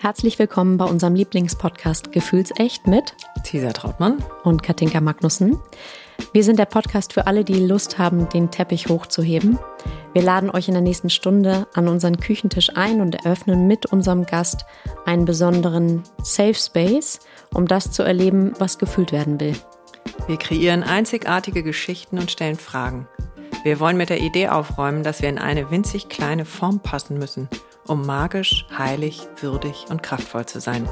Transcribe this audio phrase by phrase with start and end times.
[0.00, 5.58] Herzlich willkommen bei unserem Lieblingspodcast Gefühlsecht mit Cesar Trautmann und Katinka Magnussen.
[6.32, 9.58] Wir sind der Podcast für alle, die Lust haben, den Teppich hochzuheben.
[10.12, 14.24] Wir laden euch in der nächsten Stunde an unseren Küchentisch ein und eröffnen mit unserem
[14.24, 14.66] Gast
[15.04, 17.18] einen besonderen Safe Space,
[17.52, 19.56] um das zu erleben, was gefühlt werden will.
[20.28, 23.08] Wir kreieren einzigartige Geschichten und stellen Fragen.
[23.64, 27.48] Wir wollen mit der Idee aufräumen, dass wir in eine winzig kleine Form passen müssen–
[27.88, 30.88] um magisch, heilig, würdig und kraftvoll zu sein.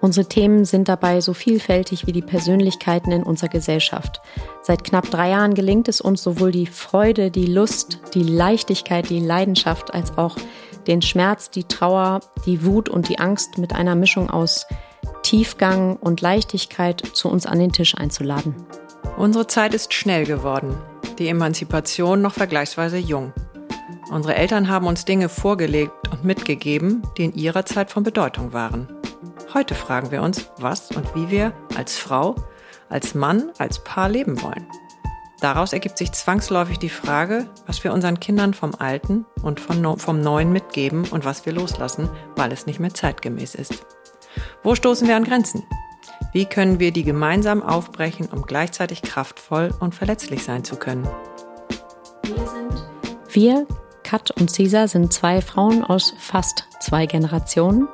[0.00, 4.20] Unsere Themen sind dabei so vielfältig wie die Persönlichkeiten in unserer Gesellschaft.
[4.62, 9.20] Seit knapp drei Jahren gelingt es uns sowohl die Freude, die Lust, die Leichtigkeit, die
[9.20, 10.36] Leidenschaft als auch
[10.86, 14.66] den Schmerz, die Trauer, die Wut und die Angst mit einer Mischung aus
[15.22, 18.54] Tiefgang und Leichtigkeit zu uns an den Tisch einzuladen.
[19.16, 20.76] Unsere Zeit ist schnell geworden,
[21.18, 23.32] die Emanzipation noch vergleichsweise jung.
[24.10, 28.88] Unsere Eltern haben uns Dinge vorgelegt und mitgegeben, die in ihrer Zeit von Bedeutung waren.
[29.52, 32.36] Heute fragen wir uns, was und wie wir als Frau,
[32.88, 34.66] als Mann, als Paar leben wollen.
[35.40, 40.52] Daraus ergibt sich zwangsläufig die Frage, was wir unseren Kindern vom Alten und vom Neuen
[40.52, 43.86] mitgeben und was wir loslassen, weil es nicht mehr zeitgemäß ist.
[44.62, 45.64] Wo stoßen wir an Grenzen?
[46.32, 51.08] Wie können wir die gemeinsam aufbrechen, um gleichzeitig kraftvoll und verletzlich sein zu können?
[52.22, 52.86] Wir sind
[53.36, 53.66] wir
[54.06, 57.88] Kat und Cesar sind zwei Frauen aus fast zwei Generationen.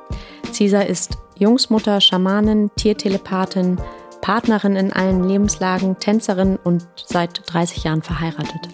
[0.51, 3.81] Cesar ist Jungsmutter, Schamanin, Tiertelepathin,
[4.21, 8.69] Partnerin in allen Lebenslagen, Tänzerin und seit 30 Jahren verheiratet.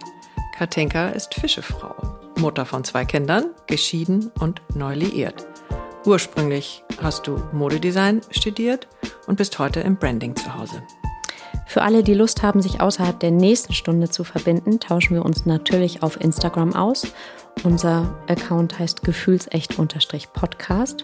[0.58, 1.96] Katinka ist Fischefrau,
[2.38, 5.48] Mutter von zwei Kindern, geschieden und neu liiert.
[6.06, 8.90] Ursprünglich hast du Modedesign studiert
[9.28, 10.84] und bist heute im Branding zu Hause.
[11.70, 15.46] Für alle, die Lust haben, sich außerhalb der nächsten Stunde zu verbinden, tauschen wir uns
[15.46, 17.06] natürlich auf Instagram aus.
[17.64, 21.04] Unser Account heißt gefühlsecht-podcast.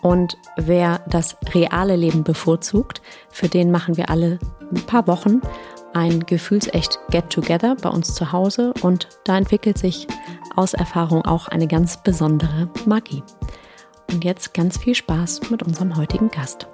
[0.00, 4.38] Und wer das reale Leben bevorzugt, für den machen wir alle
[4.74, 5.42] ein paar Wochen
[5.92, 10.06] ein gefühlsecht Get-Together bei uns zu Hause und da entwickelt sich
[10.56, 13.22] aus Erfahrung auch eine ganz besondere Magie.
[14.10, 16.66] Und jetzt ganz viel Spaß mit unserem heutigen Gast.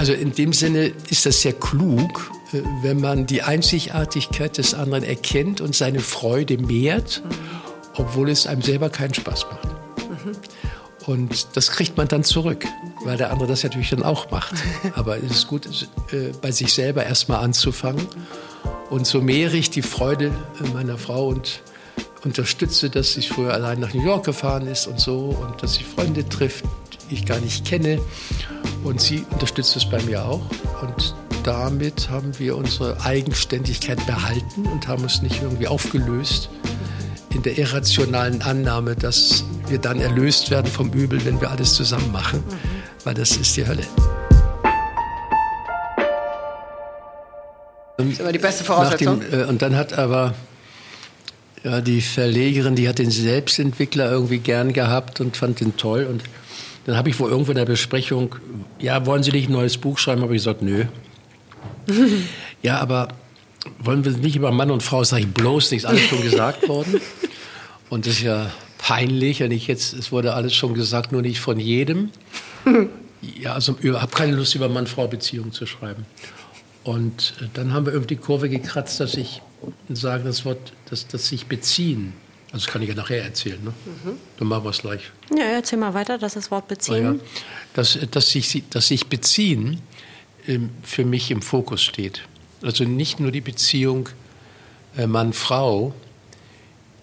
[0.00, 5.04] Also in dem Sinne ist das sehr klug, äh, wenn man die Einzigartigkeit des anderen
[5.04, 7.22] erkennt und seine Freude mehrt,
[7.96, 9.68] obwohl es einem selber keinen Spaß macht.
[11.04, 12.64] Und das kriegt man dann zurück,
[13.04, 14.54] weil der andere das natürlich dann auch macht.
[14.94, 15.66] Aber es ist gut,
[16.12, 18.06] äh, bei sich selber erstmal anzufangen.
[18.88, 20.32] Und so mehre ich die Freude
[20.72, 21.60] meiner Frau und
[22.24, 25.84] unterstütze, dass sie früher allein nach New York gefahren ist und so und dass sie
[25.84, 26.64] Freunde trifft,
[27.10, 28.00] ich gar nicht kenne.
[28.84, 30.42] Und sie unterstützt es bei mir auch.
[30.82, 36.50] Und damit haben wir unsere Eigenständigkeit behalten und haben uns nicht irgendwie aufgelöst
[37.34, 42.10] in der irrationalen Annahme, dass wir dann erlöst werden vom Übel, wenn wir alles zusammen
[42.12, 43.04] machen, mhm.
[43.04, 43.84] weil das ist die Hölle.
[47.96, 49.20] Das ist aber die beste Voraussetzung.
[49.20, 50.34] Dem, äh, und dann hat aber
[51.62, 56.22] ja, die Verlegerin, die hat den Selbstentwickler irgendwie gern gehabt und fand den toll und
[56.86, 58.36] dann habe ich wohl irgendwo in der Besprechung,
[58.78, 60.22] ja, wollen Sie nicht ein neues Buch schreiben?
[60.22, 60.84] Habe ich gesagt, nö.
[62.62, 63.08] ja, aber
[63.78, 67.00] wollen wir nicht über Mann und Frau, sage ich bloß nichts, alles schon gesagt worden.
[67.90, 71.40] Und das ist ja peinlich, wenn ich jetzt, es wurde alles schon gesagt, nur nicht
[71.40, 72.10] von jedem.
[73.38, 76.06] Ja, also ich habe keine Lust, über Mann-Frau-Beziehungen zu schreiben.
[76.84, 79.42] Und äh, dann haben wir irgendwie die Kurve gekratzt, dass ich
[79.90, 82.14] sage, das Wort, dass das sich beziehen
[82.52, 83.62] also das kann ich ja nachher erzählen.
[83.62, 83.72] Ne?
[83.84, 84.18] Mhm.
[84.38, 85.10] Dann machen wir es gleich.
[85.36, 87.06] Ja, erzähl mal weiter, dass das Wort beziehen.
[87.06, 87.18] Ah, ja.
[87.74, 89.80] dass, dass, sich, dass sich beziehen
[90.48, 92.22] ähm, für mich im Fokus steht.
[92.62, 94.08] Also nicht nur die Beziehung
[94.96, 95.94] äh, Mann-Frau,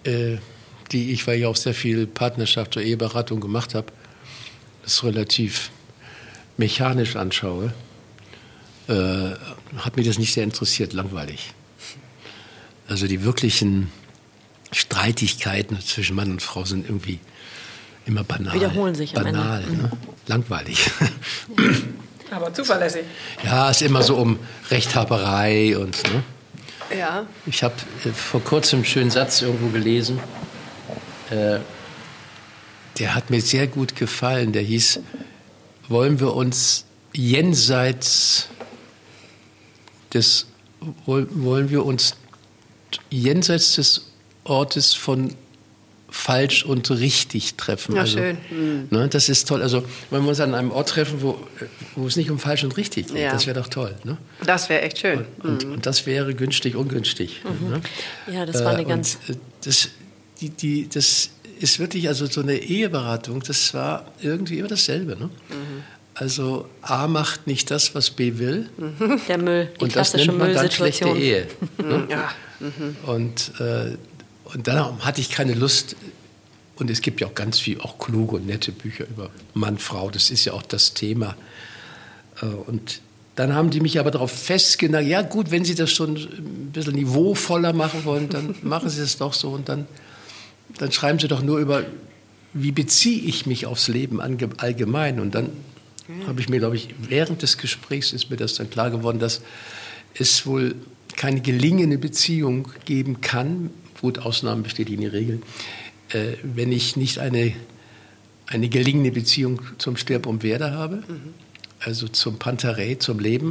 [0.04, 0.36] äh,
[0.92, 3.86] die ich, weil ich auch sehr viel Partnerschaft oder Eheberatung gemacht habe,
[4.82, 5.70] das relativ
[6.58, 7.72] mechanisch anschaue,
[8.88, 8.92] äh,
[9.78, 11.54] hat mich das nicht sehr interessiert, langweilig.
[12.86, 13.90] Also die wirklichen
[14.72, 17.20] Streitigkeiten zwischen Mann und Frau sind irgendwie
[18.06, 18.54] immer banal.
[18.54, 19.82] Wiederholen sich banal, am Ende.
[19.82, 19.90] Ne?
[20.26, 20.90] Langweilig.
[22.30, 23.04] Aber zuverlässig.
[23.42, 24.38] Ja, es ist immer so um
[24.70, 26.02] Rechthaberei und.
[26.12, 26.22] Ne?
[26.98, 27.26] Ja.
[27.46, 27.74] Ich habe
[28.04, 30.20] äh, vor kurzem einen schönen Satz irgendwo gelesen.
[31.30, 31.60] Äh,
[32.98, 34.52] der hat mir sehr gut gefallen.
[34.52, 35.00] Der hieß:
[35.88, 38.48] Wollen wir uns jenseits
[40.12, 40.46] des
[41.06, 42.14] wollen wir uns
[43.10, 44.07] jenseits des
[44.48, 45.34] Ortes von
[46.10, 47.94] falsch und richtig treffen.
[47.94, 48.38] Ja, also, schön.
[48.50, 48.88] Mhm.
[48.90, 49.62] Ne, das ist toll.
[49.62, 51.38] Also wenn wir uns an einem Ort treffen, wo,
[51.96, 53.32] wo es nicht um falsch und richtig geht, ja.
[53.32, 53.94] das wäre doch toll.
[54.04, 54.16] Ne?
[54.44, 55.26] Das wäre echt schön.
[55.42, 55.72] Und, mhm.
[55.74, 57.42] und, das wäre günstig, ungünstig.
[57.44, 57.70] Mhm.
[57.70, 57.80] Ne?
[58.32, 59.18] Ja, das war eine äh, ganz...
[59.28, 59.90] Und, äh, das,
[60.40, 61.30] die, die, das
[61.60, 65.16] ist wirklich, also so eine Eheberatung, das war irgendwie immer dasselbe.
[65.16, 65.26] Ne?
[65.26, 65.82] Mhm.
[66.14, 68.70] Also A macht nicht das, was B will.
[68.76, 69.20] Mhm.
[69.28, 71.48] Der Müll, die und das nennt man dann schlechte Ehe.
[71.76, 72.06] Ne?
[72.08, 72.32] Ja.
[72.60, 72.96] Mhm.
[73.06, 73.96] Und, äh,
[74.54, 75.96] und dann hatte ich keine Lust.
[76.76, 80.10] Und es gibt ja auch ganz viel, auch kluge und nette Bücher über Mann, Frau.
[80.10, 81.36] Das ist ja auch das Thema.
[82.40, 83.00] Äh, und
[83.34, 86.94] dann haben die mich aber darauf festgenagelt, ja gut, wenn Sie das schon ein bisschen
[86.94, 89.50] niveauvoller machen wollen, dann machen Sie es doch so.
[89.50, 89.86] Und dann,
[90.78, 91.84] dann schreiben Sie doch nur über,
[92.52, 95.20] wie beziehe ich mich aufs Leben allgemein.
[95.20, 95.50] Und dann
[96.26, 99.42] habe ich mir, glaube ich, während des Gesprächs ist mir das dann klar geworden, dass
[100.14, 100.74] es wohl
[101.16, 105.42] keine gelingende Beziehung geben kann, gut, Ausnahmen bestätigen die Regel,
[106.10, 107.52] äh, wenn ich nicht eine,
[108.46, 111.34] eine gelingende Beziehung zum Stirb und Werde habe, mhm.
[111.80, 113.46] also zum Pantarei, zum Leben.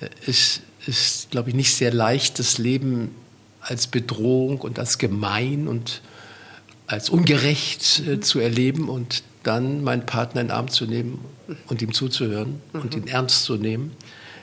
[0.00, 0.08] Mhm.
[0.26, 3.14] Es ist, glaube ich, nicht sehr leicht, das Leben
[3.60, 6.02] als Bedrohung und als gemein und
[6.86, 8.22] als ungerecht äh, mhm.
[8.22, 11.22] zu erleben und dann meinen Partner in den Arm zu nehmen
[11.68, 12.80] und ihm zuzuhören mhm.
[12.80, 13.92] und ihn ernst zu nehmen.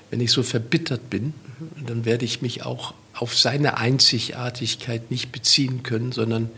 [0.09, 1.25] Wenn ich so verbittert bin,
[1.59, 1.85] mhm.
[1.85, 6.49] dann werde ich mich auch auf seine Einzigartigkeit nicht beziehen können, sondern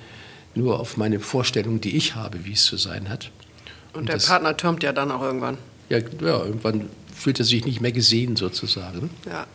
[0.55, 3.31] nur auf meine Vorstellung, die ich habe, wie es zu sein hat.
[3.93, 5.57] Und, und der das, Partner türmt ja dann auch irgendwann.
[5.89, 9.09] Ja, ja, irgendwann fühlt er sich nicht mehr gesehen sozusagen.
[9.25, 9.45] Ja.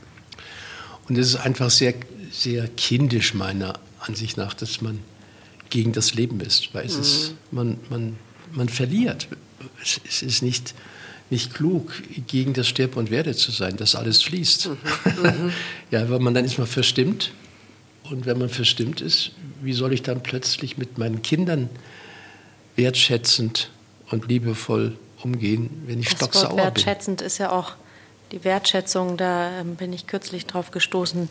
[1.09, 1.95] Und es ist einfach sehr,
[2.31, 5.01] sehr kindisch meiner Ansicht nach, dass man
[5.71, 7.01] gegen das Leben ist, weil es mhm.
[7.01, 8.17] ist, man, man
[8.53, 9.29] man verliert.
[10.09, 10.75] Es ist nicht,
[11.31, 11.93] nicht klug,
[12.27, 14.69] gegen das Stirb und Werde zu sein, dass alles fließt.
[14.69, 15.53] Mhm.
[15.91, 17.33] ja, weil man dann ist man verstimmt.
[18.11, 21.69] Und wenn man verstimmt ist, wie soll ich dann plötzlich mit meinen Kindern
[22.77, 23.71] wertschätzend
[24.11, 27.27] und liebevoll umgehen, wenn ich das stocksauer Wort wertschätzend bin?
[27.27, 27.73] ist ja auch
[28.33, 31.29] die Wertschätzung, da ähm, bin ich kürzlich drauf gestoßen.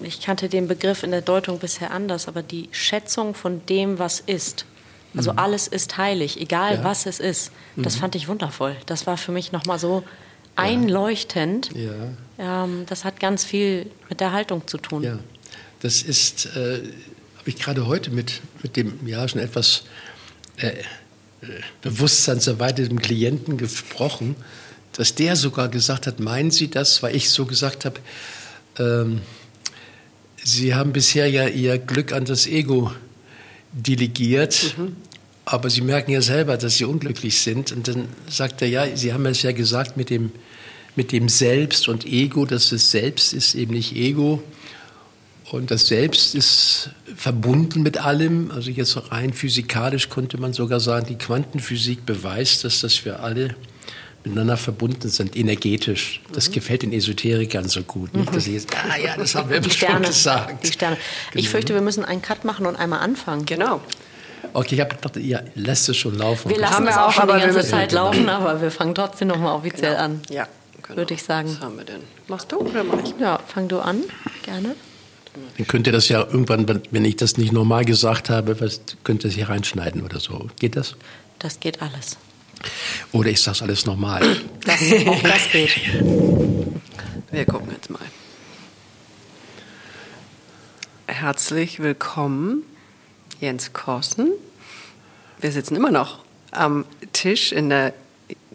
[0.00, 4.20] Ich kannte den Begriff in der Deutung bisher anders, aber die Schätzung von dem, was
[4.20, 4.66] ist.
[5.16, 5.38] Also mhm.
[5.38, 6.84] alles ist heilig, egal ja.
[6.84, 7.50] was es ist.
[7.76, 8.00] Das mhm.
[8.00, 8.76] fand ich wundervoll.
[8.86, 10.04] Das war für mich nochmal so
[10.56, 11.70] einleuchtend.
[11.74, 12.64] Ja.
[12.64, 15.02] Ähm, das hat ganz viel mit der Haltung zu tun.
[15.02, 15.18] Ja,
[15.80, 16.80] das ist, äh,
[17.38, 19.84] habe ich gerade heute mit, mit dem, ja, schon etwas
[20.58, 20.74] äh, äh
[21.82, 24.36] bewusstseinserweitertem Klienten gesprochen,
[24.92, 28.00] dass der sogar gesagt hat, meinen Sie das, weil ich so gesagt habe,
[28.78, 29.20] ähm,
[30.42, 32.92] Sie haben bisher ja Ihr Glück an das Ego
[33.72, 34.74] delegiert.
[34.76, 34.96] Mhm.
[35.44, 37.72] Aber Sie merken ja selber, dass Sie unglücklich sind.
[37.72, 40.32] Und dann sagt er, ja, Sie haben es ja gesagt mit dem,
[40.96, 44.42] mit dem Selbst und Ego, dass das Selbst ist eben nicht Ego.
[45.52, 48.50] Und das Selbst ist verbunden mit allem.
[48.50, 53.54] Also jetzt rein physikalisch könnte man sogar sagen, die Quantenphysik beweist, dass das wir alle
[54.26, 56.20] miteinander verbunden sind, energetisch.
[56.32, 56.54] Das mhm.
[56.54, 58.14] gefällt den Esoterikern so gut.
[58.14, 58.34] Nicht?
[58.34, 60.64] Dass sie jetzt, ah ja, das haben wir die Sterne, gesagt.
[60.64, 60.96] Die Sterne.
[60.96, 61.40] Genau.
[61.40, 63.46] Ich fürchte, wir müssen einen Cut machen und einmal anfangen.
[63.46, 63.80] Genau.
[64.52, 66.50] Okay, ich habe gedacht, ihr lässt es schon laufen.
[66.50, 69.92] Wir lassen es auch schon die ganze Zeit laufen, aber wir fangen trotzdem nochmal offiziell
[69.92, 70.04] genau.
[70.04, 70.22] an.
[70.30, 70.48] Ja,
[70.82, 70.96] genau.
[70.96, 71.48] würde ich sagen.
[71.48, 72.00] Was haben wir denn?
[72.28, 73.14] Machst du oder mach ich?
[73.20, 74.02] Ja, fang du an,
[74.42, 74.74] gerne.
[75.58, 79.24] Dann könnt ihr das ja irgendwann, wenn ich das nicht normal gesagt habe, was, könnt
[79.24, 80.48] ihr es hier reinschneiden oder so.
[80.58, 80.96] Geht das?
[81.38, 82.16] Das geht alles.
[83.12, 84.22] Oder ist das alles normal?
[84.64, 85.78] Das, auch das geht.
[87.30, 88.00] Wir gucken jetzt mal.
[91.06, 92.62] Herzlich willkommen,
[93.40, 94.32] Jens Korsen.
[95.40, 97.94] Wir sitzen immer noch am Tisch in der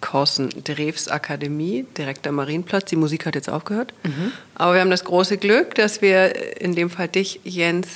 [0.01, 2.89] Korsen Drews Akademie, direkt am Marienplatz.
[2.89, 3.93] Die Musik hat jetzt aufgehört.
[4.03, 4.31] Mhm.
[4.55, 7.87] Aber wir haben das große Glück, dass wir in dem Fall dich, Jens,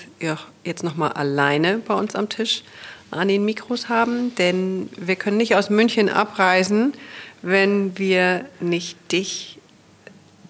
[0.63, 2.63] jetzt nochmal alleine bei uns am Tisch
[3.11, 6.93] an den Mikros haben, denn wir können nicht aus München abreisen,
[7.41, 9.59] wenn wir nicht dich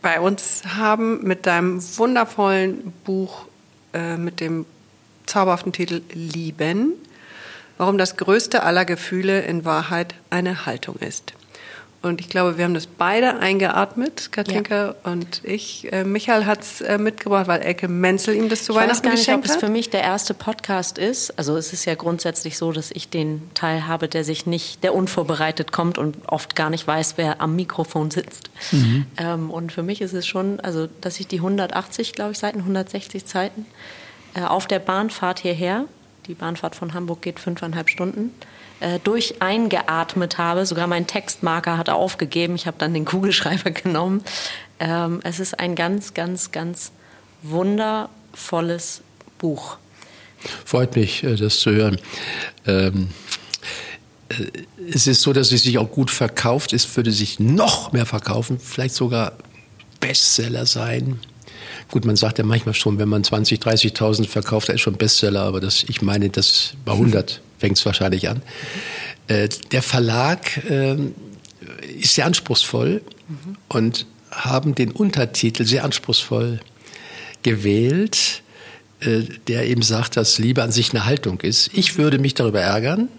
[0.02, 3.46] bei uns haben mit deinem wundervollen Buch
[3.94, 4.66] äh, mit dem
[5.26, 6.94] zauberhaften Titel Lieben,
[7.78, 11.34] warum das größte aller Gefühle in Wahrheit eine Haltung ist.
[12.06, 15.12] Und ich glaube, wir haben das beide eingeatmet, Katinka ja.
[15.12, 15.92] und ich.
[15.92, 19.10] Äh, Michael hat es äh, mitgebracht, weil Elke Menzel ihm das zu ich Weihnachten geschenkt
[19.10, 19.16] hat.
[19.16, 21.38] Ich weiß gar nicht, ob es für mich der erste Podcast ist.
[21.40, 24.94] Also es ist ja grundsätzlich so, dass ich den Teil habe, der sich nicht, der
[24.94, 28.52] unvorbereitet kommt und oft gar nicht weiß, wer am Mikrofon sitzt.
[28.72, 29.08] Mhm.
[29.18, 32.60] Ähm, und für mich ist es schon, also dass ich die 180, glaube ich, Seiten,
[32.60, 33.66] 160 Seiten
[34.36, 35.86] äh, auf der Bahnfahrt hierher,
[36.28, 38.32] die Bahnfahrt von Hamburg geht fünfeinhalb Stunden,
[38.80, 40.66] äh, durch eingeatmet habe.
[40.66, 42.56] Sogar mein Textmarker hat aufgegeben.
[42.56, 44.24] Ich habe dann den Kugelschreiber genommen.
[44.80, 46.92] Ähm, es ist ein ganz, ganz, ganz
[47.42, 49.02] wundervolles
[49.38, 49.78] Buch.
[50.66, 52.00] Freut mich, äh, das zu hören.
[52.66, 53.10] Ähm
[54.30, 54.52] äh,
[54.92, 56.74] es ist so, dass es sich auch gut verkauft.
[56.74, 59.34] Es würde sich noch mehr verkaufen, vielleicht sogar
[60.00, 61.20] Bestseller sein.
[61.90, 65.60] Gut, man sagt ja manchmal schon, wenn man 20, 30.000 verkauft, ist schon Bestseller, aber
[65.60, 68.42] das, ich meine, das bei 100 fängt es wahrscheinlich an.
[69.28, 70.96] Äh, der Verlag äh,
[72.00, 73.58] ist sehr anspruchsvoll mhm.
[73.70, 76.60] und haben den Untertitel sehr anspruchsvoll
[77.44, 78.44] gewählt,
[79.00, 81.72] äh, der eben sagt, dass Liebe an sich eine Haltung ist.
[81.74, 83.10] Ich würde mich darüber ärgern,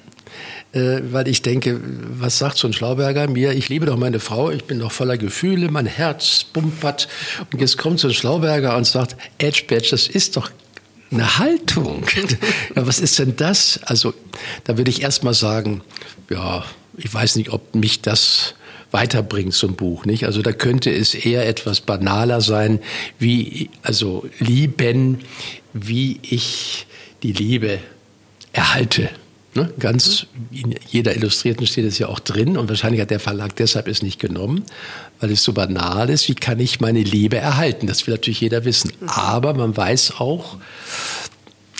[0.72, 1.80] äh, weil ich denke,
[2.18, 3.52] was sagt so ein Schlauberger mir?
[3.52, 7.08] Ich liebe doch meine Frau, ich bin doch voller Gefühle, mein Herz bumpert.
[7.52, 10.50] Und jetzt kommt so ein Schlauberger und sagt, Edge Badge, das ist doch
[11.10, 12.04] eine Haltung.
[12.76, 13.80] ja, was ist denn das?
[13.84, 14.14] Also,
[14.64, 15.82] da würde ich erst mal sagen,
[16.30, 16.64] ja,
[16.96, 18.54] ich weiß nicht, ob mich das
[18.90, 20.24] weiterbringt zum Buch, nicht?
[20.24, 22.80] Also da könnte es eher etwas banaler sein,
[23.18, 25.18] wie, also lieben,
[25.72, 26.86] wie ich
[27.22, 27.78] die Liebe
[28.52, 29.10] erhalte.
[29.56, 29.72] Ne?
[29.78, 33.88] Ganz in jeder Illustrierten steht es ja auch drin und wahrscheinlich hat der Verlag deshalb
[33.88, 34.64] es nicht genommen,
[35.18, 36.28] weil es so banal ist.
[36.28, 37.86] Wie kann ich meine Liebe erhalten?
[37.86, 38.92] Das will natürlich jeder wissen.
[39.06, 40.58] Aber man weiß auch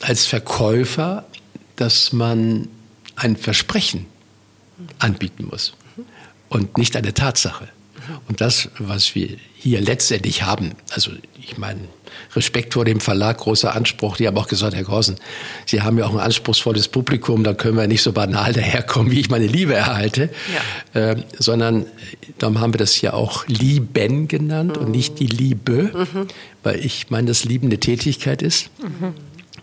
[0.00, 1.26] als Verkäufer,
[1.76, 2.68] dass man
[3.14, 4.06] ein Versprechen
[4.98, 5.74] anbieten muss
[6.48, 7.68] und nicht eine Tatsache.
[8.28, 11.80] Und das, was wir hier letztendlich haben, also ich meine,
[12.34, 14.16] Respekt vor dem Verlag, großer Anspruch.
[14.16, 15.16] Die haben auch gesagt, Herr Gorsen,
[15.64, 19.20] Sie haben ja auch ein anspruchsvolles Publikum, da können wir nicht so banal daherkommen, wie
[19.20, 20.30] ich meine Liebe erhalte,
[20.94, 21.10] ja.
[21.10, 21.86] äh, sondern
[22.38, 24.86] darum haben wir das ja auch Lieben genannt mhm.
[24.86, 26.26] und nicht die Liebe, mhm.
[26.62, 28.70] weil ich meine, dass Lieben eine Tätigkeit ist.
[28.80, 29.14] Mhm.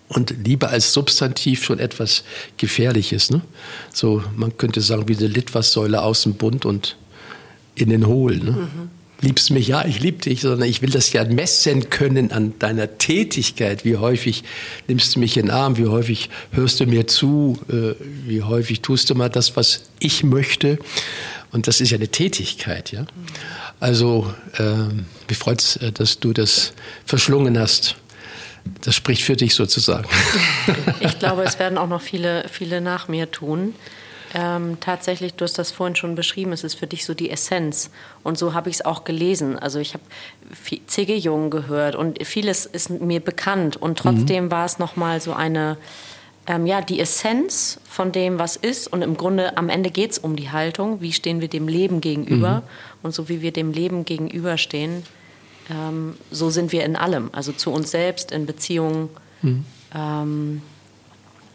[0.09, 2.23] Und Liebe als Substantiv schon etwas
[2.57, 3.31] Gefährliches.
[3.31, 3.41] Ne?
[3.91, 6.97] So, man könnte sagen, wie eine Litwassäule außen bunt und
[7.75, 8.37] innen hohl.
[8.37, 8.67] Ne?
[9.23, 12.97] Liebst mich, ja, ich liebe dich, sondern ich will das ja messen können an deiner
[12.97, 13.85] Tätigkeit.
[13.85, 14.43] Wie häufig
[14.89, 17.95] nimmst du mich in den Arm, wie häufig hörst du mir zu, äh,
[18.27, 20.77] wie häufig tust du mal das, was ich möchte.
[21.53, 23.05] Und das ist ja eine Tätigkeit, ja.
[23.79, 24.73] Also, äh,
[25.27, 26.73] mich es, dass du das
[27.05, 27.95] verschlungen hast.
[28.81, 30.07] Das spricht für dich sozusagen.
[30.99, 33.73] Ich glaube, es werden auch noch viele, viele nach mir tun.
[34.35, 37.91] Ähm, tatsächlich, du hast das vorhin schon beschrieben, es ist für dich so die Essenz.
[38.23, 39.59] Und so habe ich es auch gelesen.
[39.59, 40.03] Also ich habe
[40.87, 41.15] C.G.
[41.17, 43.77] Jung gehört und vieles ist mir bekannt.
[43.77, 44.51] Und trotzdem mhm.
[44.51, 45.77] war es nochmal so eine,
[46.47, 48.91] ähm, ja, die Essenz von dem, was ist.
[48.91, 50.99] Und im Grunde am Ende geht es um die Haltung.
[50.99, 52.61] Wie stehen wir dem Leben gegenüber?
[52.61, 53.03] Mhm.
[53.03, 55.03] Und so wie wir dem Leben gegenüberstehen,
[55.69, 57.29] ähm, so sind wir in allem.
[57.33, 59.09] Also zu uns selbst, in Beziehungen.
[59.43, 59.65] Mhm.
[59.93, 60.61] Ähm,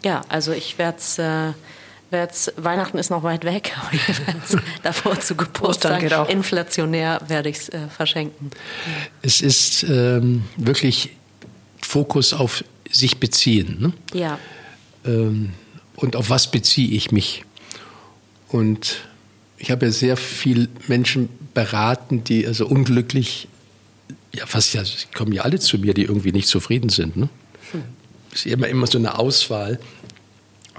[0.01, 1.19] ja, also ich werde es...
[1.19, 1.51] Äh,
[2.11, 7.87] Jetzt, Weihnachten ist noch weit weg, aber davor zu Geburtstag inflationär werde ich es äh,
[7.87, 8.49] verschenken.
[9.21, 11.11] Es ist ähm, wirklich
[11.81, 13.77] Fokus auf sich beziehen.
[13.79, 14.19] Ne?
[14.19, 14.39] Ja.
[15.05, 15.51] Ähm,
[15.95, 17.43] und auf was beziehe ich mich?
[18.47, 19.01] Und
[19.57, 23.47] ich habe ja sehr viele Menschen beraten, die also unglücklich,
[24.33, 27.17] ja fast ja, kommen ja alle zu mir, die irgendwie nicht zufrieden sind.
[27.17, 27.29] Ne?
[27.71, 27.83] Hm.
[28.31, 29.79] Es ist immer, immer so eine Auswahl.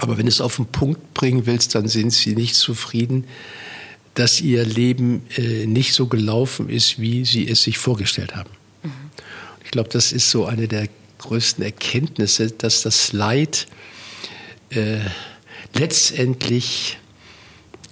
[0.01, 3.25] Aber wenn du es auf den Punkt bringen willst, dann sind sie nicht zufrieden,
[4.15, 8.49] dass ihr Leben äh, nicht so gelaufen ist, wie sie es sich vorgestellt haben.
[8.83, 8.93] Mhm.
[9.63, 10.89] Ich glaube, das ist so eine der
[11.19, 13.67] größten Erkenntnisse, dass das Leid
[14.71, 15.01] äh,
[15.75, 16.97] letztendlich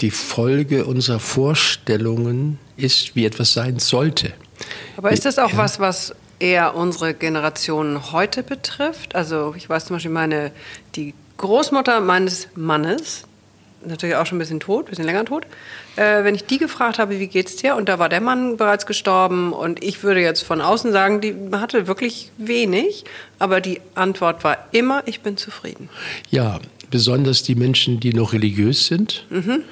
[0.00, 4.32] die Folge unserer Vorstellungen ist, wie etwas sein sollte.
[4.96, 5.58] Aber ist das auch ja.
[5.58, 9.14] was, was eher unsere Generation heute betrifft?
[9.14, 10.52] Also ich weiß zum Beispiel, meine,
[10.94, 13.24] die Großmutter meines Mannes,
[13.84, 15.46] natürlich auch schon ein bisschen tot, ein bisschen länger tot,
[15.96, 17.76] äh, wenn ich die gefragt habe, wie geht's dir?
[17.76, 21.34] Und da war der Mann bereits gestorben und ich würde jetzt von außen sagen, die
[21.52, 23.04] hatte wirklich wenig,
[23.38, 25.88] aber die Antwort war immer, ich bin zufrieden.
[26.30, 29.62] Ja, besonders die Menschen, die noch religiös sind, mhm.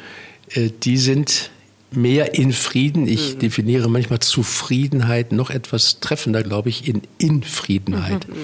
[0.50, 1.50] äh, die sind
[1.97, 3.09] mehr in Frieden.
[3.09, 3.38] Ich mhm.
[3.41, 8.29] definiere manchmal Zufriedenheit noch etwas treffender, glaube ich, in Infriedenheit.
[8.29, 8.35] Mhm.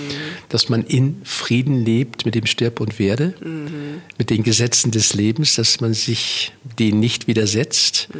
[0.49, 4.01] Dass man in Frieden lebt mit dem Stirb und Werde, mhm.
[4.19, 8.09] mit den Gesetzen des Lebens, dass man sich denen nicht widersetzt.
[8.13, 8.19] Mhm.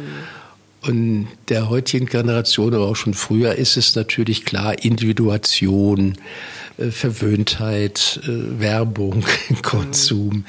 [0.87, 6.17] Und der heutigen Generation, aber auch schon früher, ist es natürlich klar, Individuation,
[6.77, 9.23] äh, Verwöhntheit, äh, Werbung,
[9.61, 10.45] Konsum,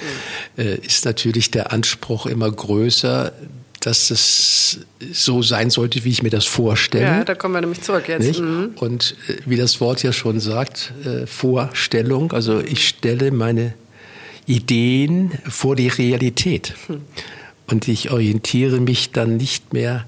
[0.57, 0.63] mhm.
[0.63, 3.33] äh, ist natürlich der Anspruch immer größer,
[3.81, 4.81] dass es
[5.13, 7.05] so sein sollte, wie ich mir das vorstelle.
[7.05, 8.41] Ja, da kommen wir nämlich zurück jetzt.
[8.41, 8.73] Mhm.
[8.77, 13.75] Und äh, wie das Wort ja schon sagt, äh, Vorstellung, also ich stelle meine
[14.47, 16.75] Ideen vor die Realität.
[16.89, 17.03] Mhm.
[17.67, 20.05] Und ich orientiere mich dann nicht mehr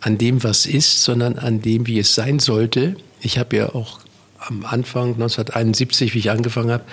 [0.00, 2.96] an dem, was ist, sondern an dem, wie es sein sollte.
[3.20, 4.00] Ich habe ja auch
[4.38, 6.84] am Anfang 1971, wie ich angefangen habe,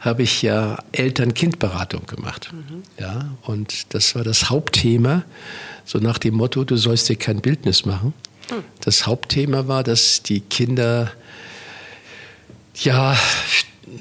[0.00, 2.52] habe ich ja Eltern-Kind-Beratung gemacht.
[2.52, 2.82] Mhm.
[2.98, 5.24] Ja, und das war das Hauptthema
[5.86, 8.12] so nach dem Motto, du sollst dir kein Bildnis machen.
[8.50, 8.64] Hm.
[8.80, 11.12] Das Hauptthema war, dass die Kinder
[12.74, 13.16] ja,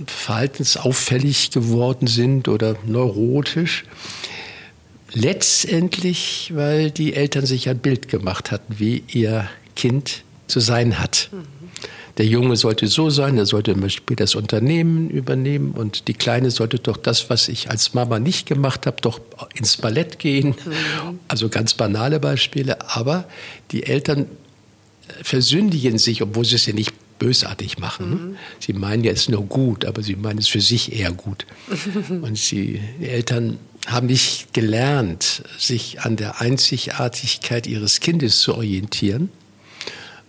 [0.07, 3.85] verhaltensauffällig geworden sind oder neurotisch.
[5.13, 11.29] Letztendlich, weil die Eltern sich ein Bild gemacht hatten, wie ihr Kind zu sein hat.
[11.31, 11.45] Mhm.
[12.17, 16.79] Der Junge sollte so sein, er sollte später das Unternehmen übernehmen und die Kleine sollte
[16.79, 19.19] doch das, was ich als Mama nicht gemacht habe, doch
[19.53, 20.49] ins Ballett gehen.
[20.49, 21.19] Mhm.
[21.27, 22.89] Also ganz banale Beispiele.
[22.89, 23.25] Aber
[23.71, 24.27] die Eltern
[25.23, 28.09] versündigen sich, obwohl sie es ja nicht bösartig machen.
[28.09, 28.37] Mhm.
[28.59, 31.45] Sie meinen ja, es ist nur gut, aber sie meinen es für sich eher gut.
[32.09, 39.29] Und sie, die Eltern haben nicht gelernt, sich an der Einzigartigkeit ihres Kindes zu orientieren,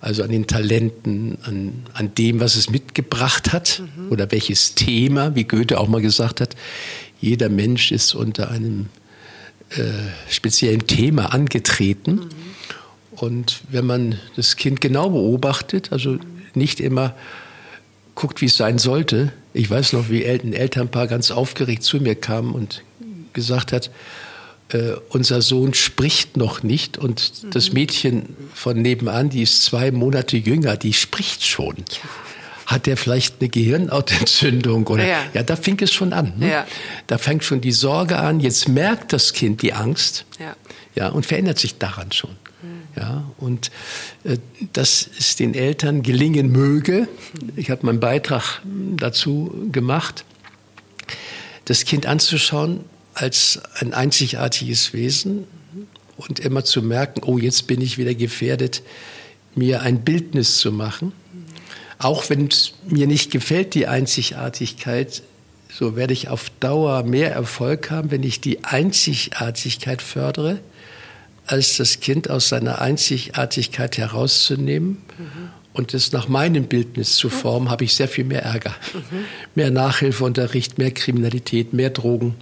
[0.00, 4.11] also an den Talenten, an, an dem, was es mitgebracht hat mhm.
[4.11, 6.55] oder welches Thema, wie Goethe auch mal gesagt hat,
[7.21, 8.87] jeder Mensch ist unter einem
[9.71, 9.83] äh,
[10.29, 12.12] speziellen Thema angetreten.
[12.12, 12.29] Mhm.
[13.12, 16.19] Und wenn man das Kind genau beobachtet, also
[16.55, 17.15] nicht immer
[18.15, 19.33] guckt, wie es sein sollte.
[19.55, 22.83] Ich weiß noch, wie ein Elternpaar ganz aufgeregt zu mir kam und
[23.33, 23.91] gesagt hat,
[24.73, 27.50] äh, unser Sohn spricht noch nicht und mhm.
[27.50, 31.76] das Mädchen von nebenan, die ist zwei Monate jünger, die spricht schon.
[32.66, 36.32] Hat der vielleicht eine Gehirnautentzündung oder ja, ja da fing es schon an.
[36.38, 36.50] Ne?
[36.50, 36.66] Ja.
[37.06, 38.40] Da fängt schon die Sorge an.
[38.40, 40.56] Jetzt merkt das Kind die Angst, ja,
[40.96, 42.30] ja und verändert sich daran schon.
[42.96, 43.70] Ja, und
[44.25, 44.38] äh,
[44.73, 47.08] dass es den Eltern gelingen möge,
[47.54, 50.25] ich habe meinen Beitrag dazu gemacht,
[51.66, 52.85] das Kind anzuschauen
[53.16, 55.44] als ein einzigartiges Wesen
[56.18, 58.82] und immer zu merken, oh, jetzt bin ich wieder gefährdet,
[59.54, 61.12] mir ein Bildnis zu machen.
[61.99, 65.23] Auch wenn es mir nicht gefällt, die Einzigartigkeit,
[65.73, 70.61] so werde ich auf Dauer mehr Erfolg haben, wenn ich die Einzigartigkeit fördere
[71.46, 75.49] als das Kind aus seiner Einzigartigkeit herauszunehmen mhm.
[75.73, 78.75] und es nach meinem Bildnis zu formen, habe ich sehr viel mehr Ärger.
[78.92, 79.25] Mhm.
[79.54, 82.35] Mehr Nachhilfeunterricht, mehr Kriminalität, mehr Drogen.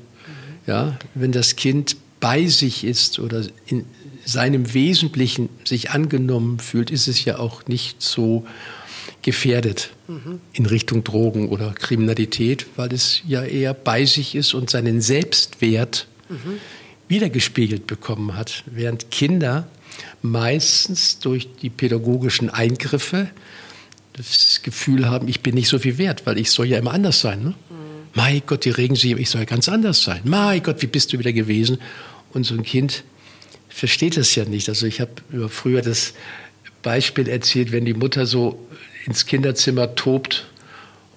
[0.67, 3.85] Ja, wenn das Kind bei sich ist oder in
[4.25, 8.47] seinem Wesentlichen sich angenommen fühlt, ist es ja auch nicht so
[9.21, 10.41] gefährdet mhm.
[10.53, 16.07] in Richtung Drogen oder Kriminalität, weil es ja eher bei sich ist und seinen Selbstwert
[16.29, 16.61] mhm
[17.09, 19.67] wiedergespiegelt bekommen hat, während Kinder
[20.23, 23.29] meistens durch die pädagogischen Eingriffe
[24.15, 27.21] das Gefühl haben, ich bin nicht so viel wert, weil ich soll ja immer anders
[27.21, 27.43] sein.
[27.43, 27.55] Ne?
[28.15, 30.21] Mein Gott, die regen sich, ich soll ganz anders sein.
[30.25, 31.79] Mein Gott, wie bist du wieder gewesen?
[32.33, 33.05] Und so ein Kind
[33.69, 34.69] versteht das ja nicht.
[34.69, 35.13] Also ich habe
[35.49, 36.15] früher das
[36.83, 38.65] Beispiel erzählt, wenn die Mutter so
[39.05, 40.47] ins Kinderzimmer tobt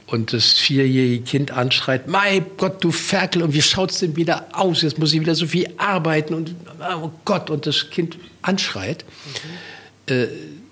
[0.08, 4.48] und das vierjährige Kind anschreit, mein Gott, du Ferkel, und wie schaut es denn wieder
[4.54, 4.82] aus?
[4.82, 6.56] Jetzt muss ich wieder so viel arbeiten und
[7.02, 9.06] oh Gott, und das Kind anschreit.
[10.08, 10.14] Mhm.
[10.14, 10.28] Äh,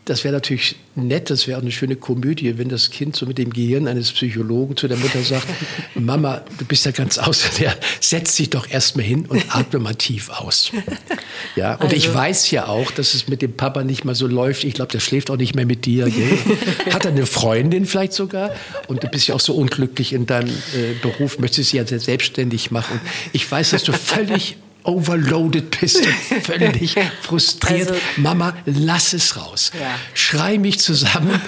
[0.06, 3.40] das wäre natürlich nett, das wäre auch eine schöne Komödie, wenn das Kind so mit
[3.40, 5.48] dem Gehirn eines Psychologen zu der Mutter sagt,
[5.96, 9.96] Mama, du bist ja ganz außer der, setz dich doch erstmal hin und atme mal
[9.96, 10.72] tief aus.
[11.56, 11.96] Ja, und also.
[11.96, 14.64] ich weiß ja auch, dass es mit dem Papa nicht mal so läuft.
[14.64, 16.10] Ich glaube, der schläft auch nicht mehr mit dir.
[16.10, 16.38] Gell?
[16.92, 18.52] Hat er eine Freundin vielleicht sogar?
[18.88, 22.72] Und du bist ja auch so unglücklich in deinem äh, Beruf, möchtest dich ja selbstständig
[22.72, 23.00] machen.
[23.32, 27.90] ich weiß, dass du völlig overloaded bist und völlig frustriert.
[27.90, 29.72] Also, Mama, lass es raus.
[29.80, 29.88] Ja.
[30.14, 31.40] Schrei mich zusammen.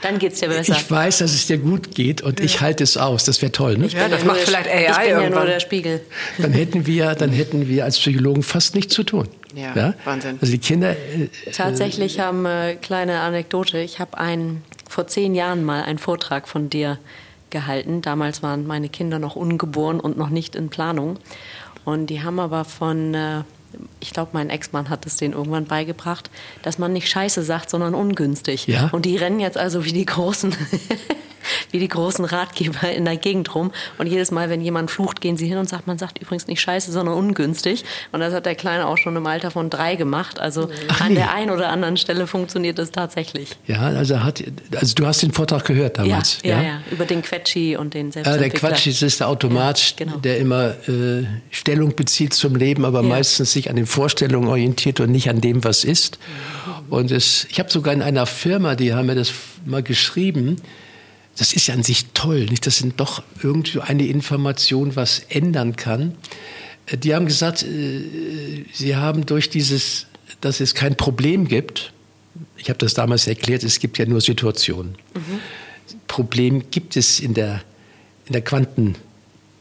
[0.00, 0.72] Dann geht's dir besser.
[0.72, 2.46] Ich weiß, dass es dir gut geht und ja.
[2.46, 3.24] ich halte es aus.
[3.24, 3.86] Das wäre toll, ne?
[3.88, 5.22] Ja, das macht vielleicht AI Ich bin irgendwann.
[5.22, 6.00] ja nur der Spiegel.
[6.38, 9.28] Dann hätten wir, dann hätten wir als Psychologen fast nichts zu tun.
[9.54, 9.94] Ja, ja?
[10.04, 10.38] Wahnsinn.
[10.40, 10.92] Also die Kinder.
[10.92, 13.78] Äh, Tatsächlich haben äh, kleine Anekdote.
[13.78, 16.98] Ich habe einen vor zehn Jahren mal einen Vortrag von dir
[17.50, 18.00] gehalten.
[18.00, 21.18] Damals waren meine Kinder noch ungeboren und noch nicht in Planung.
[21.84, 23.42] Und die haben aber von, äh,
[24.00, 26.30] ich glaube, mein Ex-Mann hat es denen irgendwann beigebracht,
[26.62, 28.66] dass man nicht Scheiße sagt, sondern ungünstig.
[28.66, 28.88] Ja?
[28.92, 30.54] Und die rennen jetzt also wie die Großen
[31.70, 33.72] wie die großen Ratgeber in der Gegend rum.
[33.98, 36.60] Und jedes Mal, wenn jemand flucht, gehen sie hin und sagt, man sagt übrigens nicht
[36.60, 37.84] scheiße, sondern ungünstig.
[38.12, 40.38] Und das hat der Kleine auch schon im Alter von drei gemacht.
[40.38, 41.14] Also Ach, an nee.
[41.16, 43.56] der einen oder anderen Stelle funktioniert das tatsächlich.
[43.66, 44.42] Ja, also, hat,
[44.74, 46.38] also du hast den Vortrag gehört damals.
[46.42, 48.46] Ja, ja, ja, ja über den Quetschi und den Selbstentwickler.
[48.46, 50.16] Ja, der Quetschi ist der Automat, ja, genau.
[50.18, 55.10] der immer äh, Stellung bezieht zum Leben, aber meistens sich an den Vorstellungen orientiert und
[55.10, 56.18] nicht an dem, was ist.
[56.18, 56.92] Mhm.
[56.92, 59.32] Und es, ich habe sogar in einer Firma, die haben mir das
[59.64, 60.56] mal geschrieben,
[61.40, 62.66] das ist ja an sich toll, nicht?
[62.66, 66.14] Das sind doch irgendwie eine Information, was ändern kann.
[66.84, 70.06] Äh, die haben gesagt, äh, sie haben durch dieses,
[70.42, 71.94] dass es kein Problem gibt,
[72.58, 74.96] ich habe das damals erklärt, es gibt ja nur Situationen.
[75.14, 75.96] Mhm.
[76.08, 77.62] Problem gibt es in der,
[78.26, 78.96] in der Quanten,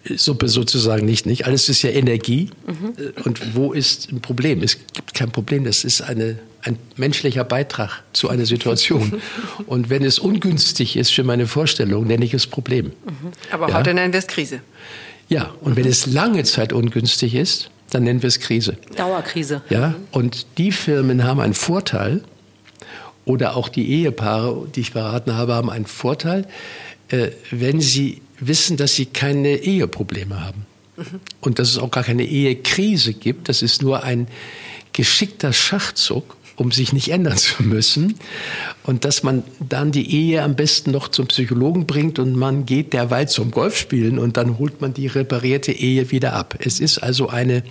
[0.04, 1.46] Suppe sozusagen nicht, nicht?
[1.46, 2.50] Alles ist ja Energie.
[2.68, 3.24] Mhm.
[3.24, 4.63] Und wo ist ein Problem?
[4.63, 5.63] Es gibt kein Problem.
[5.63, 9.22] Das ist eine, ein menschlicher Beitrag zu einer Situation.
[9.67, 12.88] Und wenn es ungünstig ist für meine Vorstellung, nenne ich es Problem.
[12.88, 13.32] Mhm.
[13.52, 13.76] Aber ja?
[13.76, 14.62] heute nennen wir es Krise.
[15.30, 18.78] Ja, und wenn es lange Zeit ungünstig ist, dann nennen wir es Krise.
[18.95, 19.62] Dauerkrise.
[19.69, 22.24] Ja, und die Firmen haben einen Vorteil,
[23.30, 26.48] oder auch die Ehepaare, die ich beraten habe, haben einen Vorteil,
[27.10, 30.65] äh, wenn sie wissen, dass sie keine Eheprobleme haben.
[30.98, 31.19] Mhm.
[31.39, 33.48] Und dass es auch gar keine Ehekrise gibt.
[33.48, 34.28] Das ist nur ein
[34.93, 38.15] geschickter Schachzug, um sich nicht ändern zu müssen.
[38.84, 42.93] Und dass man dann die Ehe am besten noch zum Psychologen bringt und man geht
[42.93, 46.56] derweil zum Golfspielen und dann holt man die reparierte Ehe wieder ab.
[46.60, 47.63] Es ist also eine,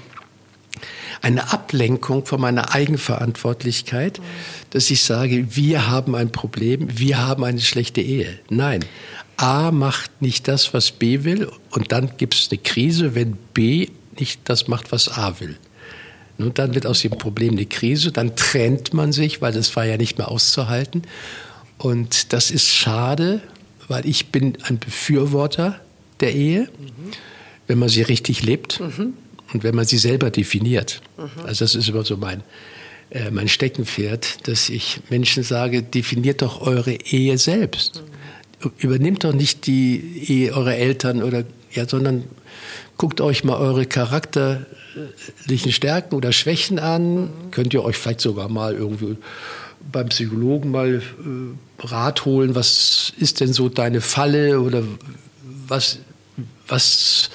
[1.20, 4.20] eine Ablenkung von meiner Eigenverantwortlichkeit,
[4.70, 8.38] dass ich sage, wir haben ein Problem, wir haben eine schlechte Ehe.
[8.48, 8.84] Nein,
[9.36, 13.88] A macht nicht das, was B will, und dann gibt es eine Krise, wenn B
[14.18, 15.56] nicht das macht, was A will.
[16.38, 19.84] Und dann wird aus dem Problem eine Krise, dann trennt man sich, weil das war
[19.84, 21.02] ja nicht mehr auszuhalten.
[21.78, 23.40] Und das ist schade,
[23.88, 25.80] weil ich bin ein Befürworter
[26.20, 27.10] der Ehe, mhm.
[27.66, 29.14] wenn man sie richtig lebt mhm.
[29.52, 31.00] und wenn man sie selber definiert.
[31.16, 31.44] Mhm.
[31.44, 32.42] Also das ist immer so mein,
[33.10, 38.02] äh, mein Steckenpferd, dass ich Menschen sage, definiert doch eure Ehe selbst.
[38.78, 42.24] Übernimmt doch nicht die Ehe eurer Eltern oder ja, sondern
[42.96, 43.86] guckt euch mal eure
[44.98, 47.20] charakterlichen Stärken oder Schwächen an.
[47.20, 47.30] Mhm.
[47.50, 49.16] Könnt ihr euch vielleicht sogar mal irgendwie
[49.90, 54.82] beim Psychologen mal äh, Rat holen, was ist denn so deine Falle oder
[55.66, 56.00] was,
[56.66, 57.30] was,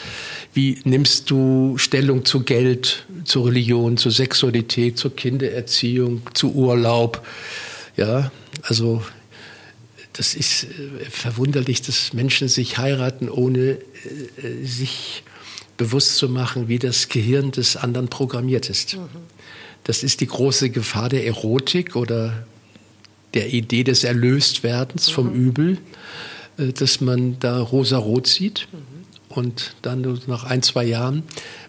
[0.54, 7.26] wie nimmst du Stellung zu Geld, zur Religion, zur Sexualität, zur Kindererziehung, zu Urlaub?
[7.96, 8.32] Ja,
[8.64, 9.02] also
[10.12, 13.78] das ist äh, verwunderlich, dass Menschen sich heiraten, ohne äh,
[14.48, 15.24] äh, sich
[15.84, 18.96] bewusst zu machen, wie das Gehirn des anderen programmiert ist.
[18.96, 19.10] Mhm.
[19.84, 22.48] Das ist die große Gefahr der Erotik oder
[23.34, 25.14] der Idee des Erlöstwerdens mhm.
[25.14, 25.78] vom Übel,
[26.58, 29.36] dass man da rosa-rot sieht mhm.
[29.36, 31.24] und dann nach ein, zwei Jahren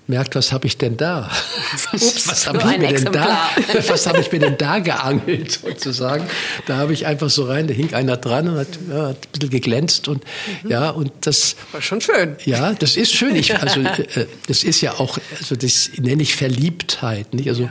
[0.06, 1.30] merkt, was habe ich denn da?
[1.92, 3.50] Was, Ups, was habe ich, mir denn da,
[3.88, 6.26] was hab ich mir denn da geangelt sozusagen?
[6.66, 9.32] Da habe ich einfach so rein, da hing einer dran und hat, ja, hat ein
[9.32, 10.24] bisschen geglänzt und
[10.62, 10.70] mhm.
[10.70, 12.36] ja und das war schon schön.
[12.44, 13.34] Ja, das ist schön.
[13.34, 17.48] Ich, also äh, das ist ja auch, also das nenne ich Verliebtheit, nicht?
[17.48, 17.68] Also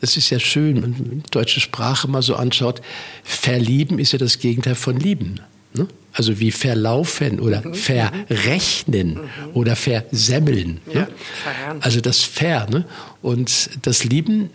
[0.00, 2.82] das ist ja schön, wenn man die deutsche Sprache mal so anschaut.
[3.22, 5.40] Verlieben ist ja das Gegenteil von lieben.
[5.74, 5.86] Ne?
[6.12, 7.74] Also wie verlaufen oder mhm.
[7.74, 9.20] verrechnen mhm.
[9.54, 10.80] oder versemmeln.
[10.86, 10.94] Ne?
[10.94, 11.08] Ja,
[11.80, 12.66] also das Ver.
[12.70, 12.84] Ne?
[13.22, 14.50] Und das Lieben,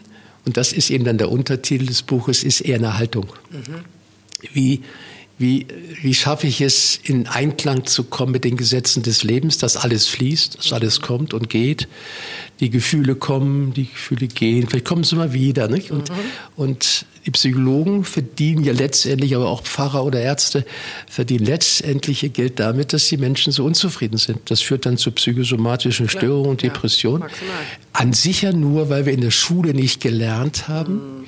[0.46, 3.28] und das ist eben dann der Untertitel des Buches, ist eher eine Haltung.
[3.52, 3.86] Mhm.
[4.54, 4.84] Wie
[5.40, 5.68] wie,
[6.02, 10.08] wie schaffe ich es, in Einklang zu kommen mit den Gesetzen des Lebens, dass alles
[10.08, 11.88] fließt, dass alles kommt und geht,
[12.60, 15.68] die Gefühle kommen, die Gefühle gehen, vielleicht kommen sie mal wieder.
[15.68, 15.92] Nicht?
[15.92, 16.16] Und, mhm.
[16.56, 20.66] und die Psychologen verdienen ja letztendlich, aber auch Pfarrer oder Ärzte
[21.08, 24.50] verdienen letztendlich ihr Geld damit, dass die Menschen so unzufrieden sind.
[24.50, 27.24] Das führt dann zu psychosomatischen Störungen und Depressionen.
[27.24, 27.28] Ja,
[27.94, 31.26] An sich ja nur, weil wir in der Schule nicht gelernt haben,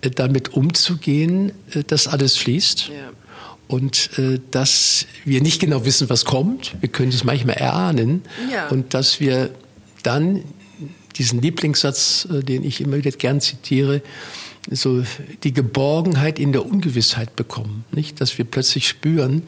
[0.00, 0.10] mhm.
[0.14, 2.88] damit umzugehen, äh, dass alles fließt.
[2.88, 3.10] Ja
[3.68, 6.74] und äh, dass wir nicht genau wissen, was kommt.
[6.80, 8.68] Wir können es manchmal erahnen ja.
[8.68, 9.50] und dass wir
[10.02, 10.42] dann
[11.12, 14.02] diesen Lieblingssatz, äh, den ich immer wieder gern zitiere,
[14.70, 15.04] so
[15.42, 18.20] die Geborgenheit in der Ungewissheit bekommen, nicht?
[18.20, 19.42] Dass wir plötzlich spüren,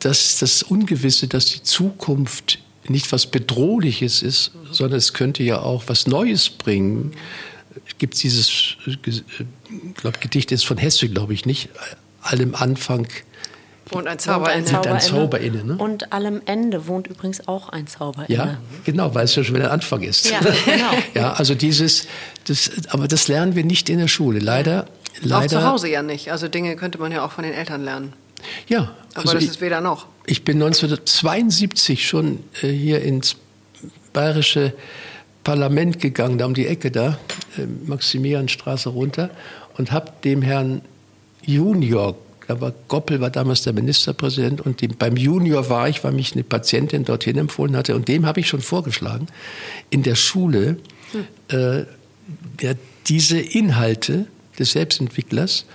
[0.00, 5.84] dass das Ungewisse, dass die Zukunft nicht was Bedrohliches ist, sondern es könnte ja auch
[5.86, 7.12] was Neues bringen.
[7.86, 11.70] Es gibt dieses, äh, ich glaube, Gedicht ist von Hesse, glaube ich, nicht.
[12.20, 13.06] Allem Anfang
[13.90, 15.62] Wohnt ein Zauber, ein Zauber, ein Zauber inne.
[15.62, 15.76] Ne?
[15.76, 18.38] Und allem Ende wohnt übrigens auch ein Zauber inne.
[18.38, 20.30] Ja, genau, weil es ja schon wieder Anfang ist.
[20.30, 20.90] Ja, genau.
[21.14, 22.06] ja, also dieses,
[22.46, 24.38] das, aber das lernen wir nicht in der Schule.
[24.38, 24.86] Leider,
[25.20, 25.58] leider.
[25.58, 26.32] Auch zu Hause ja nicht.
[26.32, 28.14] Also Dinge könnte man ja auch von den Eltern lernen.
[28.68, 28.94] Ja.
[29.14, 30.06] Aber also das ich, ist weder noch.
[30.26, 33.36] Ich bin 1972 schon äh, hier ins
[34.12, 34.72] bayerische
[35.44, 37.18] Parlament gegangen, da um die Ecke da,
[37.58, 39.30] äh, Maximilianstraße runter,
[39.76, 40.80] und habe dem Herrn
[41.42, 42.16] Junior
[42.48, 46.44] aber Goppel war damals der Ministerpräsident und die, beim Junior war ich, weil mich eine
[46.44, 49.26] Patientin dorthin empfohlen hatte und dem habe ich schon vorgeschlagen,
[49.90, 50.78] in der Schule
[51.12, 51.24] hm.
[51.48, 51.84] äh,
[52.60, 52.76] der,
[53.06, 54.26] diese Inhalte
[54.58, 55.66] des Selbstentwicklers,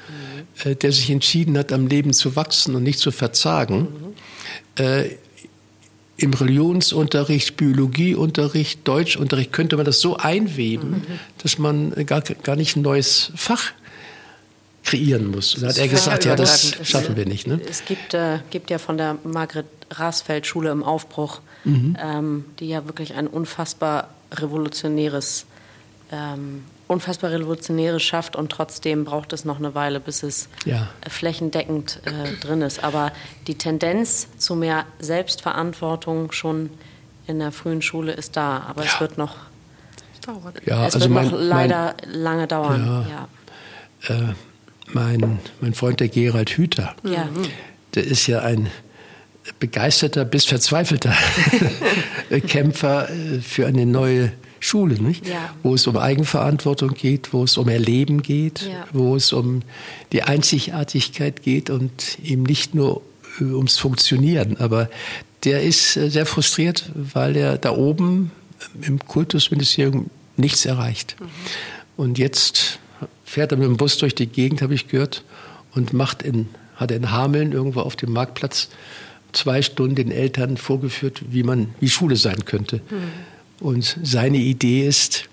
[0.65, 0.71] mhm.
[0.71, 3.87] äh, der sich entschieden hat, am Leben zu wachsen und nicht zu verzagen,
[4.77, 4.83] mhm.
[4.83, 5.09] äh,
[6.17, 11.03] im Religionsunterricht, Biologieunterricht, Deutschunterricht könnte man das so einweben, mhm.
[11.41, 13.71] dass man gar, gar nicht ein neues Fach
[14.83, 15.55] kreieren muss.
[15.55, 17.47] Und da hat er gesagt, ja, das schaffen wir nicht.
[17.47, 17.59] Ne?
[17.69, 21.97] Es gibt, äh, gibt ja von der Margret Rasfeld-Schule im Aufbruch, mhm.
[21.99, 25.45] ähm, die ja wirklich ein unfassbar revolutionäres,
[26.11, 30.89] ähm, unfassbar revolutionäres schafft und trotzdem braucht es noch eine Weile, bis es ja.
[31.07, 32.83] flächendeckend äh, drin ist.
[32.83, 33.11] Aber
[33.47, 36.69] die Tendenz zu mehr Selbstverantwortung schon
[37.27, 38.91] in der frühen Schule ist da, aber ja.
[38.93, 39.35] es wird noch,
[40.65, 43.05] ja, es also wird mein, noch leider mein, lange dauern.
[43.07, 44.15] Ja.
[44.15, 44.33] Äh,
[44.93, 47.29] mein, mein Freund der Gerald Hüther, ja.
[47.95, 48.69] der ist ja ein
[49.59, 51.13] begeisterter bis verzweifelter
[52.47, 55.27] Kämpfer äh, für eine neue Schule, nicht?
[55.27, 55.53] Ja.
[55.63, 58.85] wo es um Eigenverantwortung geht, wo es um Erleben geht, ja.
[58.91, 59.61] wo es um
[60.11, 63.01] die Einzigartigkeit geht und eben nicht nur
[63.39, 64.57] äh, ums Funktionieren.
[64.57, 64.89] Aber
[65.45, 68.31] der ist äh, sehr frustriert, weil er da oben
[68.81, 71.15] im Kultusministerium nichts erreicht.
[71.19, 71.25] Mhm.
[71.95, 72.79] Und jetzt
[73.25, 75.23] fährt er mit dem Bus durch die Gegend, habe ich gehört,
[75.73, 78.69] und macht in, hat in Hameln irgendwo auf dem Marktplatz
[79.31, 82.81] zwei Stunden den Eltern vorgeführt, wie man, wie Schule sein könnte.
[82.89, 83.65] Mhm.
[83.65, 85.25] Und seine Idee ist,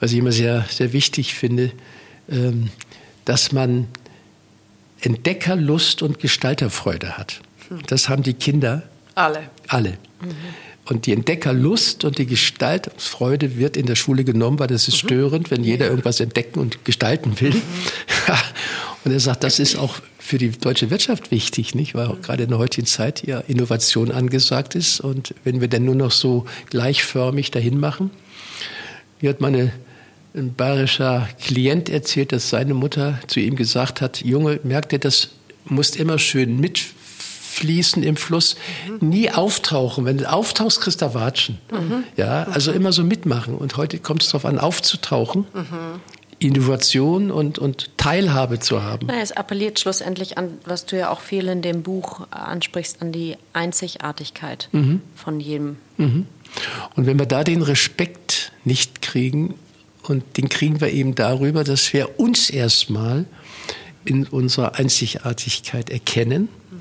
[0.00, 1.72] was ich immer sehr, sehr wichtig finde,
[2.30, 2.70] ähm,
[3.24, 3.88] dass man
[5.00, 7.40] Entdeckerlust und Gestalterfreude hat.
[7.68, 7.80] Mhm.
[7.88, 8.84] Das haben die Kinder.
[9.14, 9.50] Alle.
[9.68, 9.98] Alle.
[10.20, 10.34] Mhm.
[10.88, 15.08] Und die Entdeckerlust und die Gestaltungsfreude wird in der Schule genommen, weil das ist mhm.
[15.08, 17.54] störend, wenn jeder irgendwas entdecken und gestalten will.
[17.54, 17.62] Mhm.
[19.04, 21.94] und er sagt, das ist auch für die deutsche Wirtschaft wichtig, nicht?
[21.94, 25.00] Weil auch gerade in der heutigen Zeit ja Innovation angesagt ist.
[25.00, 28.10] Und wenn wir dann nur noch so gleichförmig dahin machen,
[29.20, 29.72] wie hat meine
[30.36, 35.30] ein bayerischer Klient erzählt, dass seine Mutter zu ihm gesagt hat, Junge, merkt ihr, das
[35.64, 36.60] musst immer schön
[37.56, 38.56] mitfließen im Fluss,
[39.00, 39.08] mhm.
[39.08, 40.04] nie auftauchen.
[40.04, 41.58] Wenn du auftauchst, kriegst du Watschen.
[41.70, 42.04] Mhm.
[42.16, 43.54] Ja, also immer so mitmachen.
[43.54, 45.46] Und heute kommt es darauf an, aufzutauchen.
[45.52, 46.00] Mhm.
[46.38, 49.06] Innovation und, und Teilhabe zu haben.
[49.06, 53.10] Naja, es appelliert schlussendlich an, was du ja auch viel in dem Buch ansprichst, an
[53.10, 55.00] die Einzigartigkeit mhm.
[55.14, 55.76] von jedem.
[55.96, 56.26] Mhm.
[56.94, 59.54] Und wenn wir da den Respekt nicht kriegen,
[60.02, 63.24] und den kriegen wir eben darüber, dass wir uns erstmal
[64.04, 66.78] in unserer Einzigartigkeit erkennen, mhm.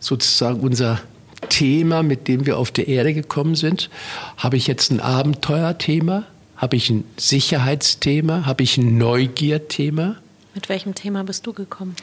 [0.00, 1.00] Sozusagen unser
[1.48, 3.90] Thema, mit dem wir auf die Erde gekommen sind.
[4.36, 6.24] Habe ich jetzt ein Abenteuerthema?
[6.56, 8.44] Habe ich ein Sicherheitsthema?
[8.46, 10.16] Habe ich ein Neugierthema?
[10.54, 11.94] Mit welchem Thema bist du gekommen?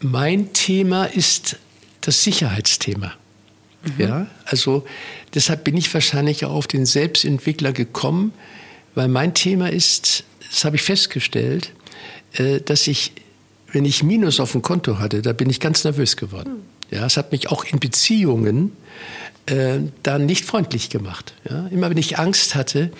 [0.00, 1.56] Mein Thema ist
[2.00, 3.12] das Sicherheitsthema.
[3.84, 3.92] Mhm.
[3.98, 4.84] Ja, also
[5.34, 8.32] deshalb bin ich wahrscheinlich auch auf den Selbstentwickler gekommen,
[8.94, 11.72] weil mein Thema ist, das habe ich festgestellt,
[12.32, 13.12] äh, dass ich,
[13.72, 16.54] wenn ich Minus auf dem Konto hatte, da bin ich ganz nervös geworden.
[16.54, 16.73] Mhm.
[16.90, 18.72] Ja, es hat mich auch in Beziehungen
[19.46, 21.34] äh, dann nicht freundlich gemacht.
[21.48, 22.90] Ja, immer wenn ich Angst hatte,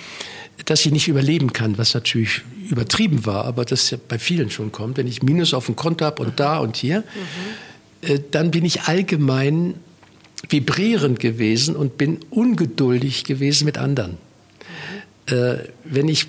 [0.66, 4.73] dass ich nicht überleben kann, was natürlich übertrieben war, aber das ja bei vielen schon
[4.73, 4.97] kommt.
[4.97, 8.09] Wenn ich Minus auf dem Konto habe und da und hier, mhm.
[8.09, 9.75] äh, dann bin ich allgemein
[10.49, 14.18] vibrierend gewesen und bin ungeduldig gewesen mit anderen.
[15.29, 15.35] Mhm.
[15.35, 16.27] Äh, wenn ich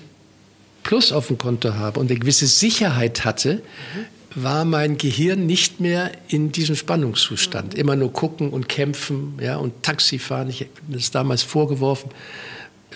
[0.82, 4.15] Plus auf dem Konto habe und eine gewisse Sicherheit hatte, mhm.
[4.36, 7.74] War mein Gehirn nicht mehr in diesem Spannungszustand.
[7.74, 7.80] Mhm.
[7.80, 10.48] Immer nur gucken und kämpfen ja, und Taxi fahren.
[10.48, 12.10] Ich habe das damals vorgeworfen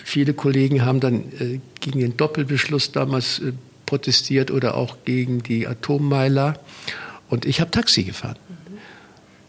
[0.03, 3.53] Viele Kollegen haben dann äh, gegen den Doppelbeschluss damals äh,
[3.85, 6.59] protestiert oder auch gegen die Atommeiler.
[7.29, 8.37] Und ich habe Taxi gefahren.
[8.47, 8.77] Mhm.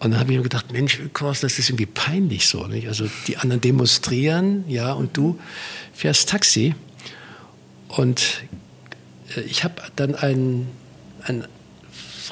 [0.00, 2.66] Und dann habe ich mir gedacht, Mensch, Kors, das ist irgendwie peinlich so.
[2.66, 2.88] Nicht?
[2.88, 5.38] Also die anderen demonstrieren, ja, und du
[5.92, 6.74] fährst Taxi.
[7.88, 8.42] Und
[9.36, 10.68] äh, ich habe dann einen,
[11.22, 11.44] einen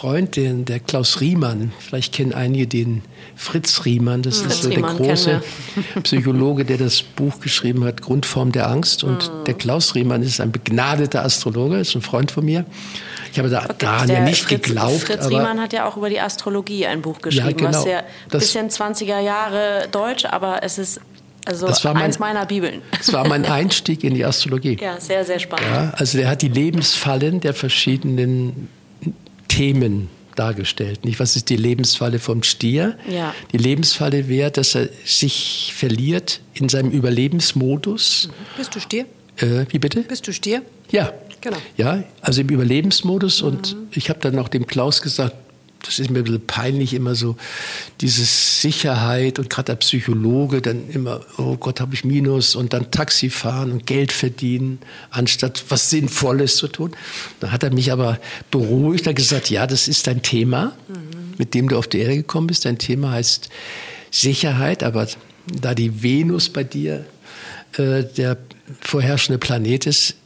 [0.01, 3.03] Freund, den, der Klaus Riemann, vielleicht kennen einige den
[3.37, 5.43] Fritz Riemann, das Fritz ist so der Riemann große
[6.05, 9.05] Psychologe, der das Buch geschrieben hat, Grundform der Angst.
[9.05, 9.45] Und mhm.
[9.45, 12.65] der Klaus Riemann ist ein begnadeter Astrologe, ist ein Freund von mir.
[13.31, 15.03] Ich habe da daran ja nicht Fritz, geglaubt.
[15.03, 17.69] Fritz Riemann hat ja auch über die Astrologie ein Buch geschrieben, ja, genau.
[17.69, 20.99] was ja ein bisschen 20er Jahre Deutsch, aber es ist
[21.45, 22.81] also das war mein, eins meiner Bibeln.
[22.97, 24.79] Das war mein Einstieg in die Astrologie.
[24.81, 25.69] Ja, sehr, sehr spannend.
[25.71, 28.69] Ja, also der hat die Lebensfallen der verschiedenen
[29.51, 31.05] Themen dargestellt.
[31.05, 32.97] Nicht, was ist die Lebensfalle vom Stier?
[33.09, 33.35] Ja.
[33.53, 38.31] Die Lebensfalle wäre, dass er sich verliert in seinem Überlebensmodus.
[38.57, 39.07] Bist du Stier?
[39.37, 40.03] Äh, wie bitte?
[40.03, 40.63] Bist du Stier?
[40.91, 41.13] Ja.
[41.43, 41.57] Genau.
[41.77, 43.43] Ja, also im Überlebensmodus.
[43.43, 43.49] Mhm.
[43.49, 45.35] Und ich habe dann auch dem Klaus gesagt,
[45.85, 47.37] das ist mir ein bisschen peinlich, immer so
[48.01, 52.91] diese Sicherheit und gerade der Psychologe dann immer, oh Gott, habe ich Minus und dann
[52.91, 54.79] Taxi fahren und Geld verdienen,
[55.11, 56.93] anstatt was Sinnvolles zu tun.
[57.41, 58.19] Dann hat er mich aber
[58.51, 61.35] beruhigt, er gesagt, ja, das ist dein Thema, mhm.
[61.39, 62.65] mit dem du auf die Erde gekommen bist.
[62.65, 63.49] Dein Thema heißt
[64.11, 65.07] Sicherheit, aber
[65.47, 67.07] da die Venus bei dir
[67.77, 68.37] äh, der
[68.81, 70.17] vorherrschende Planet ist,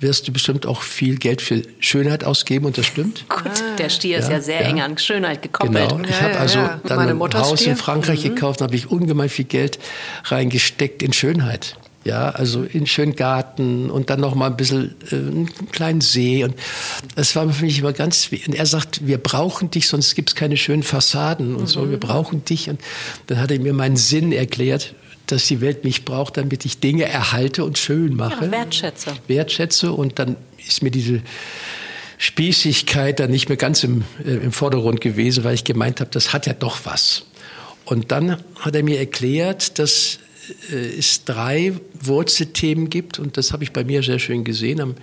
[0.00, 3.24] wirst du bestimmt auch viel Geld für Schönheit ausgeben und das stimmt.
[3.28, 5.90] Gut, der Stier ist ja sehr eng an Schönheit gekoppelt.
[5.90, 6.08] Genau.
[6.08, 7.72] Ich habe also dann Meine ein Haus Stier.
[7.72, 9.78] in Frankreich gekauft, da habe ich ungemein viel Geld
[10.24, 11.76] reingesteckt in Schönheit.
[12.04, 16.44] Ja, also in schönen Garten und dann noch mal ein bisschen äh, einen kleinen See
[16.44, 16.54] und
[17.16, 18.30] das war für mich immer ganz.
[18.46, 21.90] Und er sagt, wir brauchen dich, sonst gibt es keine schönen Fassaden und so.
[21.90, 22.80] Wir brauchen dich und
[23.26, 24.94] dann hat er mir meinen Sinn erklärt,
[25.32, 29.12] dass die Welt mich braucht, damit ich Dinge erhalte und schön mache Ja, wertschätze.
[29.26, 30.36] wertschätze und dann
[30.66, 31.22] ist mir diese
[32.18, 36.32] Spießigkeit dann nicht mehr ganz im, äh, im Vordergrund gewesen, weil ich gemeint habe, das
[36.32, 37.24] hat ja doch was.
[37.84, 40.18] Und dann hat er mir erklärt, dass
[40.70, 44.80] äh, es drei Wurzelthemen gibt und das habe ich bei mir sehr schön gesehen.
[44.80, 44.94] Am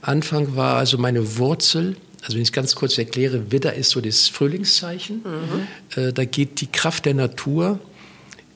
[0.00, 4.00] Anfang war also meine Wurzel, also wenn ich es ganz kurz erkläre, Widder ist so
[4.00, 5.22] das Frühlingszeichen.
[5.96, 7.80] Äh, da geht die Kraft der Natur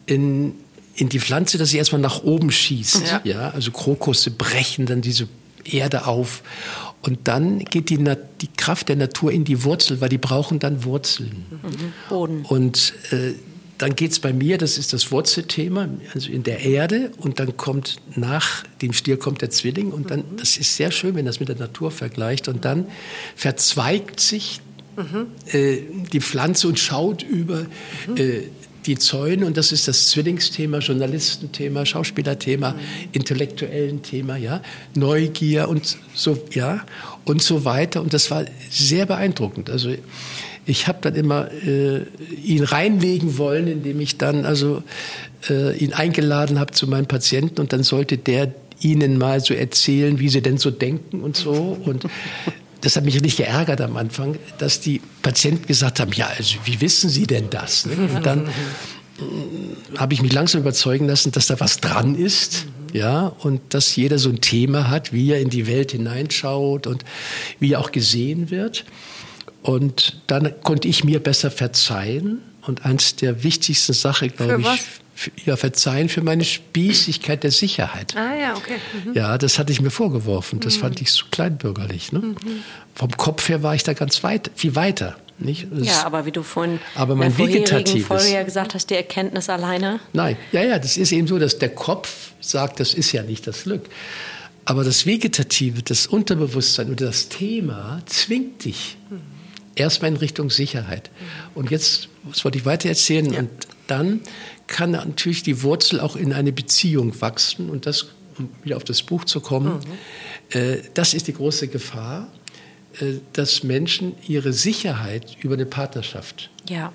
[0.07, 0.55] in,
[0.97, 3.03] in die Pflanze, dass sie erstmal nach oben schießt.
[3.07, 3.21] Ja.
[3.25, 5.29] Ja, also Krokusse brechen dann diese
[5.65, 6.43] Erde auf.
[7.03, 10.59] Und dann geht die, Na die Kraft der Natur in die Wurzel, weil die brauchen
[10.59, 11.45] dann Wurzeln.
[12.09, 12.45] Boden.
[12.49, 13.35] Und äh,
[13.79, 17.11] dann geht es bei mir, das ist das Wurzelthema, also in der Erde.
[17.19, 19.91] Und dann kommt nach dem Stier kommt der Zwilling.
[19.91, 22.49] Und dann, das ist sehr schön, wenn das mit der Natur vergleicht.
[22.49, 22.87] Und dann
[23.37, 24.61] verzweigt sich
[25.53, 25.79] äh,
[26.13, 27.67] die Pflanze und schaut über
[28.17, 28.43] äh,
[28.87, 29.47] die Zäune.
[29.47, 32.75] Und das ist das Zwillingsthema, Journalistenthema, Schauspielerthema,
[33.13, 34.63] intellektuellen Thema, ja,
[34.95, 36.85] Neugier und so, ja,
[37.25, 38.01] und so weiter.
[38.01, 39.71] Und das war sehr beeindruckend.
[39.71, 39.95] Also
[40.67, 42.03] ich habe dann immer äh,
[42.43, 44.83] ihn reinlegen wollen, indem ich dann also
[45.51, 50.19] äh, ihn eingeladen habe zu meinen Patienten und dann sollte der ihnen mal so erzählen,
[50.19, 51.79] wie sie denn so denken und so.
[51.85, 52.07] Und
[52.85, 56.81] das hat mich richtig geärgert am Anfang, dass die Patienten gesagt haben, ja, also wie
[56.83, 57.87] wissen Sie denn das?
[57.87, 57.95] Ne?
[58.15, 62.67] Und dann äh, habe ich mich langsam überzeugen lassen, dass da was dran ist.
[62.93, 67.05] Ja, und dass jeder so ein Thema hat, wie er in die Welt hineinschaut und
[67.59, 68.85] wie er auch gesehen wird.
[69.63, 72.43] Und dann konnte ich mir besser verzeihen.
[72.67, 74.83] Und eins der wichtigsten Sachen, glaube ich,
[75.15, 78.15] für, ja, verzeihen für meine Spießigkeit der Sicherheit.
[78.17, 78.77] Ah ja, okay.
[79.13, 80.61] Ja, das hatte ich mir vorgeworfen.
[80.61, 82.11] Das fand ich zu kleinbürgerlich.
[82.13, 82.35] Ne?
[82.95, 85.17] Vom Kopf her war ich da ganz weit, viel weiter.
[85.39, 85.67] Nicht?
[85.71, 89.49] Das- Ja, aber wie du vorhin Aber in mein Vegetatives- ja gesagt hast, die Erkenntnis
[89.51, 90.01] alleine.
[90.13, 93.47] Nein, ja, ja, das ist eben so, dass der Kopf sagt, das ist ja nicht
[93.47, 93.83] das Glück.
[94.65, 98.97] Aber das Vegetative, das Unterbewusstsein oder das Thema zwingt dich
[99.77, 101.11] erstmal in Richtung Sicherheit.
[101.55, 103.51] Und jetzt, das wollte ich weiter erzählen, und
[103.87, 104.21] dann
[104.67, 107.69] kann natürlich die Wurzel auch in eine Beziehung wachsen.
[107.71, 108.07] Und das,
[108.39, 109.81] um wieder auf das Buch zu kommen,
[110.51, 112.29] äh, das ist die große Gefahr,
[113.01, 116.93] äh, dass Menschen ihre Sicherheit über eine Partnerschaft Ja.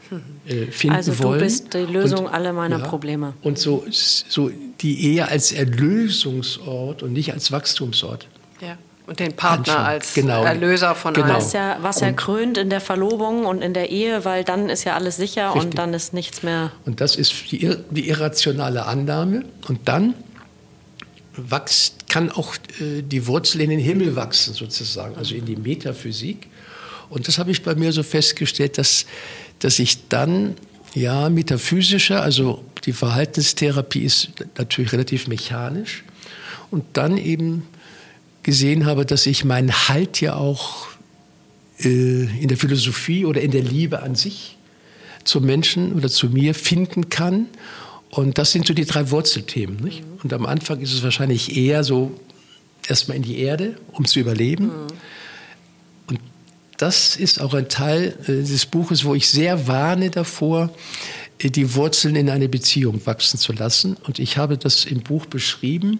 [0.48, 1.40] äh, finden Also du wollen.
[1.42, 3.34] bist die Lösung aller meiner Probleme.
[3.42, 4.50] Und so, so
[4.82, 8.28] die Ehe als Erlösungsort und nicht als Wachstumsort.
[8.62, 8.78] Ja.
[9.10, 9.86] Und den Partner Anschauen.
[9.88, 10.44] als Genau.
[10.44, 11.26] Erlöser von Genau.
[11.28, 11.36] allem.
[11.38, 14.84] Was ja, was ja krönt in der Verlobung und in der Ehe, weil dann ist
[14.84, 15.64] ja alles sicher Richtig.
[15.64, 16.72] und dann ist nichts mehr.
[16.86, 19.46] Und das ist die, die irrationale Annahme.
[19.68, 20.14] Und dann
[21.36, 26.48] wächst, kann auch äh, die Wurzel in den Himmel wachsen, sozusagen, also in die Metaphysik.
[27.10, 29.06] Und das habe ich bei mir so festgestellt, dass,
[29.60, 30.56] dass ich dann
[30.94, 36.04] ja metaphysischer, also die Verhaltenstherapie ist natürlich relativ mechanisch,
[36.72, 37.68] und dann eben
[38.50, 40.88] gesehen habe, dass ich meinen Halt ja auch
[41.84, 44.58] äh, in der Philosophie oder in der Liebe an sich
[45.24, 47.46] zum Menschen oder zu mir finden kann.
[48.10, 49.76] Und das sind so die drei Wurzelthemen.
[49.84, 50.02] Nicht?
[50.24, 52.20] Und am Anfang ist es wahrscheinlich eher so
[52.88, 54.72] erstmal in die Erde, um zu überleben.
[56.08, 56.20] Und
[56.78, 60.72] das ist auch ein Teil äh, des Buches, wo ich sehr warne davor,
[61.38, 63.96] äh, die Wurzeln in eine Beziehung wachsen zu lassen.
[64.08, 66.00] Und ich habe das im Buch beschrieben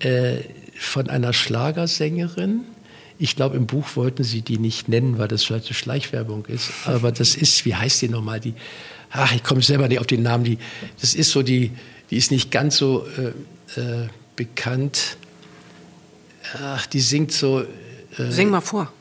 [0.00, 0.40] äh,
[0.78, 2.60] von einer Schlagersängerin.
[3.18, 6.70] Ich glaube, im Buch wollten sie die nicht nennen, weil das vielleicht eine Schleichwerbung ist.
[6.84, 8.40] Aber das ist, wie heißt die nochmal?
[8.40, 8.54] Die,
[9.10, 10.44] ach, ich komme selber nicht auf den Namen.
[10.44, 10.58] Die,
[11.00, 11.70] das ist so die,
[12.10, 15.16] die ist nicht ganz so äh, äh, bekannt.
[16.60, 17.62] Ach, die singt so.
[17.62, 18.92] Äh, Sing mal vor.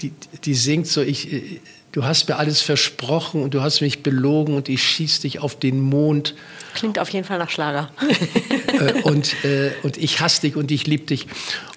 [0.00, 0.12] die,
[0.44, 1.60] die singt so, ich, äh,
[1.92, 5.58] du hast mir alles versprochen und du hast mich belogen und ich schieß dich auf
[5.58, 6.34] den Mond
[6.74, 7.90] Klingt auf jeden Fall nach Schlager.
[8.78, 11.26] äh, und, äh, und ich hasse dich und ich liebe dich.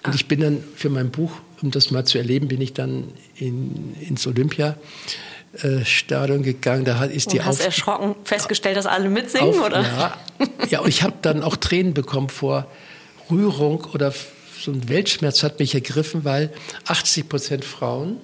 [0.04, 3.06] Und ich bin dann für mein Buch, um das mal zu erleben, bin ich dann
[3.36, 6.86] in, ins Olympiastadion gegangen.
[6.86, 9.82] Da hat- ist die Und hast Auf- erschrocken festgestellt, dass alle mitsingen, auf, oder?
[9.82, 10.18] Ja,
[10.70, 12.68] ja, und ich habe dann auch Tränen bekommen vor
[13.30, 14.14] Rührung oder
[14.60, 16.52] so ein Weltschmerz hat mich ergriffen, weil
[16.86, 18.18] 80 Prozent Frauen,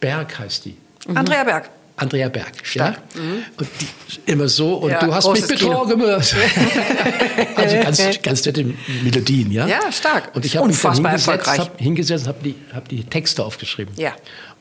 [0.00, 0.76] Berg heißt die,
[1.14, 1.70] Andrea Berg.
[1.98, 2.52] Andrea Berg.
[2.74, 2.90] Ja?
[3.14, 3.44] Mhm.
[3.56, 6.02] Und die, immer so, und Ja, du hast mich betrogen.
[7.56, 8.66] also ganz, ganz nette
[9.02, 9.66] Melodien, ja?
[9.66, 10.34] Ja, stark.
[10.36, 13.94] Und ich habe mich dann hingesetzt, hab, hingesetzt habe die, hab die Texte aufgeschrieben.
[13.96, 14.12] Ja.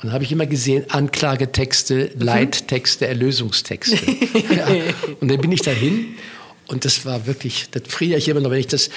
[0.02, 2.22] Und habe ich immer gesehen, Anklagetexte, Mhm.
[2.22, 3.96] Leittexte, Erlösungstexte.
[4.56, 4.68] ja.
[5.20, 6.16] Und dann bin ich dahin
[6.68, 8.90] und das war wirklich, das friere ich immer noch, wenn ich das,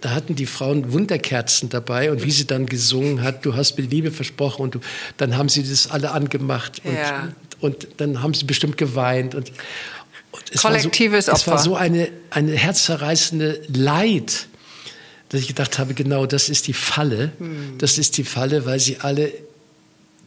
[0.00, 3.84] da, hatten die Frauen Wunderkerzen dabei und wie sie dann gesungen hat, du hast mir
[3.84, 4.80] Liebe versprochen und du,
[5.16, 7.32] dann haben sie das alle angemacht und, Ja.
[7.60, 9.50] und dann haben sie bestimmt geweint und,
[10.32, 11.64] und es Kollektives war so, Es war Opfer.
[11.64, 14.46] so eine, eine herzzerreißende Leid,
[15.28, 17.32] dass ich gedacht habe, genau das ist die Falle.
[17.38, 17.78] Hm.
[17.78, 19.32] Das ist die Falle, weil sie alle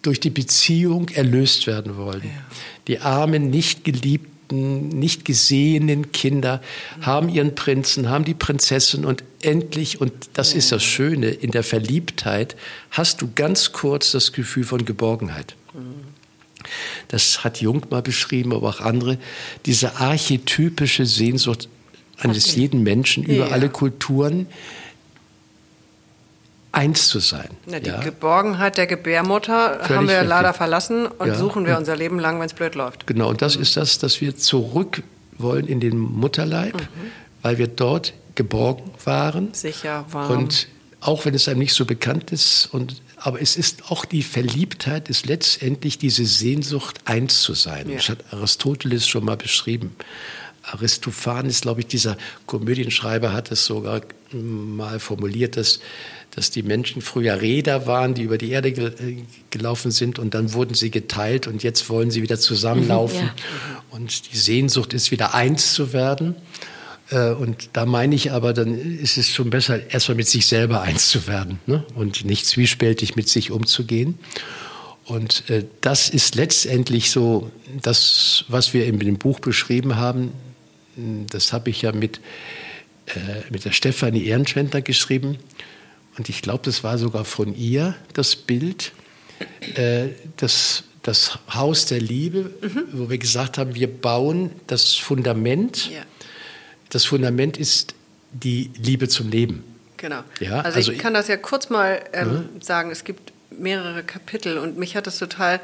[0.02, 2.30] durch die Beziehung erlöst werden wollen.
[2.88, 6.62] Die armen, nicht geliebten, nicht gesehenen Kinder
[7.02, 11.64] haben ihren Prinzen, haben die Prinzessin und endlich, und das ist das Schöne, in der
[11.64, 12.56] Verliebtheit
[12.92, 15.56] hast du ganz kurz das Gefühl von Geborgenheit.
[17.10, 19.18] Das hat Jung mal beschrieben, aber auch andere.
[19.66, 21.70] Diese archetypische Sehnsucht
[22.18, 23.52] eines jeden Menschen über Ja.
[23.52, 24.48] alle Kulturen,
[26.76, 27.50] eins zu sein.
[27.66, 28.00] Na, die ja?
[28.02, 30.30] Geborgenheit der Gebärmutter haben Völlig wir richtig.
[30.30, 31.36] leider verlassen und Ja.
[31.36, 33.08] suchen wir unser Leben lang, wenn es blöd läuft.
[33.08, 35.02] Genau, und das ist das, dass wir zurück
[35.38, 36.88] wollen in den Mutterleib, Mhm.
[37.42, 39.54] weil wir dort geborgen waren.
[39.54, 40.32] Sicher, warm.
[40.32, 40.68] Und
[41.02, 45.08] auch wenn es einem nicht so bekannt ist, und, aber es ist auch die Verliebtheit,
[45.10, 47.90] ist letztendlich diese Sehnsucht, eins zu sein.
[47.90, 47.96] Ja.
[47.98, 49.96] Das hat Aristoteles schon mal beschrieben.
[50.64, 52.18] Aristophanes, glaube ich, dieser
[52.48, 54.02] Komödienschreiber hat es sogar
[54.32, 55.80] mal formuliert, dass,
[56.36, 60.34] dass die Menschen früher Räder waren, die über die Erde ge äh, gelaufen sind und
[60.34, 63.28] dann wurden sie geteilt und jetzt wollen sie wieder zusammenlaufen.
[63.28, 63.34] ja.
[63.90, 66.36] Und die Sehnsucht ist wieder eins zu werden.
[67.10, 70.82] Äh, Und da meine ich aber, dann ist es schon besser, erstmal mit sich selber
[70.82, 71.86] eins zu werden ne?
[71.96, 74.18] und nicht zwiespältig mit sich umzugehen.
[75.06, 80.32] Und äh, das ist letztendlich so das, was wir in dem Buch beschrieben haben.
[81.30, 82.20] Das habe ich ja mit,
[83.08, 85.38] äh, mit der Stefanie Ehrenschwender geschrieben.
[86.18, 88.92] Und ich glaube, das war sogar von ihr, das Bild,
[89.76, 90.08] äh,
[90.38, 92.52] das, das Haus der Liebe,
[92.92, 95.92] wo wir gesagt haben, wir bauen das Fundament.
[95.92, 96.02] Ja.
[96.90, 97.96] Das Fundament ist
[98.32, 99.64] die Liebe zum Leben.
[99.98, 100.22] Genau.
[100.40, 102.92] Ja, also, also ich ich- kann das ja kurz mal ähm, sagen.
[102.92, 105.60] Es gibt mehrere Kapitel und mich hat es total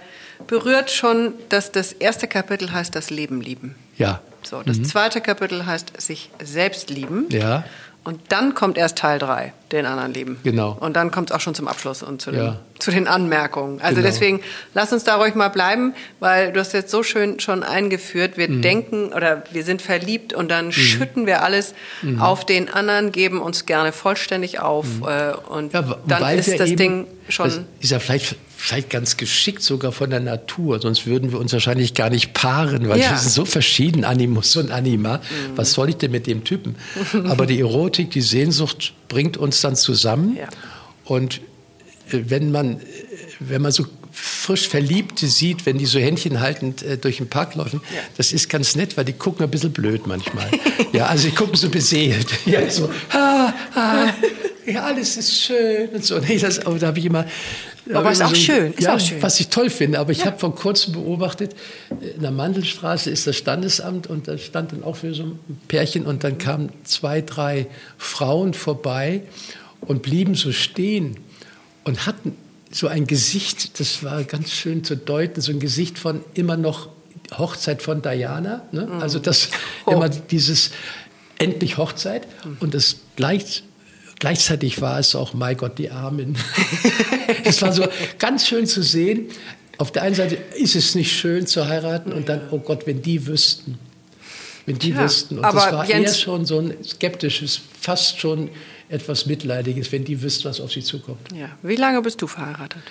[0.48, 3.76] berührt schon, dass das erste Kapitel heißt das Leben lieben.
[3.98, 4.22] Ja.
[4.44, 7.28] So, das zweite Kapitel heißt sich selbst lieben.
[7.30, 7.64] Ja.
[8.04, 10.40] Und dann kommt erst Teil 3, den anderen lieben.
[10.44, 10.76] Genau.
[10.80, 12.58] Und dann kommt es auch schon zum Abschluss und zu, Ja.
[12.80, 13.80] zu den Anmerkungen.
[13.80, 14.08] Also Genau.
[14.08, 14.42] deswegen,
[14.74, 18.50] lass uns da ruhig mal bleiben, weil du hast jetzt so schön schon eingeführt, wir
[18.50, 18.62] Mhm.
[18.64, 21.76] denken oder wir sind verliebt und dann schütten wir alles
[22.20, 25.80] auf den anderen, geben uns gerne vollständig auf äh, und Mhm.
[25.80, 27.46] Ja, dann ist das eben- Ding schon...
[27.50, 31.52] Das ist ja vielleicht, vielleicht ganz geschickt sogar von der Natur, sonst würden wir uns
[31.52, 33.08] wahrscheinlich gar nicht paaren, weil Ja.
[33.08, 33.12] Mhm.
[33.14, 35.20] wir sind so verschieden, Animus und Anima.
[35.56, 36.76] Was soll ich denn mit dem Typen?
[37.26, 40.38] Aber die Erotik, die Sehnsucht bringt uns dann zusammen.
[40.38, 40.48] Ja.
[41.06, 41.38] Und
[42.12, 42.84] äh, wenn man, äh,
[43.40, 47.56] wenn man so frisch Verliebte sieht, wenn die so Händchen haltend äh, durch den Park
[47.56, 47.82] laufen,
[48.18, 50.48] das ist ganz nett, weil die gucken ein bisschen blöd manchmal.
[50.94, 52.28] ja, also die gucken so beseelt.
[52.46, 54.14] Ja, so, ah, ah,
[54.66, 56.20] ja, alles ist schön und so.
[56.20, 57.26] Nee, das, da habe ich immer.
[57.94, 59.22] Aber ist auch schön, ist ja, auch schön.
[59.22, 60.00] was ich toll finde.
[60.00, 61.56] Aber ich habe vor kurzem beobachtet,
[62.16, 66.06] in der Mandelstraße ist das Standesamt und da stand dann auch für so ein Pärchen
[66.06, 67.68] und dann kamen zwei, drei
[67.98, 69.24] Frauen vorbei
[69.82, 71.18] und blieben so stehen
[71.84, 72.36] und hatten
[72.72, 76.90] so ein Gesicht, das war ganz schön zu deuten, so ein Gesicht von immer noch
[77.38, 78.64] Hochzeit von Diana.
[78.72, 78.88] Ne?
[79.00, 79.50] Also das
[79.86, 79.92] Oh.
[79.92, 80.72] immer dieses
[81.40, 82.28] endlich Hochzeit
[82.60, 83.64] und das gleich,
[84.22, 86.38] gleichzeitig war es auch, mein Gott, die Armen.
[87.44, 87.88] Es war so
[88.20, 89.28] ganz schön zu sehen.
[89.78, 93.02] Auf der einen Seite ist es nicht schön zu heiraten und dann, oh Gott, wenn
[93.02, 93.80] die wüssten.
[94.66, 95.40] Wenn die Tja, wüssten.
[95.40, 98.50] Und aber das war eher Jens- schon so ein skeptisches, fast schon
[98.90, 101.20] etwas Mitleidiges, wenn die wüssten, was auf sie zukommt.
[101.34, 101.50] Ja.
[101.64, 102.82] Wie lange bist du verheiratet?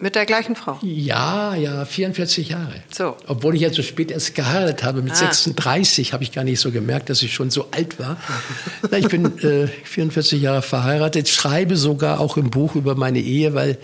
[0.00, 0.78] Mit der gleichen Frau?
[0.82, 2.74] Ja, ja, 44 Jahre.
[2.92, 3.16] So.
[3.26, 5.16] Obwohl ich ja so spät erst geheiratet habe, mit Ah.
[5.16, 8.16] 36 habe ich gar nicht so gemerkt, dass ich schon so alt war.
[8.98, 13.78] Ich bin äh, 44 Jahre verheiratet, schreibe sogar auch im Buch über meine Ehe, weil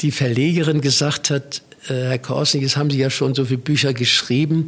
[0.00, 3.92] die Verlegerin gesagt hat, äh, Herr Korsnig, jetzt haben Sie ja schon so viele Bücher
[3.92, 4.66] geschrieben,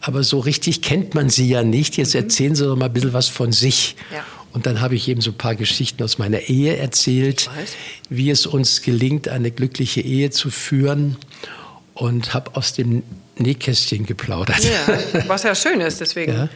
[0.00, 1.96] aber so richtig kennt man Sie ja nicht.
[1.96, 3.96] Jetzt erzählen Sie doch mal ein bisschen was von sich.
[4.10, 4.16] Mhm.
[4.16, 4.24] Ja.
[4.52, 7.50] Und dann habe ich eben so ein paar Geschichten aus meiner Ehe erzählt,
[8.08, 11.16] wie es uns gelingt, eine glückliche Ehe zu führen
[11.94, 13.02] und habe aus dem
[13.36, 14.64] Nähkästchen geplaudert.
[14.64, 16.48] Ja, was ja schön ist, deswegen Ja.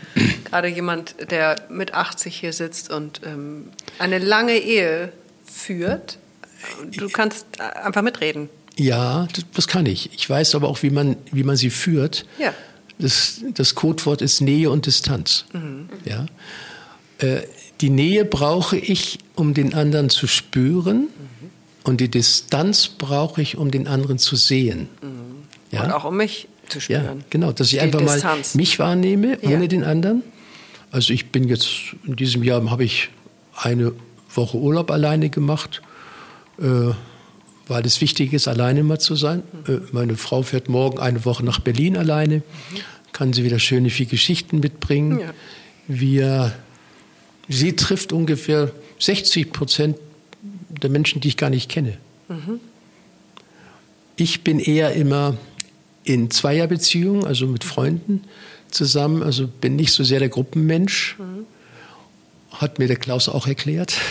[0.45, 3.69] gerade jemand, der mit 80 hier sitzt und ähm,
[3.99, 5.13] eine lange Ehe
[5.45, 6.19] führt,
[6.97, 8.49] du kannst einfach mitreden.
[8.77, 10.11] Ja, das kann ich.
[10.15, 12.25] Ich weiß aber auch, wie man, wie man sie führt.
[12.39, 12.55] Ja.
[12.99, 15.45] Das, das Codewort ist Nähe und Distanz.
[15.53, 15.89] Mhm.
[16.05, 16.27] Ja?
[17.23, 17.43] Äh,
[17.81, 21.01] die Nähe brauche ich, um den anderen zu spüren.
[21.01, 21.09] Mhm.
[21.85, 24.89] Und die Distanz brauche ich, um den anderen zu sehen.
[25.03, 25.47] Mhm.
[25.71, 25.85] Ja?
[25.85, 27.05] Und auch um mich zu spüren.
[27.05, 28.55] Ja, genau, dass ich die einfach Distanz.
[28.55, 29.67] mal mich wahrnehme, ohne ja.
[29.67, 30.23] den anderen.
[30.91, 33.09] Also ich bin jetzt, in diesem Jahr habe ich
[33.55, 33.93] eine
[34.35, 35.83] Woche Urlaub alleine gemacht.
[36.61, 36.93] Äh,
[37.69, 39.43] weil es wichtig ist, alleine mal zu sein.
[39.67, 42.43] Äh, meine Frau fährt morgen eine Woche nach Berlin alleine,
[43.13, 45.21] kann sie wieder schöne vier Geschichten mitbringen.
[45.21, 45.35] Ja.
[45.89, 46.53] Wir,
[47.49, 49.97] sie trifft ungefähr 60 Prozent
[50.83, 51.97] der Menschen, die ich gar nicht kenne.
[52.29, 52.61] Mhm.
[54.17, 55.37] Ich bin eher immer
[56.05, 58.25] in Zweierbeziehungen, also mit Freunden
[58.71, 61.17] zusammen, also bin nicht so sehr der Gruppenmensch.
[61.19, 61.47] Mhm.
[62.53, 63.95] Hat mir der Klaus auch erklärt.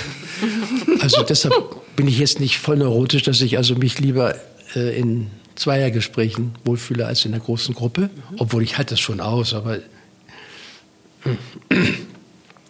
[0.99, 1.55] Also deshalb
[1.95, 4.36] bin ich jetzt nicht voll neurotisch, dass ich also mich lieber
[4.75, 8.36] äh, in Zweiergesprächen wohlfühle als in einer großen Gruppe, mhm.
[8.38, 9.79] obwohl ich halte das schon aus, aber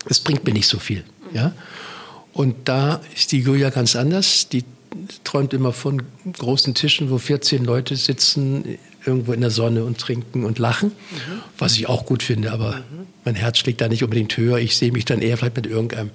[0.09, 1.03] es bringt mir nicht so viel.
[1.33, 1.53] Ja?
[2.33, 4.49] Und da ist die Julia ganz anders.
[4.49, 4.63] Die
[5.23, 6.01] träumt immer von
[6.37, 11.41] großen Tischen, wo 14 Leute sitzen, irgendwo in der Sonne und trinken und lachen, mhm.
[11.57, 13.07] was ich auch gut finde, aber mhm.
[13.25, 14.59] mein Herz schlägt da nicht unbedingt höher.
[14.59, 16.11] Ich sehe mich dann eher vielleicht mit irgendeinem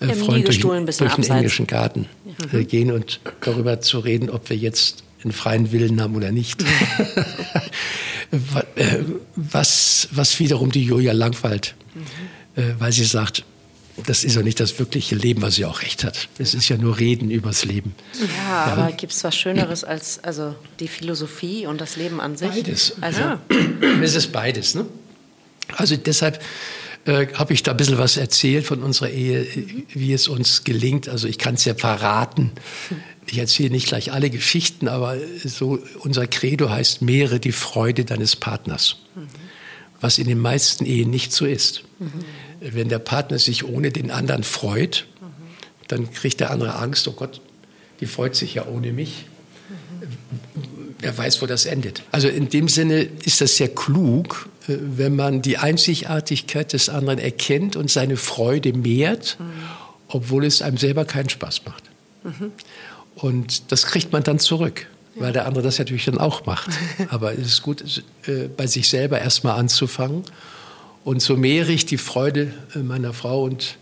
[0.00, 2.06] äh, Freund durch, durch den englischen Garten
[2.52, 2.68] äh, mhm.
[2.68, 6.64] gehen und darüber zu reden, ob wir jetzt einen freien Willen haben oder nicht.
[8.74, 9.04] Äh,
[9.36, 12.00] was, was wiederum die Julia langweilt, mhm.
[12.00, 12.04] äh,
[12.78, 13.44] weil sie sagt,
[14.06, 16.28] das ist ja nicht das wirkliche Leben, was sie auch recht hat.
[16.38, 17.94] Es ist ja nur Reden übers Leben.
[18.20, 18.72] Ja, ja.
[18.72, 22.50] aber gibt es was Schöneres als also die Philosophie und das Leben an sich?
[22.50, 22.96] Beides.
[23.00, 23.40] Also ja.
[24.02, 24.74] es ist beides.
[24.74, 24.86] Ne?
[25.76, 26.42] Also deshalb
[27.04, 29.46] äh, habe ich da ein bisschen was erzählt von unserer Ehe,
[29.92, 31.08] wie es uns gelingt.
[31.08, 32.50] Also ich kann es ja verraten.
[33.26, 38.36] Ich erzähle nicht gleich alle Geschichten, aber so unser Credo heißt, mehre die Freude deines
[38.36, 38.96] Partners.
[40.00, 41.84] Was in den meisten Ehen nicht so ist.
[42.72, 45.06] Wenn der Partner sich ohne den anderen freut,
[45.88, 47.40] dann kriegt der andere Angst, oh Gott,
[48.00, 49.26] die freut sich ja ohne mich.
[50.98, 52.02] Wer weiß, wo das endet.
[52.10, 57.18] Also in dem Sinne ist das sehr klug, äh, wenn man die Einzigartigkeit des anderen
[57.18, 59.44] erkennt und seine Freude mehrt, mhm.
[60.08, 61.84] obwohl es einem selber keinen Spaß macht.
[62.24, 62.52] Mhm.
[63.16, 64.86] Und das kriegt man dann zurück,
[65.16, 66.70] weil der andere das natürlich dann auch macht.
[67.10, 70.24] Aber es ist gut, äh, bei sich selber erstmal anzufangen.
[71.04, 73.76] Und so mehre ich die Freude äh, meiner Frau und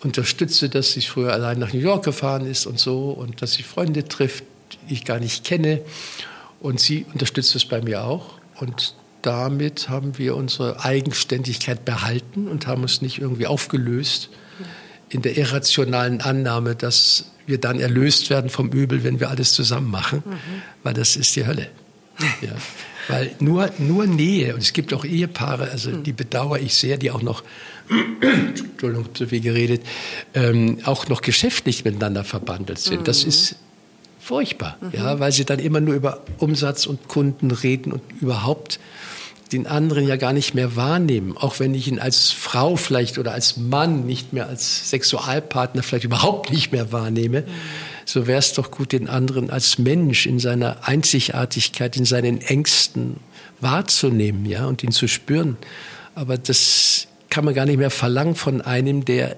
[0.00, 3.62] unterstütze, dass sie früher allein nach New York gefahren ist und so und dass sie
[3.62, 4.44] Freunde trifft,
[4.88, 5.80] die ich gar nicht kenne.
[6.60, 8.34] Und sie unterstützt es bei mir auch.
[8.56, 14.30] Und damit haben wir unsere Eigenständigkeit behalten und haben uns nicht irgendwie aufgelöst
[15.08, 19.90] in der irrationalen Annahme, dass wir dann erlöst werden vom Übel, wenn wir alles zusammen
[19.90, 20.62] machen, mhm.
[20.82, 21.68] weil das ist die Hölle.
[22.42, 22.50] Ja.
[23.08, 27.10] Weil nur, nur Nähe, und es gibt auch Ehepaare, also die bedauere ich sehr, die
[27.10, 27.42] auch noch,
[28.20, 29.82] Entschuldigung, zu viel geredet,
[30.34, 33.00] ähm, auch noch geschäftlich miteinander verbandelt sind.
[33.00, 33.04] Mhm.
[33.04, 33.56] Das ist
[34.20, 34.90] furchtbar, mhm.
[34.92, 38.78] ja, weil sie dann immer nur über Umsatz und Kunden reden und überhaupt
[39.52, 43.32] den anderen ja gar nicht mehr wahrnehmen, auch wenn ich ihn als Frau vielleicht oder
[43.32, 47.44] als Mann nicht mehr als Sexualpartner vielleicht überhaupt nicht mehr wahrnehme,
[48.08, 53.18] so wäre es doch gut, den anderen als Mensch in seiner Einzigartigkeit, in seinen Ängsten
[53.60, 55.58] wahrzunehmen, ja, und ihn zu spüren.
[56.14, 59.36] Aber das kann man gar nicht mehr verlangen von einem, der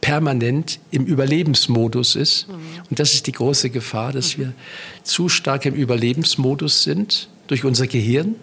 [0.00, 2.48] permanent im Überlebensmodus ist.
[2.90, 4.52] Und das ist die große Gefahr, dass wir
[5.04, 8.34] zu stark im Überlebensmodus sind durch unser Gehirn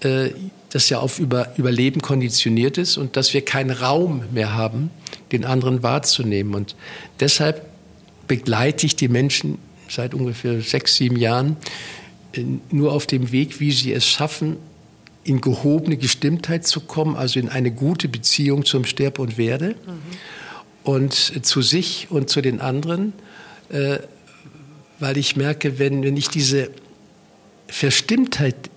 [0.00, 0.30] äh,
[0.70, 4.90] das ja auf Über Überleben konditioniert ist und dass wir keinen Raum mehr haben,
[5.32, 6.54] den anderen wahrzunehmen.
[6.54, 6.76] Und
[7.18, 7.65] deshalb
[8.26, 9.58] begleite ich die Menschen
[9.88, 11.56] seit ungefähr sechs, sieben Jahren
[12.32, 14.56] äh, nur auf dem Weg, wie sie es schaffen,
[15.24, 19.98] in gehobene Gestimmtheit zu kommen, also in eine gute Beziehung zum Sterb und Werde mhm.
[20.84, 21.14] und
[21.44, 23.12] zu sich und zu den anderen,
[23.70, 23.98] äh,
[25.00, 26.70] weil ich merke, wenn, wenn ich diese
[27.66, 28.70] Verstimmtheit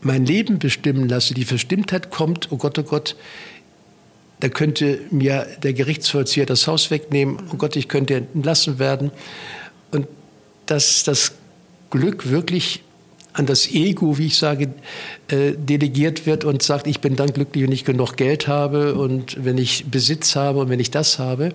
[0.00, 3.16] mein Leben bestimmen lasse, die Verstimmtheit kommt, oh Gott, oh Gott,
[4.40, 9.10] da könnte mir der Gerichtsvollzieher das Haus wegnehmen, oh Gott, ich könnte entlassen werden.
[9.90, 10.06] Und
[10.66, 11.32] dass das
[11.90, 12.82] Glück wirklich
[13.32, 14.68] an das Ego, wie ich sage,
[15.28, 19.44] äh, delegiert wird und sagt, ich bin dann glücklich, wenn ich genug Geld habe und
[19.44, 21.54] wenn ich Besitz habe und wenn ich das habe.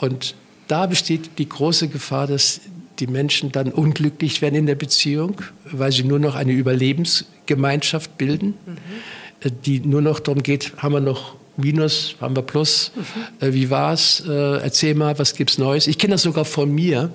[0.00, 0.34] Und
[0.68, 2.60] da besteht die große Gefahr, dass
[2.98, 8.54] die Menschen dann unglücklich werden in der Beziehung, weil sie nur noch eine Überlebensgemeinschaft bilden,
[8.66, 9.50] mhm.
[9.64, 12.92] die nur noch darum geht, haben wir noch Minus, haben wir Plus.
[12.94, 13.46] Mhm.
[13.46, 14.22] Äh, wie war's?
[14.26, 15.86] Äh, erzähl mal, was gibt's Neues?
[15.86, 17.12] Ich kenne das sogar von mir, mhm.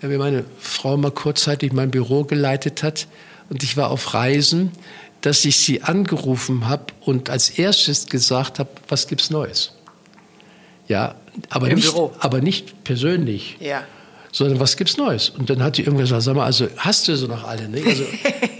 [0.00, 3.06] wenn meine Frau mal kurzzeitig mein Büro geleitet hat
[3.48, 4.72] und ich war auf Reisen,
[5.20, 9.72] dass ich sie angerufen habe und als erstes gesagt habe, was gibt's Neues?
[10.86, 11.16] Ja,
[11.50, 13.56] aber, nicht, aber nicht persönlich.
[13.60, 13.84] Ja
[14.32, 15.30] sondern was gibt's Neues?
[15.30, 17.82] Und dann hat die irgendwann gesagt, sag mal, also hast du so noch alle, ne?
[17.84, 18.04] Also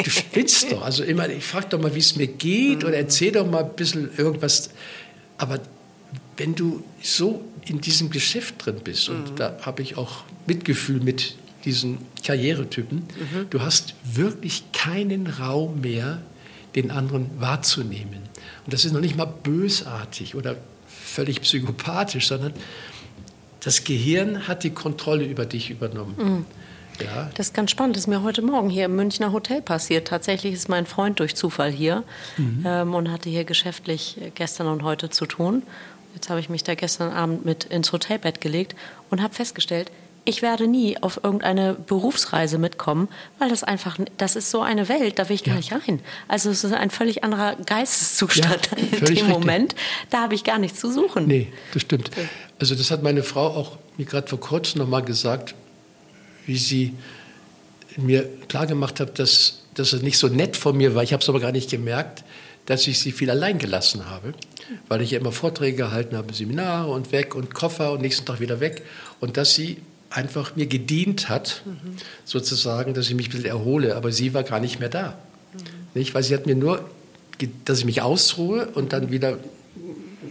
[0.02, 0.82] du spinnst doch.
[0.82, 3.74] Also immer, ich frag doch mal, wie es mir geht oder erzähl doch mal ein
[3.76, 4.70] bisschen irgendwas.
[5.38, 5.60] Aber
[6.36, 9.36] wenn du so in diesem Geschäft drin bist, und mhm.
[9.36, 13.50] da habe ich auch Mitgefühl mit diesen Karrieretypen, mhm.
[13.50, 16.22] du hast wirklich keinen Raum mehr,
[16.74, 18.20] den anderen wahrzunehmen.
[18.64, 22.52] Und das ist noch nicht mal bösartig oder völlig psychopathisch, sondern
[23.60, 26.14] das Gehirn hat die Kontrolle über dich übernommen.
[26.16, 26.44] Mhm.
[27.04, 27.30] Ja.
[27.34, 27.96] Das ist ganz spannend.
[27.96, 30.08] Das ist mir heute Morgen hier im Münchner Hotel passiert.
[30.08, 32.04] Tatsächlich ist mein Freund durch Zufall hier
[32.36, 32.64] mhm.
[32.66, 35.62] ähm, und hatte hier geschäftlich gestern und heute zu tun.
[36.14, 38.74] Jetzt habe ich mich da gestern Abend mit ins Hotelbett gelegt
[39.10, 39.90] und habe festgestellt,
[40.28, 45.18] ich werde nie auf irgendeine Berufsreise mitkommen, weil das einfach, das ist so eine Welt,
[45.18, 45.56] da will ich gar ja.
[45.56, 46.00] nicht rein.
[46.28, 49.28] Also es ist ein völlig anderer Geisteszustand ja, in dem richtig.
[49.28, 49.74] Moment.
[50.10, 51.26] Da habe ich gar nichts zu suchen.
[51.26, 52.10] Nee, das stimmt.
[52.58, 55.54] Also das hat meine Frau auch mir gerade vor kurzem noch mal gesagt,
[56.48, 56.94] wie sie
[57.96, 61.02] mir klargemacht hat, dass, dass es nicht so nett von mir war.
[61.02, 62.24] Ich habe es aber gar nicht gemerkt,
[62.66, 64.32] dass ich sie viel allein gelassen habe,
[64.88, 68.40] weil ich ja immer Vorträge gehalten habe, Seminare und weg und Koffer und nächsten Tag
[68.40, 68.82] wieder weg.
[69.20, 69.78] Und dass sie
[70.10, 71.96] einfach mir gedient hat, mhm.
[72.24, 73.94] sozusagen, dass ich mich ein bisschen erhole.
[73.94, 75.18] Aber sie war gar nicht mehr da.
[75.52, 75.58] Mhm.
[75.94, 76.14] Nicht?
[76.14, 76.88] Weil sie hat mir nur,
[77.66, 79.38] dass ich mich ausruhe und dann wieder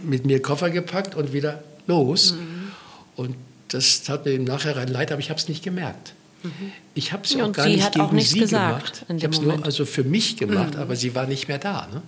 [0.02, 2.32] mit mir Koffer gepackt und wieder los.
[2.32, 2.72] Mhm.
[3.14, 3.36] Und
[3.68, 6.14] das tat mir im Nachhinein leid, aber ich habe es nicht gemerkt.
[6.42, 6.72] Mhm.
[6.94, 9.04] Ich habe es ja, auch gar nicht gegen auch sie gemacht.
[9.08, 10.80] Ich habe es nur also für mich gemacht, mhm.
[10.80, 11.88] aber sie war nicht mehr da.
[11.92, 12.02] Ne?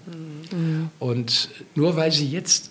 [0.52, 0.90] Mhm.
[0.98, 2.70] Und nur weil sie jetzt,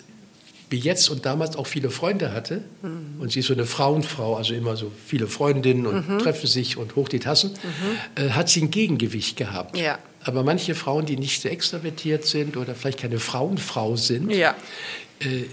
[0.70, 3.20] wie jetzt und damals auch viele Freunde hatte, mhm.
[3.20, 6.18] und sie ist so eine Frauenfrau, also immer so viele Freundinnen und mhm.
[6.18, 8.22] treffen sich und hoch die Tassen, mhm.
[8.22, 9.76] äh, hat sie ein Gegengewicht gehabt.
[9.76, 9.98] Ja.
[10.22, 14.54] Aber manche Frauen, die nicht so extrovertiert sind oder vielleicht keine Frauenfrau sind, ja.
[15.20, 15.44] äh,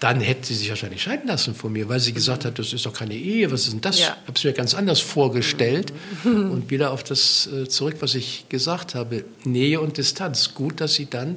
[0.00, 2.84] dann hätte sie sich wahrscheinlich scheiden lassen von mir, weil sie gesagt hat, das ist
[2.84, 4.00] doch keine Ehe, was ist denn das?
[4.00, 4.16] Ja.
[4.22, 5.92] Ich habe es mir ganz anders vorgestellt.
[6.24, 10.54] Und wieder auf das äh, zurück, was ich gesagt habe, Nähe und Distanz.
[10.54, 11.36] Gut, dass sie dann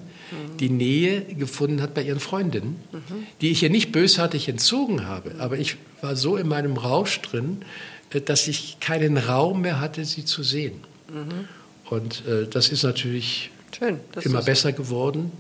[0.59, 2.77] die Nähe gefunden hat bei ihren Freundinnen,
[3.41, 5.35] die ich ihr nicht bösartig entzogen habe.
[5.39, 7.63] Aber ich war so in meinem Rausch drin,
[8.11, 10.81] äh, dass ich keinen Raum mehr hatte, sie zu sehen.
[11.09, 11.47] Mhm.
[11.89, 15.31] Und äh, das ist natürlich Schön, immer besser geworden.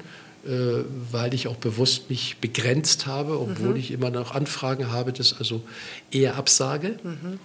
[0.45, 3.75] Äh, weil ich auch bewusst mich begrenzt habe, obwohl mhm.
[3.75, 5.61] ich immer noch Anfragen habe, das also
[6.09, 7.39] eher absage, mhm.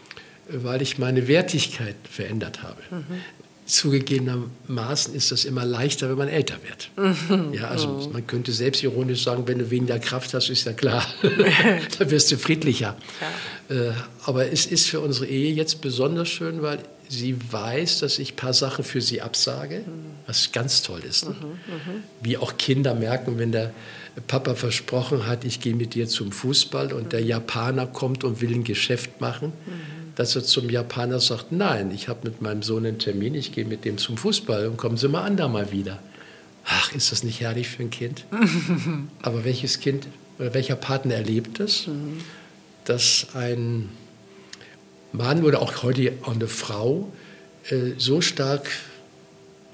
[0.48, 2.80] weil ich meine Wertigkeit verändert habe.
[2.90, 3.04] Mhm.
[3.66, 6.90] Zugegebenermaßen ist das immer leichter, wenn man älter wird.
[6.96, 7.54] Mhm.
[7.54, 8.12] Ja, also mhm.
[8.12, 11.04] man könnte selbstironisch sagen, wenn du weniger Kraft hast, ist ja klar,
[11.98, 12.96] da wirst du friedlicher.
[13.68, 13.88] Ja.
[13.88, 13.92] Äh,
[14.26, 16.78] aber es ist für unsere Ehe jetzt besonders schön, weil
[17.12, 19.84] sie weiß, dass ich ein paar Sachen für sie absage,
[20.26, 21.28] was ganz toll ist.
[21.28, 21.34] Ne?
[22.22, 23.72] Wie auch Kinder merken, wenn der
[24.26, 28.54] Papa versprochen hat, ich gehe mit dir zum Fußball und der Japaner kommt und will
[28.54, 29.52] ein Geschäft machen,
[30.16, 33.64] dass er zum Japaner sagt, nein, ich habe mit meinem Sohn einen Termin, ich gehe
[33.64, 35.98] mit dem zum Fußball und kommen Sie mal andermal wieder.
[36.64, 38.24] Ach, ist das nicht herrlich für ein Kind?
[39.22, 40.06] Aber welches Kind
[40.38, 41.88] oder welcher Partner erlebt das?
[42.84, 43.88] Dass ein
[45.12, 47.12] Mann oder auch heute auch eine Frau
[47.70, 48.68] äh, so stark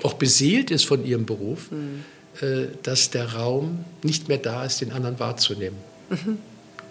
[0.02, 2.04] auch beseelt ist von ihrem Beruf, mhm.
[2.40, 5.78] äh, dass der Raum nicht mehr da ist, den anderen wahrzunehmen.
[6.10, 6.38] Mhm.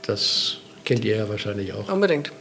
[0.02, 1.92] Das kennt ihr ja wahrscheinlich auch.
[1.92, 2.32] Unbedingt.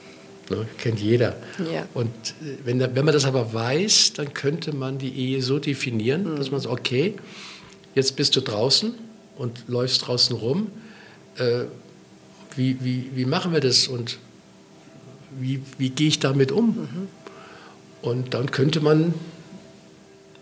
[0.48, 1.34] Ne, kennt jeder.
[1.72, 1.86] Ja.
[1.94, 6.32] Und äh, wenn, wenn man das aber weiß, dann könnte man die Ehe so definieren,
[6.32, 6.36] mhm.
[6.36, 7.14] dass man sagt, okay,
[7.94, 8.94] jetzt bist du draußen
[9.36, 10.68] und läufst draußen rum.
[11.36, 11.64] Äh,
[12.54, 13.88] wie, wie, wie machen wir das?
[13.88, 14.18] Und
[15.38, 16.66] wie, wie gehe ich damit um?
[16.68, 17.08] Mhm.
[18.02, 19.14] Und dann könnte man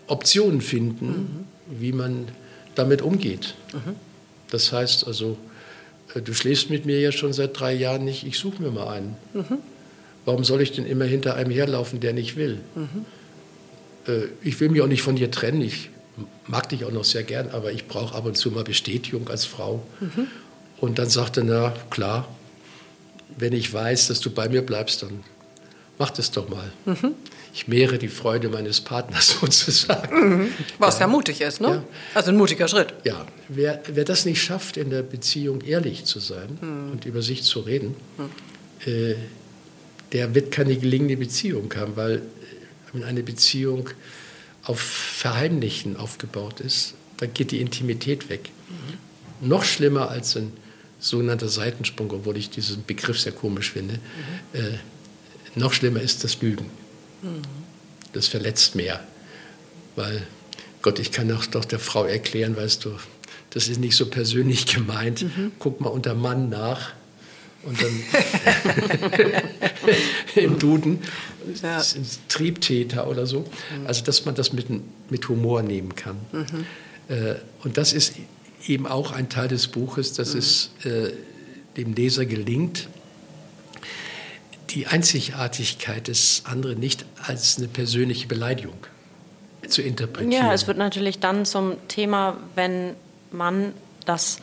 [0.07, 1.79] Optionen finden, mhm.
[1.79, 2.27] wie man
[2.75, 3.55] damit umgeht.
[3.73, 3.95] Mhm.
[4.51, 5.37] Das heißt also,
[6.13, 8.87] äh, du schläfst mit mir ja schon seit drei Jahren nicht, ich suche mir mal
[8.87, 9.15] einen.
[10.25, 12.59] Warum soll ich denn immer hinter einem herlaufen, der nicht will?
[14.07, 15.89] Äh, ich will mich auch nicht von dir trennen, ich
[16.47, 19.45] mag dich auch noch sehr gern, aber ich brauche ab und zu mal Bestätigung als
[19.45, 19.83] Frau.
[20.79, 22.27] Und dann sagte er, na klar,
[23.37, 25.23] wenn ich weiß, dass du bei mir bleibst, dann
[25.97, 26.71] mach das doch mal.
[26.85, 27.15] Mhm.
[27.53, 30.29] Ich mehre die Freude meines Partners sozusagen.
[30.29, 30.51] Mhm.
[30.77, 31.01] Was ja.
[31.01, 31.07] ja.
[31.07, 31.67] mutig ist, ne?
[31.67, 31.83] Ja.
[32.13, 32.93] Also ein mutiger Schritt.
[33.03, 36.91] Ja, wer, wer das nicht schafft, in der Beziehung ehrlich zu sein mhm.
[36.91, 38.91] und über sich zu reden, mhm.
[38.91, 39.15] äh,
[40.11, 42.21] der wird keine gelingende Beziehung haben, weil
[42.93, 43.89] wenn eine Beziehung
[44.63, 48.49] auf Verheimlichen aufgebaut ist, dann geht die Intimität weg.
[48.69, 49.49] Mhm.
[49.49, 50.51] noch schlimmer als ein
[50.99, 53.95] sogenannter Seitensprung, obwohl ich diesen Begriff sehr komisch finde.
[54.53, 54.59] Mhm.
[54.59, 54.79] Äh,
[55.55, 56.65] noch schlimmer ist das Lügen.
[57.21, 57.41] Mhm.
[58.13, 59.05] Das verletzt mehr.
[59.95, 60.25] Weil,
[60.81, 62.97] Gott, ich kann auch doch der Frau erklären, weißt du,
[63.51, 65.21] das ist nicht so persönlich gemeint.
[65.21, 65.53] Mhm.
[65.59, 66.93] Guck mal unter Mann nach
[67.63, 68.03] und dann
[70.35, 70.99] im Duden
[71.61, 71.81] ja.
[72.27, 73.39] Triebtäter oder so.
[73.39, 73.87] Mhm.
[73.87, 74.67] Also dass man das mit,
[75.09, 76.17] mit Humor nehmen kann.
[76.31, 76.65] Mhm.
[77.07, 78.15] Äh, und das ist
[78.65, 80.39] eben auch ein Teil des Buches, dass mhm.
[80.39, 81.11] es äh,
[81.77, 82.87] dem Leser gelingt,
[84.71, 88.77] die Einzigartigkeit des anderen nicht als eine persönliche Beleidigung
[89.67, 90.31] zu interpretieren.
[90.31, 92.95] Ja, es wird natürlich dann zum Thema, wenn
[93.31, 93.73] man
[94.05, 94.37] das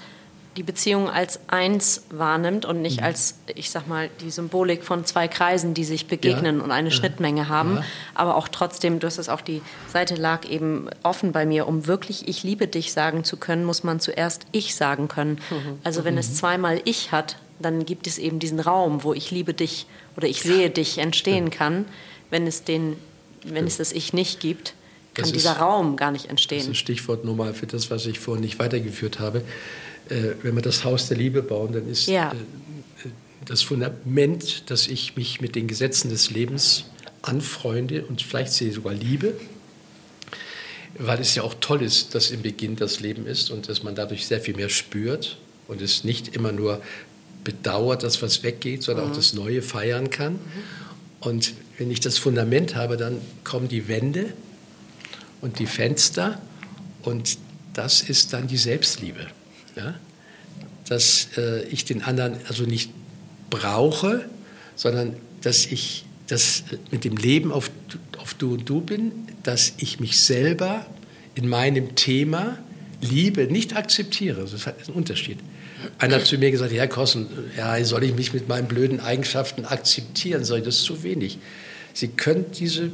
[0.57, 3.07] die Beziehung als eins wahrnimmt und nicht mhm.
[3.07, 6.63] als, ich sag mal, die Symbolik von zwei Kreisen, die sich begegnen ja.
[6.63, 6.95] und eine ja.
[6.95, 7.77] Schnittmenge haben.
[7.77, 7.85] Ja.
[8.15, 11.87] Aber auch trotzdem, du hast es auch, die Seite lag eben offen bei mir, um
[11.87, 15.41] wirklich ich liebe dich sagen zu können, muss man zuerst ich sagen können.
[15.51, 15.79] Mhm.
[15.85, 16.21] Also wenn mhm.
[16.21, 19.87] es zweimal ich hat, dann gibt es eben diesen Raum, wo ich liebe dich
[20.17, 21.87] oder ich sehe dich entstehen kann.
[22.29, 22.97] Wenn es den,
[23.45, 24.75] wenn es das Ich nicht gibt,
[25.15, 26.59] kann das dieser ist, Raum gar nicht entstehen.
[26.59, 29.43] Das ist ein Stichwort nochmal für das, was ich vorhin nicht weitergeführt habe
[30.43, 32.33] wenn wir das Haus der Liebe bauen, dann ist ja.
[32.33, 33.09] äh,
[33.45, 36.85] das Fundament, dass ich mich mit den Gesetzen des Lebens
[37.23, 39.35] anfreunde und vielleicht sie sogar liebe,
[40.99, 43.95] weil es ja auch toll ist, dass im Beginn das Leben ist und dass man
[43.95, 45.39] dadurch sehr viel mehr spürt
[45.69, 46.83] und es nicht immer nur
[47.45, 49.13] bedauert, dass was weggeht, sondern mhm.
[49.13, 50.35] auch das Neue feiern kann.
[50.35, 50.39] Mhm.
[51.21, 54.33] Und wenn ich das Fundament habe, dann kommen die Wände
[55.41, 56.41] und die Fenster
[57.03, 57.39] und
[57.73, 59.27] das ist dann die Selbstliebe
[59.77, 59.95] ja?
[60.89, 62.91] dass äh, ich den anderen also nicht
[63.51, 64.25] brauche,
[64.77, 67.71] sondern dass ich das mit dem Leben auf,
[68.19, 69.13] auf Du und Du bin,
[69.43, 70.87] dass ich mich selber
[71.35, 72.59] in meinem Thema
[73.01, 74.43] Liebe nicht akzeptiere.
[74.43, 75.39] Das ist ein Unterschied.
[75.99, 79.65] Einer hat zu mir gesagt, Herr Kossen, ja, soll ich mich mit meinen blöden Eigenschaften
[79.65, 80.45] akzeptieren?
[80.45, 81.39] Soll ich das zu wenig?
[81.93, 82.91] Sie können diese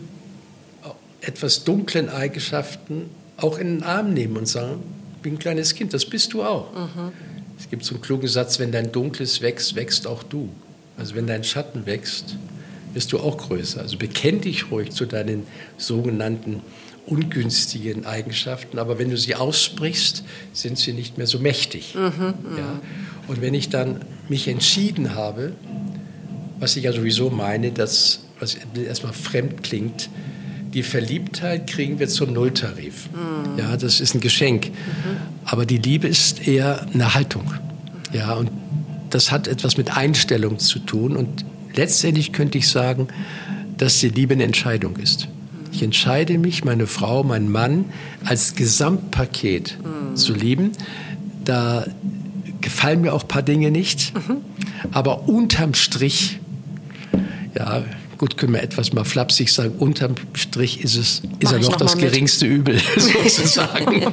[1.20, 4.83] etwas dunklen Eigenschaften auch in den Arm nehmen und sagen,
[5.23, 6.73] wie ein kleines Kind, das bist du auch.
[6.73, 7.12] Mhm.
[7.59, 10.49] Es gibt so einen klugen Satz, wenn dein Dunkles wächst, wächst auch du.
[10.97, 12.37] Also wenn dein Schatten wächst,
[12.93, 13.81] wirst du auch größer.
[13.81, 15.47] Also bekenn dich ruhig zu deinen
[15.77, 16.62] sogenannten
[17.07, 21.95] ungünstigen Eigenschaften, aber wenn du sie aussprichst, sind sie nicht mehr so mächtig.
[21.95, 22.59] Mhm, mhm.
[22.59, 22.81] ja?
[23.29, 25.53] Und wenn ich dann mich entschieden habe,
[26.59, 30.11] was ich ja sowieso meine, dass, was erstmal fremd klingt,
[30.75, 33.09] die Verliebtheit kriegen wir zum Nulltarif.
[33.12, 33.59] Mhm.
[33.59, 34.69] Ja, das ist ein Geschenk.
[34.69, 34.73] Mhm.
[35.45, 37.53] Aber die Liebe ist eher eine Haltung.
[38.12, 38.51] Ja, und
[39.11, 41.16] das hat etwas mit Einstellung zu tun.
[41.16, 41.45] Und
[41.75, 43.09] letztendlich könnte ich sagen,
[43.77, 45.29] dass die Liebe eine Entscheidung ist.
[45.73, 47.87] Ich entscheide mich, meine Frau, meinen Mann
[48.25, 50.16] als Gesamtpaket mhm.
[50.16, 50.73] zu lieben.
[51.45, 51.87] Da
[52.61, 54.12] gefallen mir auch ein paar Dinge nicht.
[54.93, 56.41] Aber unterm Strich,
[57.57, 57.85] ja,
[58.19, 61.77] gut, können wir etwas mal flapsig sagen, unterm Strich ist es ist er noch, noch
[61.77, 64.03] das geringste Übel, sozusagen.
[64.03, 64.11] ja,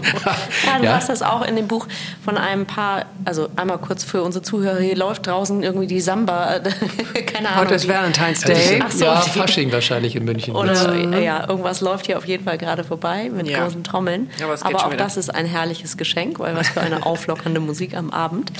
[0.80, 0.94] du ja?
[0.94, 1.88] hast das auch in dem Buch
[2.24, 6.60] von einem Paar, also einmal kurz für unsere Zuhörer, hier läuft draußen irgendwie die Samba,
[7.26, 7.66] keine Ahnung.
[7.66, 8.80] Heute ist Valentine's Day.
[8.84, 10.56] Ach so, ja, Fasching wahrscheinlich in München.
[10.56, 11.14] Oder mhm.
[11.14, 13.64] ja, irgendwas läuft hier auf jeden Fall gerade vorbei mit ja.
[13.64, 14.30] großen Trommeln.
[14.40, 17.96] Ja, aber, aber auch das ist ein herrliches Geschenk, weil was für eine auflockernde Musik
[17.96, 18.52] am Abend.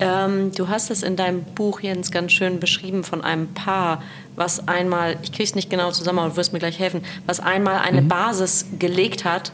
[0.00, 4.02] Ähm, du hast es in deinem Buch, Jens, ganz schön beschrieben von einem Paar,
[4.38, 7.40] was einmal, ich kriege es nicht genau zusammen, aber du wirst mir gleich helfen, was
[7.40, 8.08] einmal eine mhm.
[8.08, 9.52] Basis gelegt hat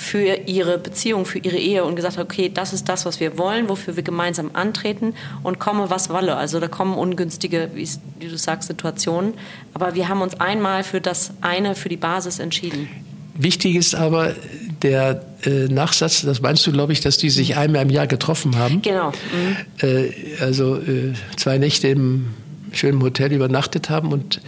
[0.00, 3.36] für ihre Beziehung, für ihre Ehe und gesagt hat, okay, das ist das, was wir
[3.36, 6.36] wollen, wofür wir gemeinsam antreten und komme, was wolle.
[6.36, 7.86] Also da kommen ungünstige, wie
[8.18, 9.34] du sagst, Situationen.
[9.74, 12.88] Aber wir haben uns einmal für das eine, für die Basis entschieden.
[13.34, 14.34] Wichtig ist aber
[14.82, 18.56] der äh, Nachsatz, das meinst du, glaube ich, dass die sich einmal im Jahr getroffen
[18.56, 18.80] haben.
[18.80, 19.10] Genau.
[19.10, 19.56] Mhm.
[19.86, 22.28] Äh, also äh, zwei Nächte im
[22.72, 24.40] schönen Hotel übernachtet haben und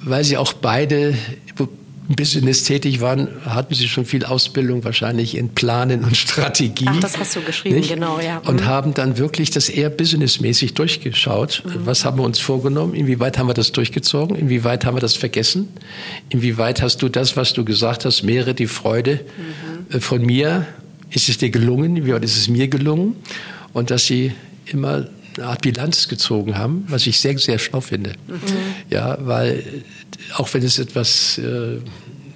[0.00, 1.14] weil sie auch beide
[2.08, 6.86] Business tätig waren, hatten sie schon viel Ausbildung wahrscheinlich in Planen und Strategie.
[6.88, 7.90] Ach, das hast du geschrieben, nicht?
[7.90, 8.38] genau, ja.
[8.38, 8.66] Und mhm.
[8.66, 11.62] haben dann wirklich das eher businessmäßig durchgeschaut.
[11.66, 11.70] Mhm.
[11.84, 12.94] Was haben wir uns vorgenommen?
[12.94, 14.36] Inwieweit haben wir das durchgezogen?
[14.36, 15.68] Inwieweit haben wir das vergessen?
[16.30, 19.96] Inwieweit hast du das, was du gesagt hast, Meere, die Freude mhm.
[19.96, 20.66] Äh, von mir?
[21.10, 21.96] Ist es dir gelungen?
[21.96, 23.16] Inwieweit ist es mir gelungen?
[23.74, 24.32] Und dass sie
[24.64, 25.08] immer
[25.38, 28.14] eine Art Bilanz gezogen haben, was ich sehr, sehr schlau finde.
[28.26, 28.38] Mhm.
[28.90, 29.82] Ja, weil
[30.36, 31.78] auch wenn es etwas äh,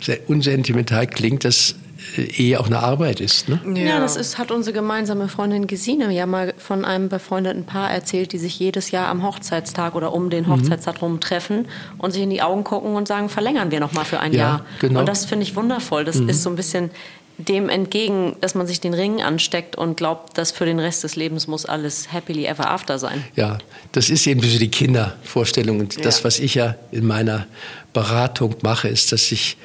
[0.01, 1.75] sehr unsentimental klingt, das
[2.17, 3.49] äh, Ehe auch eine Arbeit ist.
[3.49, 3.61] Ne?
[3.75, 3.95] Ja.
[3.95, 8.33] ja, das ist, hat unsere gemeinsame Freundin Gesine ja mal von einem befreundeten Paar erzählt,
[8.33, 10.53] die sich jedes Jahr am Hochzeitstag oder um den mhm.
[10.53, 11.67] Hochzeitstag herum treffen
[11.99, 14.39] und sich in die Augen gucken und sagen, verlängern wir noch mal für ein ja,
[14.39, 14.67] Jahr.
[14.81, 15.01] Genau.
[15.01, 16.05] Und das finde ich wundervoll.
[16.05, 16.29] Das mhm.
[16.29, 16.91] ist so ein bisschen
[17.39, 21.17] dem entgegen, dass man sich den Ring ansteckt und glaubt, dass für den Rest des
[21.17, 23.25] Lebens muss alles happily ever after sein.
[23.37, 23.59] Ja,
[23.93, 25.81] das ist eben so die Kindervorstellung.
[25.81, 26.03] Und ja.
[26.03, 27.47] das, was ich ja in meiner
[27.93, 29.57] Beratung mache, ist, dass ich,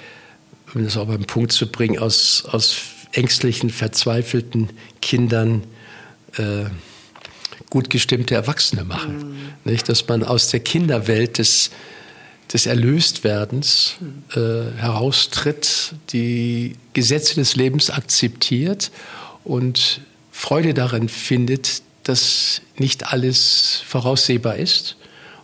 [0.74, 2.78] um das auch beim Punkt zu bringen, aus, aus
[3.12, 4.70] ängstlichen, verzweifelten
[5.02, 5.64] Kindern
[6.38, 6.66] äh,
[7.70, 9.10] gut gestimmte Erwachsene mache.
[9.10, 9.36] Mhm.
[9.66, 9.90] Nicht?
[9.90, 11.72] Dass man aus der Kinderwelt des
[12.54, 13.98] des Erlöstwerdens
[14.32, 18.92] äh, heraustritt, die Gesetze des Lebens akzeptiert
[19.44, 24.96] und Freude darin findet, dass nicht alles voraussehbar ist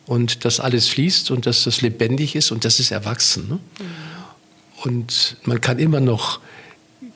[0.05, 3.49] und dass alles fließt und dass das lebendig ist und das ist erwachsen.
[3.49, 3.55] Ne?
[3.55, 3.85] Mhm.
[4.83, 6.39] Und man kann immer noch,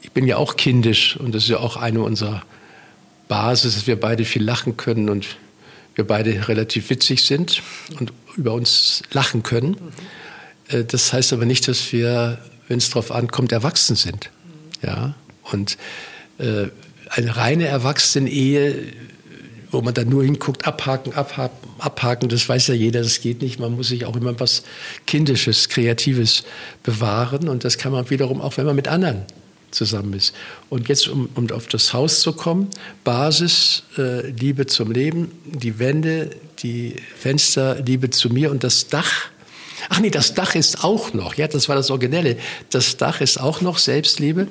[0.01, 2.43] ich bin ja auch kindisch und das ist ja auch eine unserer
[3.27, 5.37] Basis, dass wir beide viel lachen können und
[5.97, 7.61] wir beide relativ witzig sind
[7.99, 9.77] und über uns lachen können.
[10.69, 10.87] Mhm.
[10.87, 14.29] Das heißt aber nicht, dass wir, wenn es darauf ankommt, erwachsen sind.
[14.81, 15.15] Ja?
[15.51, 15.77] Und
[16.37, 16.67] äh,
[17.09, 18.93] eine reine Erwachsene-Ehe,
[19.71, 23.59] wo man dann nur hinguckt, abhaken, abhaken, abhaken, das weiß ja jeder, das geht nicht.
[23.59, 24.63] Man muss sich auch immer was
[25.05, 26.43] Kindisches, Kreatives
[26.83, 27.49] bewahren.
[27.49, 29.23] Und das kann man wiederum auch, wenn man mit anderen
[29.71, 30.33] zusammen ist.
[30.69, 32.69] Und jetzt, um, um auf das Haus zu kommen,
[33.03, 39.27] Basis, äh, Liebe zum Leben, die Wände, die Fenster, Liebe zu mir und das Dach.
[39.89, 42.37] Ach nee, das Dach ist auch noch, ja, das war das Originelle.
[42.69, 44.47] Das Dach ist auch noch Selbstliebe.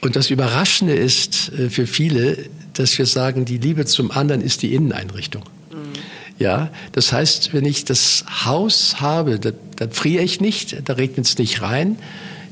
[0.00, 4.62] Und das Überraschende ist äh, für viele, dass wir sagen, die Liebe zum anderen ist
[4.62, 5.42] die Inneneinrichtung.
[5.70, 5.92] Mhm.
[6.38, 11.26] Ja, das heißt, wenn ich das Haus habe, da, da friere ich nicht, da regnet
[11.26, 11.98] es nicht rein,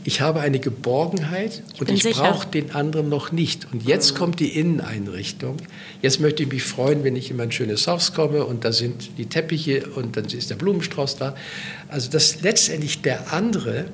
[0.06, 3.66] ich habe eine Geborgenheit und ich, ich brauche den anderen noch nicht.
[3.72, 4.18] Und jetzt mhm.
[4.18, 5.56] kommt die Inneneinrichtung.
[6.00, 9.18] Jetzt möchte ich mich freuen, wenn ich in mein schönes Haus komme und da sind
[9.18, 11.34] die Teppiche und dann ist der Blumenstrauß da.
[11.88, 13.86] Also dass letztendlich der andere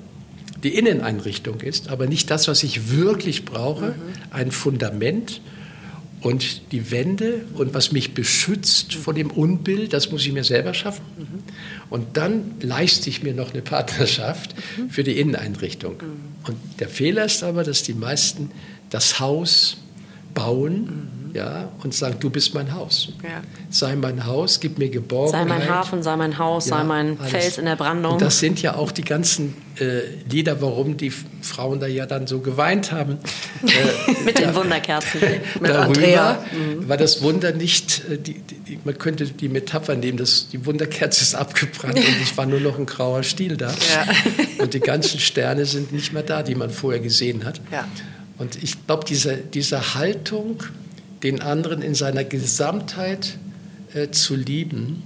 [0.62, 3.94] die Inneneinrichtung ist, aber nicht das, was ich wirklich brauche, mhm.
[4.30, 5.40] ein Fundament
[6.22, 10.72] und die Wände und was mich beschützt vor dem Unbill, das muss ich mir selber
[10.72, 11.04] schaffen.
[11.18, 11.42] Mhm.
[11.90, 14.90] Und dann leiste ich mir noch eine Partnerschaft mhm.
[14.90, 15.94] für die Inneneinrichtung.
[15.94, 16.46] Mhm.
[16.48, 18.50] Und der Fehler ist aber, dass die meisten
[18.90, 19.78] das Haus
[20.34, 23.09] bauen ja, und sagen, du bist mein Haus.
[23.22, 23.43] Ja.
[23.70, 25.49] Sei mein Haus, gib mir Geborgenheit.
[25.49, 27.30] Sei mein Hafen, sei mein Haus, ja, sei mein alles.
[27.30, 28.14] Fels in der Brandung.
[28.14, 32.26] Und das sind ja auch die ganzen äh, Lieder, warum die Frauen da ja dann
[32.26, 33.18] so geweint haben.
[33.62, 35.20] Äh, Mit den Wunderkerzen.
[35.61, 36.45] Mit darüber, Andrea.
[36.53, 36.89] Mhm.
[36.89, 41.22] War das Wunder nicht, äh, die, die, man könnte die Metapher nehmen, dass die Wunderkerze
[41.22, 43.68] ist abgebrannt und es war nur noch ein grauer Stiel da.
[43.68, 44.05] Ja.
[44.59, 47.61] Und die ganzen Sterne sind nicht mehr da, die man vorher gesehen hat.
[47.70, 47.87] Ja.
[48.39, 50.64] Und ich glaube, diese, diese Haltung,
[51.22, 53.38] den anderen in seiner Gesamtheit
[53.94, 55.02] äh, zu lieben,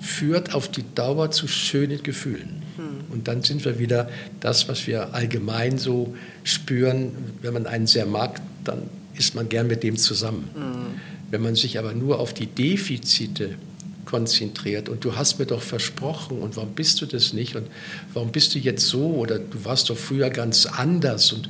[0.00, 2.62] führt auf die Dauer zu schönen Gefühlen.
[2.76, 3.12] Hm.
[3.12, 4.08] Und dann sind wir wieder
[4.40, 7.12] das, was wir allgemein so spüren.
[7.42, 8.82] Wenn man einen sehr mag, dann
[9.14, 10.48] ist man gern mit dem zusammen.
[10.54, 11.00] Hm.
[11.30, 13.56] Wenn man sich aber nur auf die Defizite
[14.04, 17.66] konzentriert und du hast mir doch versprochen und warum bist du das nicht und
[18.14, 21.46] warum bist du jetzt so oder du warst doch früher ganz anders und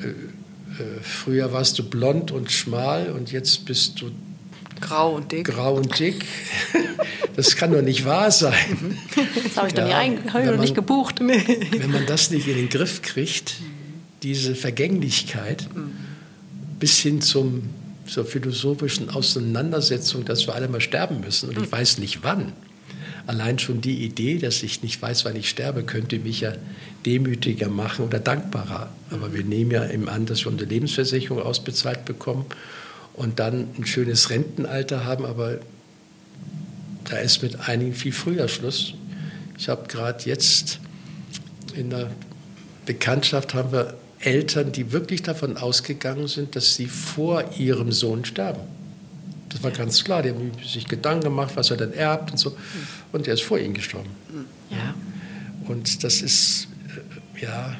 [0.00, 0.14] äh,
[1.02, 4.10] früher warst du blond und schmal und jetzt bist du
[4.80, 5.46] grau und dick.
[5.46, 6.24] Grau und dick.
[7.36, 8.98] Das kann doch nicht wahr sein.
[9.44, 11.20] Das habe ich ja, doch nicht, hab noch nicht gebucht.
[11.20, 13.56] Wenn man das nicht in den Griff kriegt,
[14.22, 15.68] diese Vergänglichkeit,
[16.78, 17.62] bis hin zum,
[18.06, 22.52] zur philosophischen Auseinandersetzung, dass wir alle mal sterben müssen und ich weiß nicht wann.
[23.28, 26.54] Allein schon die Idee, dass ich nicht weiß, wann ich sterbe, könnte mich ja
[27.04, 28.88] demütiger machen oder dankbarer.
[29.10, 32.46] Aber wir nehmen ja eben an, dass wir unsere Lebensversicherung ausbezahlt bekommen
[33.12, 35.58] und dann ein schönes Rentenalter haben, aber
[37.04, 38.94] da ist mit einigen viel früher Schluss.
[39.58, 40.80] Ich habe gerade jetzt
[41.74, 42.10] in der
[42.86, 48.62] Bekanntschaft haben wir Eltern, die wirklich davon ausgegangen sind, dass sie vor ihrem Sohn sterben.
[49.48, 50.22] Das war ganz klar.
[50.22, 52.56] Die haben sich Gedanken gemacht, was er dann erbt und so.
[53.12, 54.10] Und er ist vor ihnen gestorben.
[54.70, 54.94] Ja.
[55.66, 56.68] Und das ist,
[57.38, 57.76] äh, ja,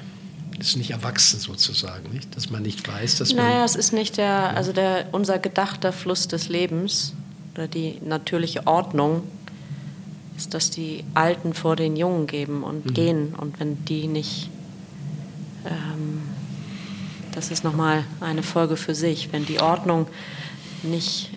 [0.59, 2.35] ist nicht erwachsen sozusagen, nicht?
[2.37, 3.45] dass man nicht weiß, dass man.
[3.45, 7.15] Naja, es ist nicht der, also der, unser gedachter Fluss des Lebens
[7.55, 9.23] oder die natürliche Ordnung
[10.37, 12.95] ist, dass die Alten vor den Jungen geben und mhm.
[12.95, 13.35] gehen.
[13.35, 14.51] Und wenn die nicht,
[15.65, 16.23] ähm,
[17.33, 20.07] das ist nochmal eine Folge für sich, wenn die Ordnung
[20.83, 21.31] nicht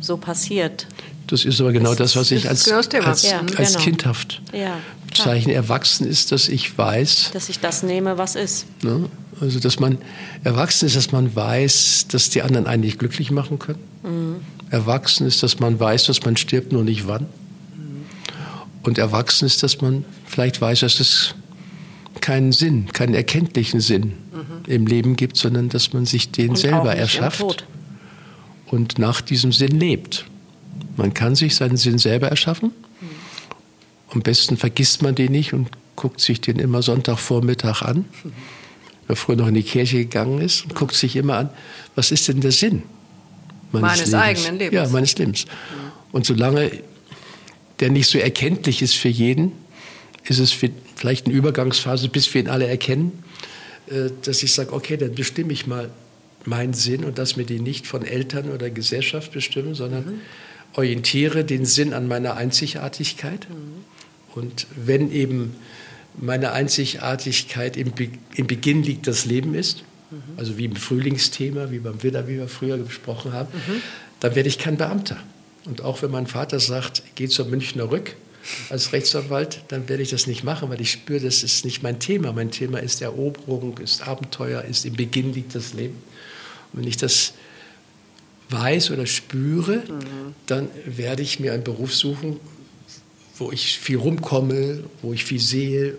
[0.00, 0.86] so passiert.
[1.34, 3.84] Das ist aber genau das, das was ich als, als, ja, als genau.
[3.84, 4.78] kindhaft ja,
[5.08, 5.52] bezeichne.
[5.52, 7.30] Erwachsen ist, dass ich weiß.
[7.32, 8.66] Dass ich das nehme, was ist.
[8.82, 9.08] Ne?
[9.40, 9.98] Also, dass man
[10.44, 13.80] erwachsen ist, dass man weiß, dass die anderen eigentlich glücklich machen können.
[14.02, 14.36] Mhm.
[14.70, 17.22] Erwachsen ist, dass man weiß, dass man stirbt, nur nicht wann.
[17.22, 18.04] Mhm.
[18.82, 21.34] Und erwachsen ist, dass man vielleicht weiß, dass es
[22.20, 26.56] keinen Sinn, keinen erkenntlichen Sinn mhm im Leben gibt, sondern dass man sich den Und
[26.56, 27.66] selber nicht erschafft
[28.66, 30.26] und nach diesem Sinn lebt.
[30.96, 32.72] Man kann sich seinen Sinn selber erschaffen.
[34.10, 38.04] Am besten vergisst man den nicht und guckt sich den immer Sonntagvormittag an.
[39.06, 41.50] Wer früher noch in die Kirche gegangen ist und guckt sich immer an,
[41.94, 42.84] was ist denn der Sinn
[43.80, 44.74] Meines eigenen Lebens.
[44.74, 45.46] Ja, meines Lebens.
[46.12, 46.70] Und solange
[47.80, 49.52] der nicht so erkenntlich ist für jeden,
[50.24, 50.52] ist es
[50.96, 53.24] vielleicht eine Übergangsphase, bis wir ihn alle erkennen,
[53.88, 55.90] äh, dass ich sage, okay, dann bestimme ich mal
[56.44, 60.20] meinen Sinn und lass mir den nicht von Eltern oder Gesellschaft bestimmen, sondern
[60.74, 63.46] orientiere den Sinn an meiner Einzigartigkeit.
[64.34, 65.56] Und wenn eben
[66.16, 69.84] meine Einzigartigkeit im, Be im Beginn liegt, das Leben ist,
[70.36, 73.48] also wie im Frühlingsthema, wie beim Widder, wie wir früher gesprochen haben,
[74.20, 75.16] dann werde ich kein Beamter.
[75.64, 78.16] Und auch wenn mein Vater sagt, geh zur Münchner Rück
[78.68, 81.98] als Rechtsanwalt, dann werde ich das nicht machen, weil ich spüre, das ist nicht mein
[81.98, 82.32] Thema.
[82.32, 85.96] Mein Thema ist Eroberung, ist Abenteuer, ist im Beginn liegt das Leben.
[86.72, 87.32] Und wenn ich das
[88.54, 89.82] weiß oder spüre,
[90.46, 92.38] dann werde ich mir einen Beruf suchen,
[93.38, 95.96] wo ich viel rumkomme, wo ich viel sehe,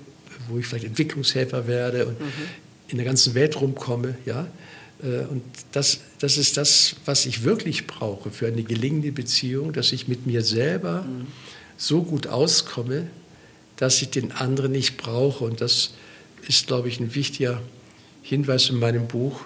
[0.48, 2.18] wo ich vielleicht Entwicklungshelfer werde und
[2.88, 4.16] in der ganzen Welt rumkomme.
[4.26, 4.48] Ja?
[5.04, 9.92] Äh, Und das, das ist das, was ich wirklich brauche für eine gelingende Beziehung, dass
[9.92, 11.06] ich mit mir selber
[11.78, 13.08] so gut auskomme,
[13.76, 15.44] dass ich den anderen nicht brauche.
[15.44, 15.94] Und das
[16.48, 17.62] ist, glaube ich, ein wichtiger
[18.22, 19.42] Hinweis in meinem Buch.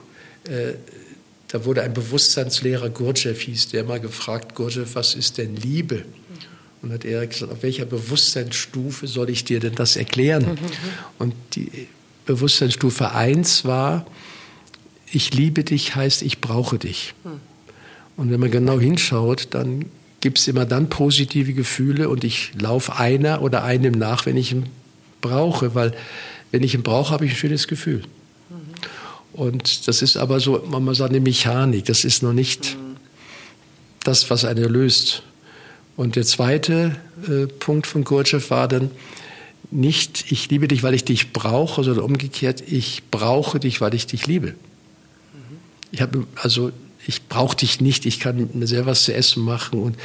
[1.50, 6.06] Da wurde ein Bewusstseinslehrer, Gurdjieff hieß, der mal gefragt, Gurdjieff, was ist denn Liebe?
[6.82, 10.58] Und hat er gesagt, auf welcher Bewusstseinsstufe soll ich dir denn das erklären?
[11.18, 11.88] Und die
[12.26, 14.06] Bewusstseinsstufe 1 war,
[15.12, 17.16] ich liebe dich heißt, ich brauche dich.
[18.16, 19.86] Und wenn man genau hinschaut, dann
[20.22, 24.52] gibt es immer dann positive Gefühle und ich laufe einer oder einem nach, wenn ich
[24.52, 24.68] ihn
[25.22, 25.94] brauche, weil
[26.52, 28.04] wenn ich ihn brauche, habe ich ein schönes Gefühl.
[29.40, 32.76] Und das ist aber so, man muss sagen, eine Mechanik, das ist noch nicht
[34.04, 35.24] das, was eine löst.
[35.96, 38.92] Und der zweite äh, Punkt von Gurdjieff war dann
[39.72, 44.08] nicht, ich liebe dich, weil ich dich brauche, sondern umgekehrt, ich brauche dich, weil ich
[44.08, 44.56] dich liebe.
[45.94, 46.74] Ich habe also
[47.08, 49.98] ich brauche dich nicht, ich kann mir selber was zu essen machen und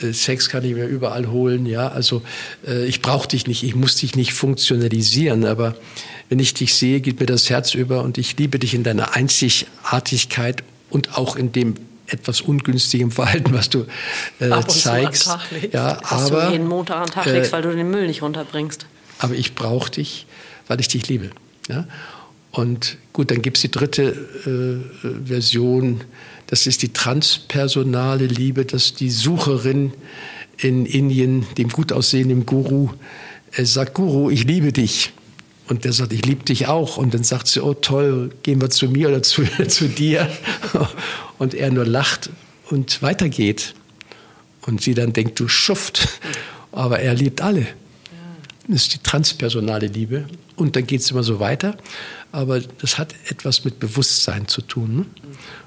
[0.00, 1.88] äh, Sex kann ich mir überall holen, ja.
[1.88, 2.22] Also
[2.66, 5.76] äh, ich brauche dich nicht, ich muss dich nicht funktionalisieren, aber
[6.28, 9.14] wenn ich dich sehe, geht mir das Herz über und ich liebe dich in deiner
[9.14, 11.74] Einzigartigkeit und auch in dem
[12.06, 13.86] etwas ungünstigen Verhalten, was du
[14.40, 15.04] äh, Ab und zu an.
[15.12, 15.74] Tag legst.
[15.74, 18.06] Ja, Was aber du jeden Montag an den Tag äh, legst, weil du den Müll
[18.06, 18.86] nicht runterbringst.
[19.18, 20.26] aber ich brauche dich,
[20.66, 21.30] weil ich dich liebe.
[21.68, 21.86] Ja?
[22.50, 26.00] Und gut, dann gibt es die dritte äh, Version,
[26.46, 29.92] das ist die transpersonale Liebe, dass die Sucherin
[30.58, 32.90] in Indien, dem gut aussehenden Guru,
[33.52, 35.12] äh, sagt, Guru, ich liebe dich.
[35.68, 36.96] Und der sagt, ich liebe dich auch.
[36.96, 40.28] Und dann sagt sie, oh toll, gehen wir zu mir oder zu, zu dir.
[41.38, 42.30] Und er nur lacht
[42.68, 43.74] und weitergeht.
[44.62, 46.08] Und sie dann denkt, du Schuft.
[46.72, 47.66] Aber er liebt alle.
[48.66, 50.26] Das ist die transpersonale Liebe.
[50.56, 51.76] Und dann geht es immer so weiter.
[52.32, 54.96] Aber das hat etwas mit Bewusstsein zu tun.
[54.96, 55.06] Ne?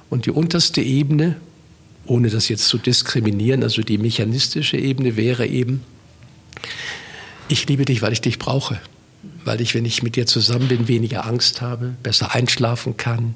[0.09, 1.36] Und die unterste Ebene,
[2.05, 5.84] ohne das jetzt zu diskriminieren, also die mechanistische Ebene wäre eben,
[7.47, 8.80] ich liebe dich, weil ich dich brauche.
[9.45, 13.36] Weil ich, wenn ich mit dir zusammen bin, weniger Angst habe, besser einschlafen kann,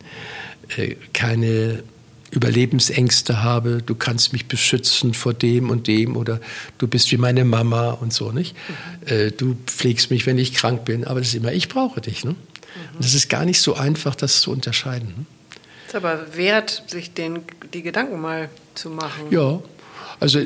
[0.78, 1.84] äh, keine
[2.32, 6.42] Überlebensängste habe, du kannst mich beschützen vor dem und dem oder
[6.78, 8.56] du bist wie meine Mama und so, nicht?
[9.06, 12.26] Äh, Du pflegst mich, wenn ich krank bin, aber das ist immer, ich brauche dich,
[12.26, 12.36] ne?
[12.94, 15.28] Und das ist gar nicht so einfach, das zu unterscheiden.
[15.86, 17.40] Ist aber wert, sich den,
[17.74, 19.28] die Gedanken mal zu machen.
[19.32, 19.60] Ja,
[20.20, 20.42] also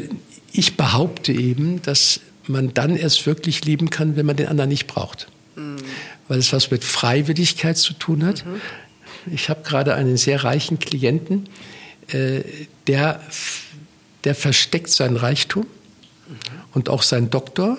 [0.51, 4.87] ich behaupte eben, dass man dann erst wirklich lieben kann, wenn man den anderen nicht
[4.87, 5.27] braucht.
[6.27, 8.43] Weil es was mit Freiwilligkeit zu tun hat.
[9.31, 11.49] Ich habe gerade einen sehr reichen Klienten,
[12.07, 12.41] äh,
[12.87, 13.21] der,
[14.23, 15.67] der versteckt seinen Reichtum
[16.73, 17.77] und auch seinen Doktor.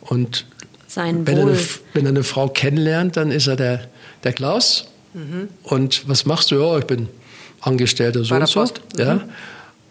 [0.00, 0.46] Und
[0.88, 1.64] Sein wenn er, eine, Wohl.
[1.92, 3.88] wenn er eine Frau kennenlernt, dann ist er der,
[4.24, 4.88] der Klaus.
[5.62, 6.56] Und was machst du?
[6.56, 7.08] Ja, ich bin
[7.60, 8.60] Angestellter so und so.
[8.60, 8.80] Post.
[8.96, 9.20] Ja.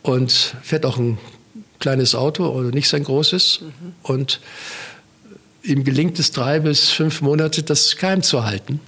[0.03, 1.17] Und fährt auch ein
[1.79, 3.61] kleines Auto oder nicht sein großes.
[4.03, 4.39] Und
[5.63, 8.79] ihm gelingt es drei bis fünf Monate, das geheim zu halten,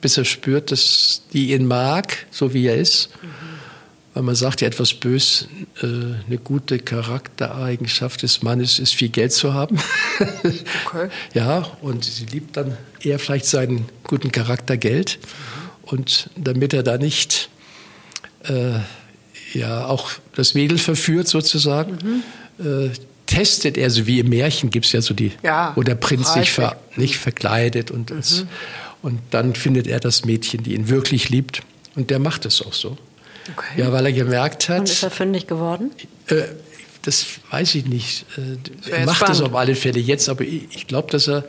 [0.00, 3.10] bis er spürt, dass die ihn mag, so wie er ist.
[4.16, 5.46] Weil man sagt ja etwas bös,
[5.82, 9.78] äh, eine gute Charaktereigenschaft des Mannes ist, viel Geld zu haben.
[10.86, 11.10] Okay.
[11.34, 15.18] Ja, und sie liebt dann eher vielleicht seinen guten Charakter Geld.
[15.82, 17.50] Und damit er da nicht
[18.44, 18.78] äh,
[19.52, 22.22] ja auch das Mädel verführt sozusagen,
[22.58, 22.88] äh,
[23.26, 26.32] testet er, so wie im Märchen gibt es ja so die, Ja, wo der Prinz
[26.32, 28.46] sich ver, nicht verkleidet und, das,
[29.02, 31.60] Und dann findet er das Mädchen, die ihn wirklich liebt.
[31.96, 32.96] Und der macht es auch so.
[33.52, 33.80] Okay.
[33.80, 34.80] Ja, weil er gemerkt hat.
[34.80, 35.90] Und ist er fündig geworden?
[36.28, 36.42] Äh,
[37.02, 38.26] das weiß ich nicht.
[38.36, 41.44] Äh, er macht es auf alle Fälle jetzt, aber ich, ich glaube, dass er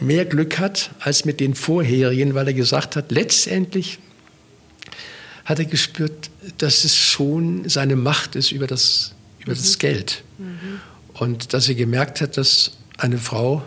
[0.00, 3.98] mehr Glück hat als mit den vorherigen, weil er gesagt hat, letztendlich
[5.44, 9.56] hat er gespürt, dass es schon seine Macht ist über das, über mhm.
[9.56, 10.22] das Geld.
[10.38, 10.80] Mhm.
[11.14, 13.62] Und dass er gemerkt hat, dass eine Frau,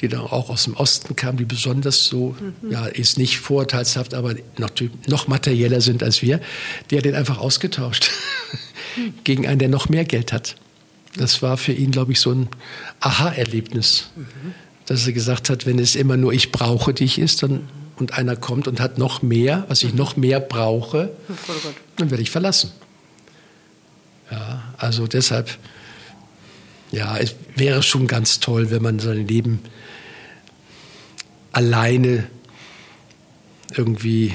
[0.00, 2.70] die dann auch aus dem Osten kam, die besonders so, mhm.
[2.70, 4.70] ja, ist nicht vorurteilshaft, aber noch,
[5.06, 6.40] noch materieller sind als wir,
[6.90, 8.10] die hat den einfach ausgetauscht
[8.96, 9.14] mhm.
[9.24, 10.56] gegen einen, der noch mehr Geld hat.
[11.16, 12.48] Das war für ihn, glaube ich, so ein
[13.00, 14.54] Aha-Erlebnis, mhm.
[14.84, 17.68] dass er gesagt hat, wenn es immer nur ich brauche dich ist, dann
[17.98, 21.10] und einer kommt und hat noch mehr, was ich noch mehr brauche,
[21.96, 22.70] dann werde ich verlassen.
[24.30, 25.56] Ja, also deshalb,
[26.92, 29.60] ja, es wäre schon ganz toll, wenn man sein Leben
[31.56, 32.26] alleine
[33.74, 34.34] irgendwie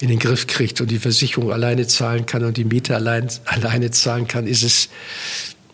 [0.00, 3.90] in den Griff kriegt und die Versicherung alleine zahlen kann und die Miete allein, alleine
[3.90, 4.88] zahlen kann, ist es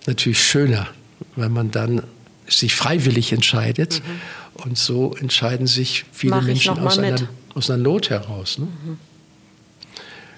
[0.07, 0.89] natürlich schöner,
[1.37, 2.03] wenn man dann
[2.47, 4.03] sich freiwillig entscheidet.
[4.05, 4.21] Mhm
[4.55, 8.59] und so entscheiden sich viele Menschen aus einer, aus einer, Not heraus.
[8.59, 8.67] Ne?
[8.67, 8.99] Mhm.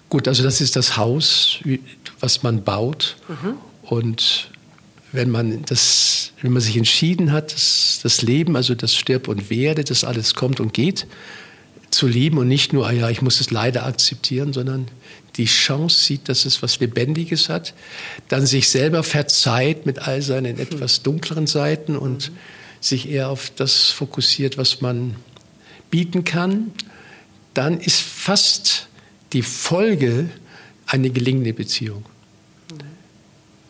[0.08, 1.58] Gut, also das ist das Haus,
[2.20, 3.16] was man baut.
[3.28, 3.56] Mhm.
[3.82, 4.50] Und
[5.16, 9.50] wenn man, das, wenn man sich entschieden hat, das, das Leben, also das Stirb und
[9.50, 11.06] Werde, das alles kommt und geht,
[11.90, 14.88] zu lieben und nicht nur, ah ja, ich muss es leider akzeptieren, sondern
[15.36, 17.74] die Chance sieht, dass es was Lebendiges hat,
[18.28, 22.36] dann sich selber verzeiht mit all seinen etwas dunkleren Seiten und mhm.
[22.80, 25.16] sich eher auf das fokussiert, was man
[25.90, 26.72] bieten kann,
[27.54, 28.88] dann ist fast
[29.32, 30.28] die Folge
[30.86, 32.04] eine gelingende Beziehung,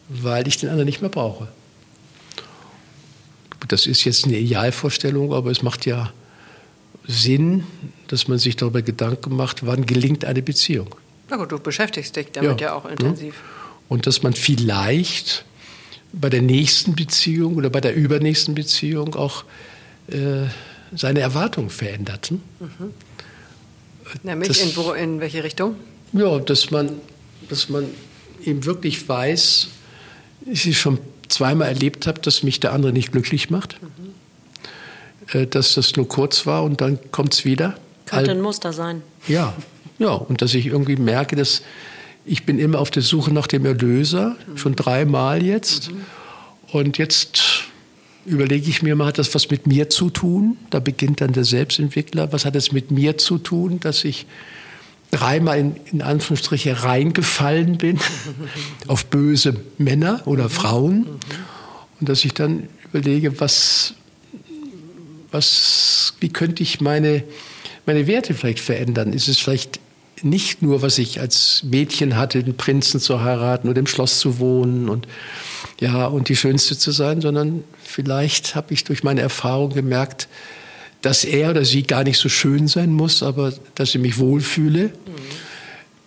[0.08, 1.48] weil ich den anderen nicht mehr brauche.
[3.68, 6.12] Das ist jetzt eine Idealvorstellung, aber es macht ja
[7.06, 7.64] Sinn,
[8.08, 10.94] dass man sich darüber Gedanken macht, wann gelingt eine Beziehung.
[11.28, 13.34] Na gut, du beschäftigst dich damit ja, ja auch intensiv.
[13.88, 15.44] Und dass man vielleicht
[16.12, 19.44] bei der nächsten Beziehung oder bei der übernächsten Beziehung auch
[20.08, 20.46] äh,
[20.94, 22.42] seine Erwartungen veränderten.
[22.60, 22.92] Mhm.
[24.22, 25.76] Nämlich das, in, wo, in welche Richtung?
[26.12, 26.92] Ja, dass man,
[27.48, 27.86] dass man
[28.44, 29.68] eben wirklich weiß,
[30.46, 33.80] ich schon zweimal erlebt habe, dass mich der andere nicht glücklich macht.
[33.82, 35.38] Mhm.
[35.38, 37.76] Äh, dass das nur kurz war und dann kommt es wieder.
[38.06, 39.02] Könnte ein Muster sein.
[39.26, 39.54] Ja,
[39.98, 40.10] ja.
[40.10, 41.62] Und dass ich irgendwie merke, dass
[42.24, 45.90] ich bin immer auf der Suche nach dem Erlöser, schon dreimal jetzt.
[46.72, 47.64] Und jetzt
[48.24, 50.56] überlege ich mir mal, hat das was mit mir zu tun?
[50.70, 52.32] Da beginnt dann der Selbstentwickler.
[52.32, 54.26] Was hat es mit mir zu tun, dass ich
[55.10, 57.98] dreimal in, in Anführungsstriche reingefallen bin
[58.86, 61.06] auf böse Männer oder Frauen?
[62.00, 63.94] Und dass ich dann überlege, was,
[65.30, 67.24] was, wie könnte ich meine,
[67.86, 69.12] meine Werte vielleicht verändern?
[69.12, 69.80] Ist es vielleicht
[70.22, 74.38] nicht nur, was ich als Mädchen hatte, den Prinzen zu heiraten oder im Schloss zu
[74.38, 75.06] wohnen und
[75.80, 80.28] ja und die Schönste zu sein, sondern vielleicht habe ich durch meine Erfahrung gemerkt,
[81.06, 84.86] dass er oder sie gar nicht so schön sein muss, aber dass ich mich wohlfühle,
[84.86, 84.92] mhm.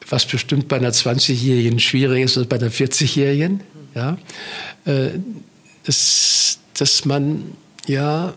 [0.10, 3.54] was bestimmt bei einer 20-Jährigen schwieriger ist als bei einer 40-Jährigen.
[3.54, 3.62] Mhm.
[3.96, 4.18] Ja,
[4.84, 5.12] äh,
[5.86, 7.46] dass, dass man
[7.88, 8.34] ja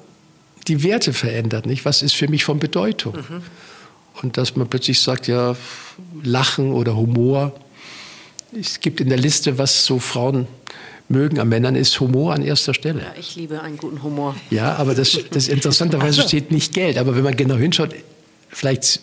[0.68, 1.84] die Werte verändert, nicht?
[1.84, 3.16] Was ist für mich von Bedeutung?
[3.16, 3.42] Mhm.
[4.22, 5.56] Und dass man plötzlich sagt, ja,
[6.22, 7.52] Lachen oder Humor.
[8.56, 10.46] Es gibt in der Liste, was so Frauen
[11.08, 13.00] mögen an Männern, ist Humor an erster Stelle.
[13.00, 14.34] Ja, ich liebe einen guten Humor.
[14.50, 16.98] Ja, aber das, das interessanterweise steht nicht Geld.
[16.98, 17.90] Aber wenn man genau hinschaut,
[18.48, 19.00] vielleicht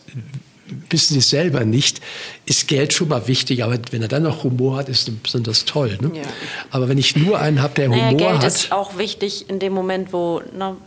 [0.90, 2.02] wissen Sie es selber nicht,
[2.46, 5.98] ist Geld schon mal wichtig, aber wenn er dann noch Humor hat, ist besonders toll.
[6.02, 6.12] Ne?
[6.16, 6.24] Ja.
[6.72, 8.42] Aber wenn ich nur einen habe, der naja, Humor Geld hat.
[8.42, 10.78] Geld ist auch wichtig in dem Moment, wo na,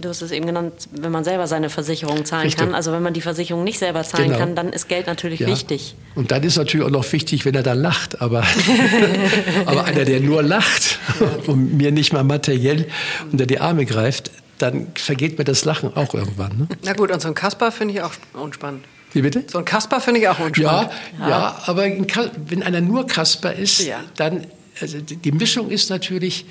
[0.00, 2.64] du hast es eben genannt, wenn man selber seine Versicherung zahlen Richtig.
[2.64, 2.74] kann.
[2.74, 4.38] Also wenn man die Versicherung nicht selber zahlen genau.
[4.38, 5.46] kann, dann ist Geld natürlich ja.
[5.46, 5.94] wichtig.
[6.14, 8.20] Und dann ist natürlich auch noch wichtig, wenn er dann lacht.
[8.20, 8.44] Aber,
[9.66, 10.98] aber einer, der nur lacht
[11.46, 12.86] und mir nicht mal materiell
[13.30, 16.56] unter die Arme greift, dann vergeht mir das Lachen auch irgendwann.
[16.58, 16.68] Ne?
[16.84, 18.84] Na gut, und so ein Kasper finde ich auch unspannend.
[19.12, 19.44] Wie bitte?
[19.46, 20.92] So ein Kasper finde ich auch unspannend.
[21.18, 21.28] Ja, ja.
[21.28, 24.00] ja aber wenn einer nur Kasper ist, ja.
[24.16, 24.46] dann,
[24.80, 26.46] also die Mischung ist natürlich,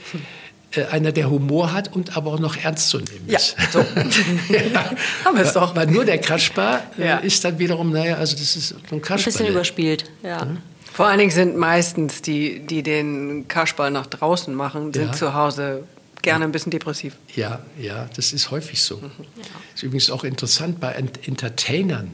[0.89, 3.56] einer, der Humor hat und aber auch noch ernst zu nehmen ist.
[3.57, 3.80] Ja, so.
[4.53, 4.91] ja.
[5.26, 5.76] Haben wir es doch.
[5.76, 7.18] Weil nur der Kaspar äh, ja.
[7.18, 9.18] ist dann wiederum, naja, also das ist so ein Kaspar.
[9.18, 10.45] Ein bisschen überspielt, ja.
[10.45, 10.57] Mhm.
[10.93, 15.11] Vor allen Dingen sind meistens die, die den Kaspar nach draußen machen, sind ja.
[15.14, 15.84] zu Hause
[16.22, 17.15] gerne ein bisschen depressiv.
[17.35, 18.98] Ja, ja, das ist häufig so.
[18.98, 19.11] Mhm.
[19.38, 19.43] Ja.
[19.73, 22.11] Ist übrigens auch interessant bei Entertainern.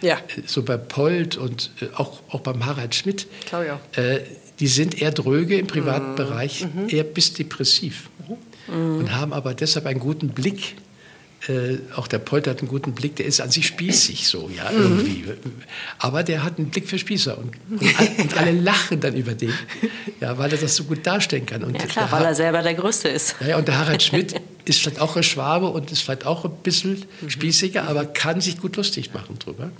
[0.00, 0.16] Ja.
[0.16, 3.26] Äh, so bei Polt und auch, auch beim Harald Schmidt.
[3.46, 3.98] Glaube ich auch.
[3.98, 4.20] Äh,
[4.60, 6.16] die sind eher dröge im privaten mhm.
[6.16, 6.88] Bereich, mhm.
[6.88, 8.10] eher bis depressiv
[8.68, 8.98] mhm.
[8.98, 10.76] und haben aber deshalb einen guten Blick
[11.46, 14.70] äh, auch der Polter hat einen guten Blick, der ist an sich spießig so, ja,
[14.70, 14.82] mhm.
[14.82, 15.24] irgendwie.
[15.98, 17.80] Aber der hat einen Blick für Spießer und, und,
[18.18, 19.52] und alle lachen dann über den,
[20.20, 21.62] ja, weil er das so gut darstellen kann.
[21.62, 23.36] Und ja klar, weil er selber der Größte ist.
[23.46, 26.56] Ja, und der Harald Schmidt ist vielleicht auch ein Schwabe und ist vielleicht auch ein
[26.64, 27.30] bisschen mhm.
[27.30, 29.70] spießiger, aber kann sich gut lustig machen drüber.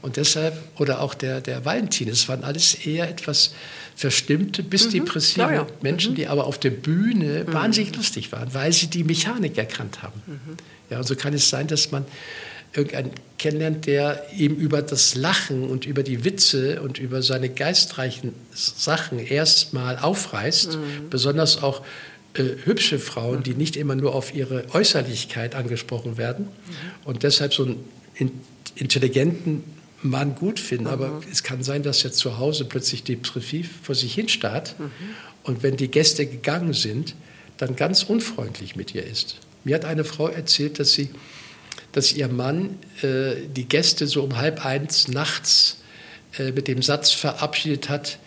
[0.00, 3.52] Und deshalb, oder auch der, der Valentin, es waren alles eher etwas
[3.96, 4.90] verstimmte bis mhm.
[4.90, 5.66] depressive ja, ja.
[5.82, 6.16] Menschen, mhm.
[6.16, 7.52] die aber auf der Bühne mhm.
[7.52, 10.22] wahnsinnig lustig waren, weil sie die Mechanik erkannt haben.
[10.26, 10.56] Mhm.
[10.90, 12.04] Ja, und so kann es sein, dass man
[12.74, 18.34] irgendeinen kennenlernt, der ihm über das Lachen und über die Witze und über seine geistreichen
[18.52, 21.10] Sachen erstmal aufreißt, mhm.
[21.10, 21.82] besonders auch
[22.34, 26.50] äh, hübsche Frauen, die nicht immer nur auf ihre Äußerlichkeit angesprochen werden mhm.
[27.04, 28.40] und deshalb so einen
[28.76, 29.64] intelligenten
[30.02, 30.90] Mann gut finden, mhm.
[30.90, 34.90] aber es kann sein, dass er zu Hause plötzlich depressiv vor sich hin starrt mhm.
[35.42, 37.14] und wenn die Gäste gegangen sind,
[37.56, 39.36] dann ganz unfreundlich mit ihr ist.
[39.64, 41.10] Mir hat eine Frau erzählt, dass sie,
[41.92, 45.78] dass ihr Mann äh, die Gäste so um halb eins nachts
[46.38, 48.18] äh, mit dem Satz verabschiedet hat,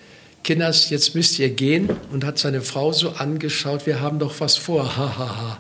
[0.44, 4.58] Kinders, jetzt müsst ihr gehen und hat seine Frau so angeschaut, wir haben doch was
[4.58, 5.18] vor, hahaha.
[5.28, 5.58] Ha, ha.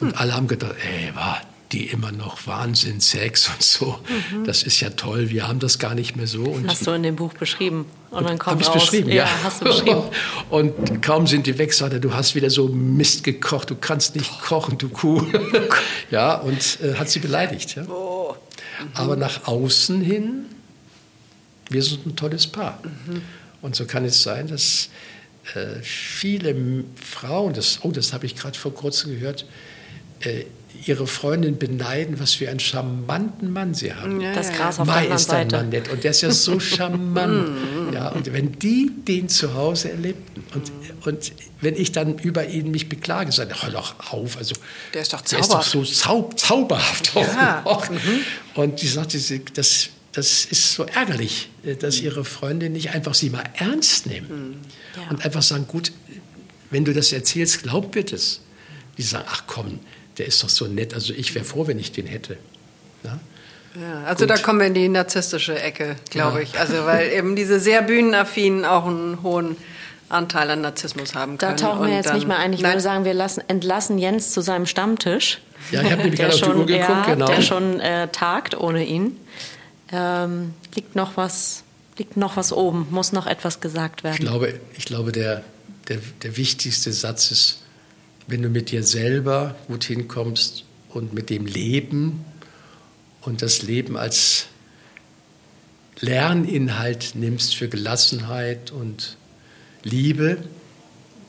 [0.00, 1.38] Und alle haben gedacht, ey, was?
[1.72, 3.98] Die immer noch Wahnsinn, Sex und so.
[4.32, 4.44] Mhm.
[4.44, 6.44] Das ist ja toll, wir haben das gar nicht mehr so.
[6.44, 7.86] Und hast du in dem Buch beschrieben.
[8.10, 9.24] Und dann kommt Hab ich beschrieben, ja.
[9.24, 9.30] ja.
[9.44, 10.02] hast du beschrieben.
[10.50, 14.16] und kaum sind die weg, sagt er, du hast wieder so Mist gekocht, du kannst
[14.16, 15.22] nicht kochen, du Kuh.
[16.10, 17.76] ja, und äh, hat sie beleidigt.
[17.76, 17.86] Ja?
[17.88, 18.34] Oh.
[18.80, 18.88] Mhm.
[18.94, 20.46] Aber nach außen hin,
[21.68, 22.80] wir sind ein tolles Paar.
[22.82, 23.22] Mhm.
[23.60, 24.88] Und so kann es sein, dass
[25.54, 29.44] äh, viele Frauen, das, oh, das habe ich gerade vor kurzem gehört,
[30.20, 30.44] äh,
[30.86, 34.20] ihre Freundin beneiden, was für einen charmanten Mann sie haben.
[34.20, 35.56] Ja, das Gras auf Mai der ist Seite.
[35.56, 37.50] Mann nett und der ist ja so charmant.
[37.92, 40.72] ja, und wenn die den zu Hause erlebten und,
[41.06, 44.54] und wenn ich dann über ihn mich beklage, sage ich, hör doch auf, also
[44.94, 47.14] der ist doch, der ist doch so zau zauberhaft.
[47.14, 47.64] Ja.
[47.90, 48.20] Mhm.
[48.54, 49.18] Und die sagte,
[49.54, 54.28] das, das ist so ärgerlich, äh, dass ihre Freundin nicht einfach sie mal ernst nehmen
[54.28, 54.56] mhm.
[54.96, 55.10] ja.
[55.10, 55.92] und einfach sagen, gut,
[56.70, 58.40] wenn du das erzählst, glaub mir das.
[58.96, 59.78] Die sagen, ach komm,
[60.18, 60.94] der ist doch so nett.
[60.94, 62.36] Also ich wäre froh, wenn ich den hätte.
[63.04, 63.18] Ja?
[63.80, 64.30] Ja, also Gut.
[64.30, 66.42] da kommen wir in die narzisstische Ecke, glaube ja.
[66.42, 66.58] ich.
[66.58, 69.56] Also weil eben diese sehr bühnenaffinen auch einen hohen
[70.08, 71.56] Anteil an Narzissmus haben können.
[71.56, 72.52] Da tauchen wir jetzt dann, nicht mehr ein.
[72.52, 72.72] Ich nein.
[72.72, 75.40] würde sagen, wir lassen, entlassen Jens zu seinem Stammtisch.
[75.70, 77.26] Ja, ich habe nämlich gerade auf die Uhr geguckt, ja, genau.
[77.26, 79.16] Der schon äh, tagt ohne ihn.
[79.92, 81.64] Ähm, liegt noch was
[81.98, 84.14] liegt noch was oben, muss noch etwas gesagt werden.
[84.14, 85.42] Ich glaube, ich glaube der,
[85.88, 87.62] der, der wichtigste Satz ist,
[88.28, 92.24] wenn du mit dir selber gut hinkommst und mit dem Leben
[93.22, 94.46] und das Leben als
[95.98, 99.16] Lerninhalt nimmst für Gelassenheit und
[99.82, 100.38] Liebe,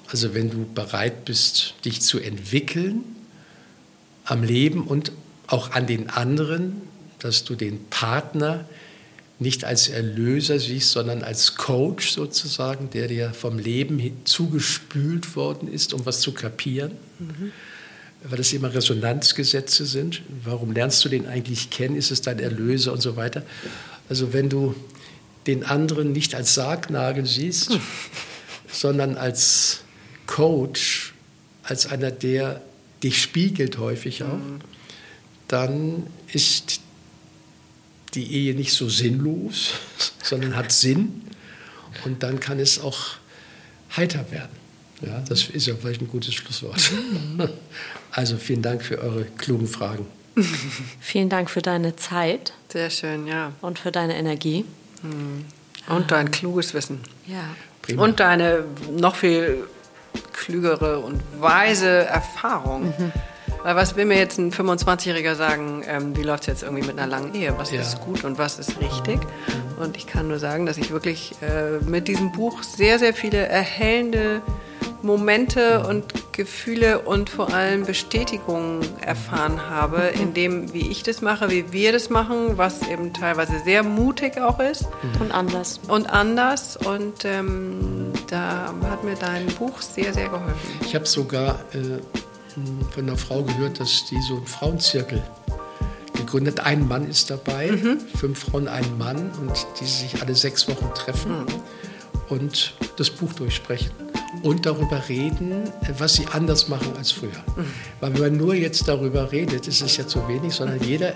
[0.08, 3.04] also wenn du bereit bist, dich zu entwickeln
[4.26, 5.12] am Leben und
[5.48, 6.82] auch an den anderen,
[7.20, 8.66] dass du den Partner
[9.40, 15.94] nicht als Erlöser siehst, sondern als Coach sozusagen, der dir vom Leben zugespült worden ist,
[15.94, 16.92] um was zu kapieren.
[17.20, 17.52] Mhm.
[18.24, 20.22] Weil das immer Resonanzgesetze sind.
[20.44, 21.96] Warum lernst du den eigentlich kennen?
[21.96, 23.44] Ist es dein Erlöser und so weiter?
[24.10, 24.76] Also wenn du
[25.48, 27.82] den anderen nicht als Sargnagel siehst, mhm.
[28.72, 29.82] sondern als
[30.28, 31.14] Coach,
[31.64, 32.62] als einer, der
[33.04, 34.60] dich spiegelt häufig auch, mhm.
[35.48, 36.82] dann ist
[38.16, 39.74] die Ehe nicht so sinnlos,
[40.24, 41.24] sondern hat Sinn.
[42.06, 43.16] Und dann kann es auch
[43.96, 44.58] heiter werden.
[45.02, 46.92] Ja, das ist ja vielleicht ein gutes Schlusswort.
[48.12, 50.06] Also vielen Dank für eure klugen Fragen.
[51.00, 52.54] Vielen Dank für deine Zeit.
[52.72, 53.54] Sehr schön, ja.
[53.62, 54.66] Und für deine Energie.
[55.02, 55.46] Hm.
[55.88, 57.00] Und dein kluges Wissen.
[57.28, 57.44] Ja.
[57.82, 58.04] Prima.
[58.04, 59.64] Und deine noch viel
[60.34, 62.88] klügere und weise Erfahrung.
[62.98, 63.12] Mhm.
[63.64, 66.98] Weil was will mir jetzt ein 25-Jähriger sagen, ähm, wie läuft es jetzt irgendwie mit
[66.98, 67.54] einer langen Ehe?
[67.58, 67.82] Was ja.
[67.82, 69.20] ist gut und was ist richtig?
[69.80, 73.38] Und ich kann nur sagen, dass ich wirklich äh, mit diesem Buch sehr, sehr viele
[73.38, 74.42] erhellende
[75.02, 81.50] Momente und Gefühle und vor allem Bestätigungen erfahren habe, in dem, wie ich das mache,
[81.50, 84.86] wie wir das machen, was eben teilweise sehr mutig auch ist.
[85.20, 85.80] Und anders.
[85.88, 86.78] Und anders.
[86.78, 90.56] Und ähm, da hat mir dein Buch sehr, sehr geholfen.
[90.86, 92.00] Ich habe sogar äh,
[92.92, 95.24] von einer Frau gehört, dass die so einen Frauenzirkel
[96.14, 96.60] gegründet.
[96.60, 98.00] Ein Mann ist dabei, mhm.
[98.16, 101.46] fünf Frauen, ein Mann und die sich alle sechs Wochen treffen mhm.
[102.30, 103.92] und das Buch durchsprechen
[104.44, 105.64] und darüber reden,
[105.98, 107.32] was sie anders machen als früher.
[107.56, 107.66] Mhm.
[108.00, 111.14] Weil wenn man nur jetzt darüber redet, ist es ja zu wenig, sondern jeder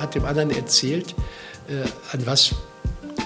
[0.00, 1.14] hat dem anderen erzählt,
[1.68, 1.82] äh,
[2.12, 2.54] an was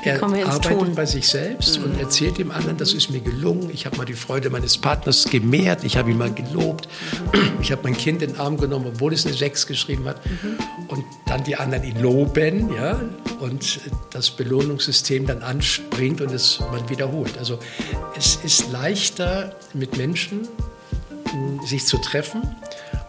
[0.02, 1.84] er arbeitet bei sich selbst mhm.
[1.84, 3.70] und erzählt dem anderen, das ist mir gelungen.
[3.72, 5.84] Ich habe mal die Freude meines Partners gemehrt.
[5.84, 6.88] Ich habe ihn mal gelobt.
[7.60, 10.24] Ich habe mein Kind in den Arm genommen, obwohl es eine Sechs geschrieben hat.
[10.24, 10.58] Mhm.
[10.88, 13.00] Und dann die anderen ihn loben, ja,
[13.40, 13.80] und
[14.10, 17.38] das Belohnungssystem dann anspringt und es man wiederholt.
[17.38, 17.58] Also
[18.16, 20.48] es ist leichter mit Menschen
[21.30, 22.42] hm, sich zu treffen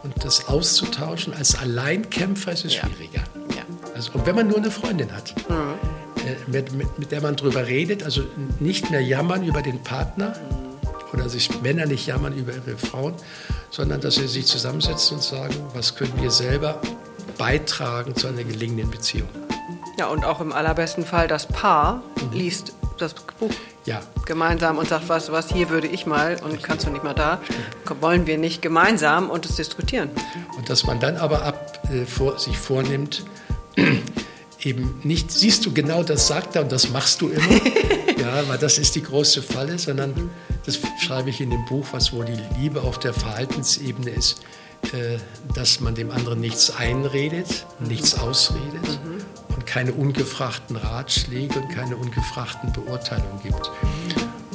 [0.03, 1.34] und das auszutauschen.
[1.34, 2.82] Als Alleinkämpfer ist es ja.
[2.86, 3.24] schwieriger.
[3.56, 3.64] Ja.
[3.95, 5.34] Also, und wenn man nur eine Freundin hat.
[5.49, 6.01] Mhm
[6.48, 8.23] mit, mit, mit, der man drüber redet, also
[8.60, 10.34] nicht mehr jammern über den Partner
[11.14, 13.14] oder sich Männer nicht jammern über ihre Frauen,
[13.69, 16.81] sondern dass sie sich zusammensetzen und sagen, was können wir selber
[17.38, 19.30] beitragen zu einer gelingenden Beziehung.
[19.98, 22.38] Ja, und auch im allerbesten Fall das Paar mhm.
[22.38, 23.52] liest das Buch
[23.85, 24.02] ja.
[24.26, 26.64] gemeinsam und sagt, was, was, hier würde ich mal und Richtig.
[26.64, 27.39] kannst du nicht mal da,
[27.99, 30.10] wollen wir nicht gemeinsam und es diskutieren.
[30.57, 33.23] Und dass man dann aber ab, äh, vor, sich vornimmt,
[34.66, 37.42] eben nicht, siehst du genau, das sagt er und das machst du immer.
[38.20, 40.30] ja, weil das ist die große Falle, sondern
[40.66, 44.42] das schreibe ich in dem Buch, was wohl die Liebe auf der Verhaltensebene ist,
[44.94, 45.18] äh,
[45.56, 49.56] dass man dem anderen nichts einredet, nichts ausredet mhm.
[49.56, 53.72] und keine ungefragten Ratschläge und keine ungefragten Beurteilungen gibt.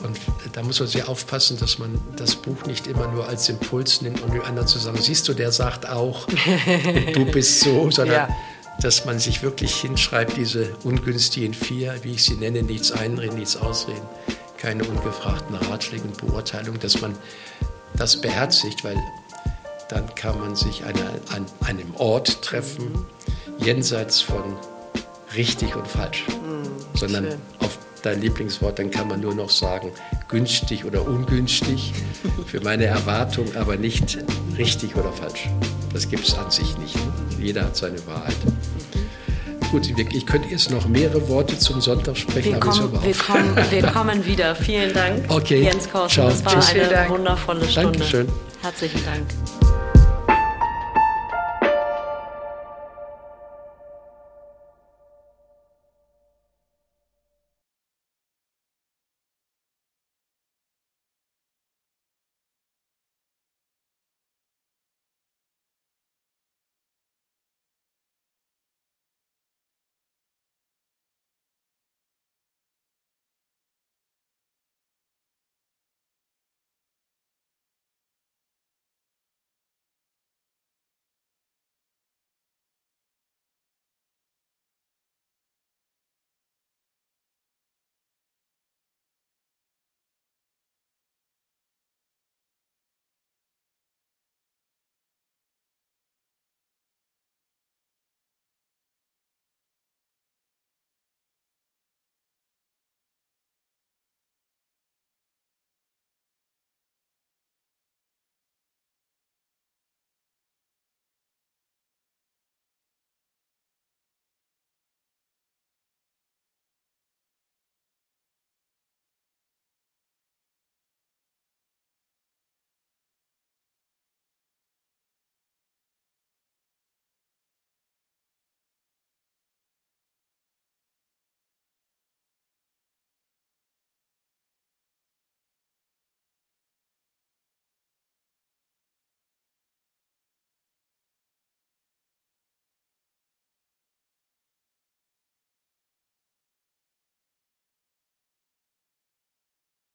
[0.02, 0.18] Und
[0.52, 4.20] da muss man sehr aufpassen, dass man das Buch nicht immer nur als Impuls nimmt
[4.20, 4.98] und mit anderen zusammen.
[4.98, 6.28] Siehst du, der sagt auch,
[7.12, 8.36] du bist so, sondern ja
[8.82, 13.56] dass man sich wirklich hinschreibt, diese ungünstigen vier, wie ich sie nenne, nichts einreden, nichts
[13.56, 14.06] ausreden,
[14.58, 17.16] keine ungefragten Ratschläge und Beurteilungen, dass man
[17.96, 18.96] das beherzigt, weil
[19.88, 21.04] dann kann man sich eine,
[21.34, 23.06] an einem Ort treffen,
[23.58, 24.42] jenseits von
[25.34, 27.40] richtig und falsch, mhm, sondern schön.
[27.60, 29.90] auf dein Lieblingswort, dann kann man nur noch sagen,
[30.28, 31.92] günstig oder ungünstig,
[32.46, 34.18] für meine Erwartung, aber nicht
[34.56, 35.48] richtig oder falsch.
[35.92, 36.96] Das gibt es an sich nicht.
[37.38, 38.36] Jeder hat seine Wahrheit.
[39.70, 43.82] Gut, ich könnte jetzt noch mehrere Worte zum Sonntag sprechen, wir kommen, wir, kommen, wir
[43.82, 44.54] kommen wieder.
[44.54, 45.62] Vielen Dank, okay.
[45.64, 46.14] Jens Korsen.
[46.14, 46.28] Ciao.
[46.28, 46.92] Das war Tschüss.
[46.92, 47.98] eine wundervolle Stunde.
[47.98, 48.28] Dankeschön.
[48.62, 49.55] Herzlichen Dank.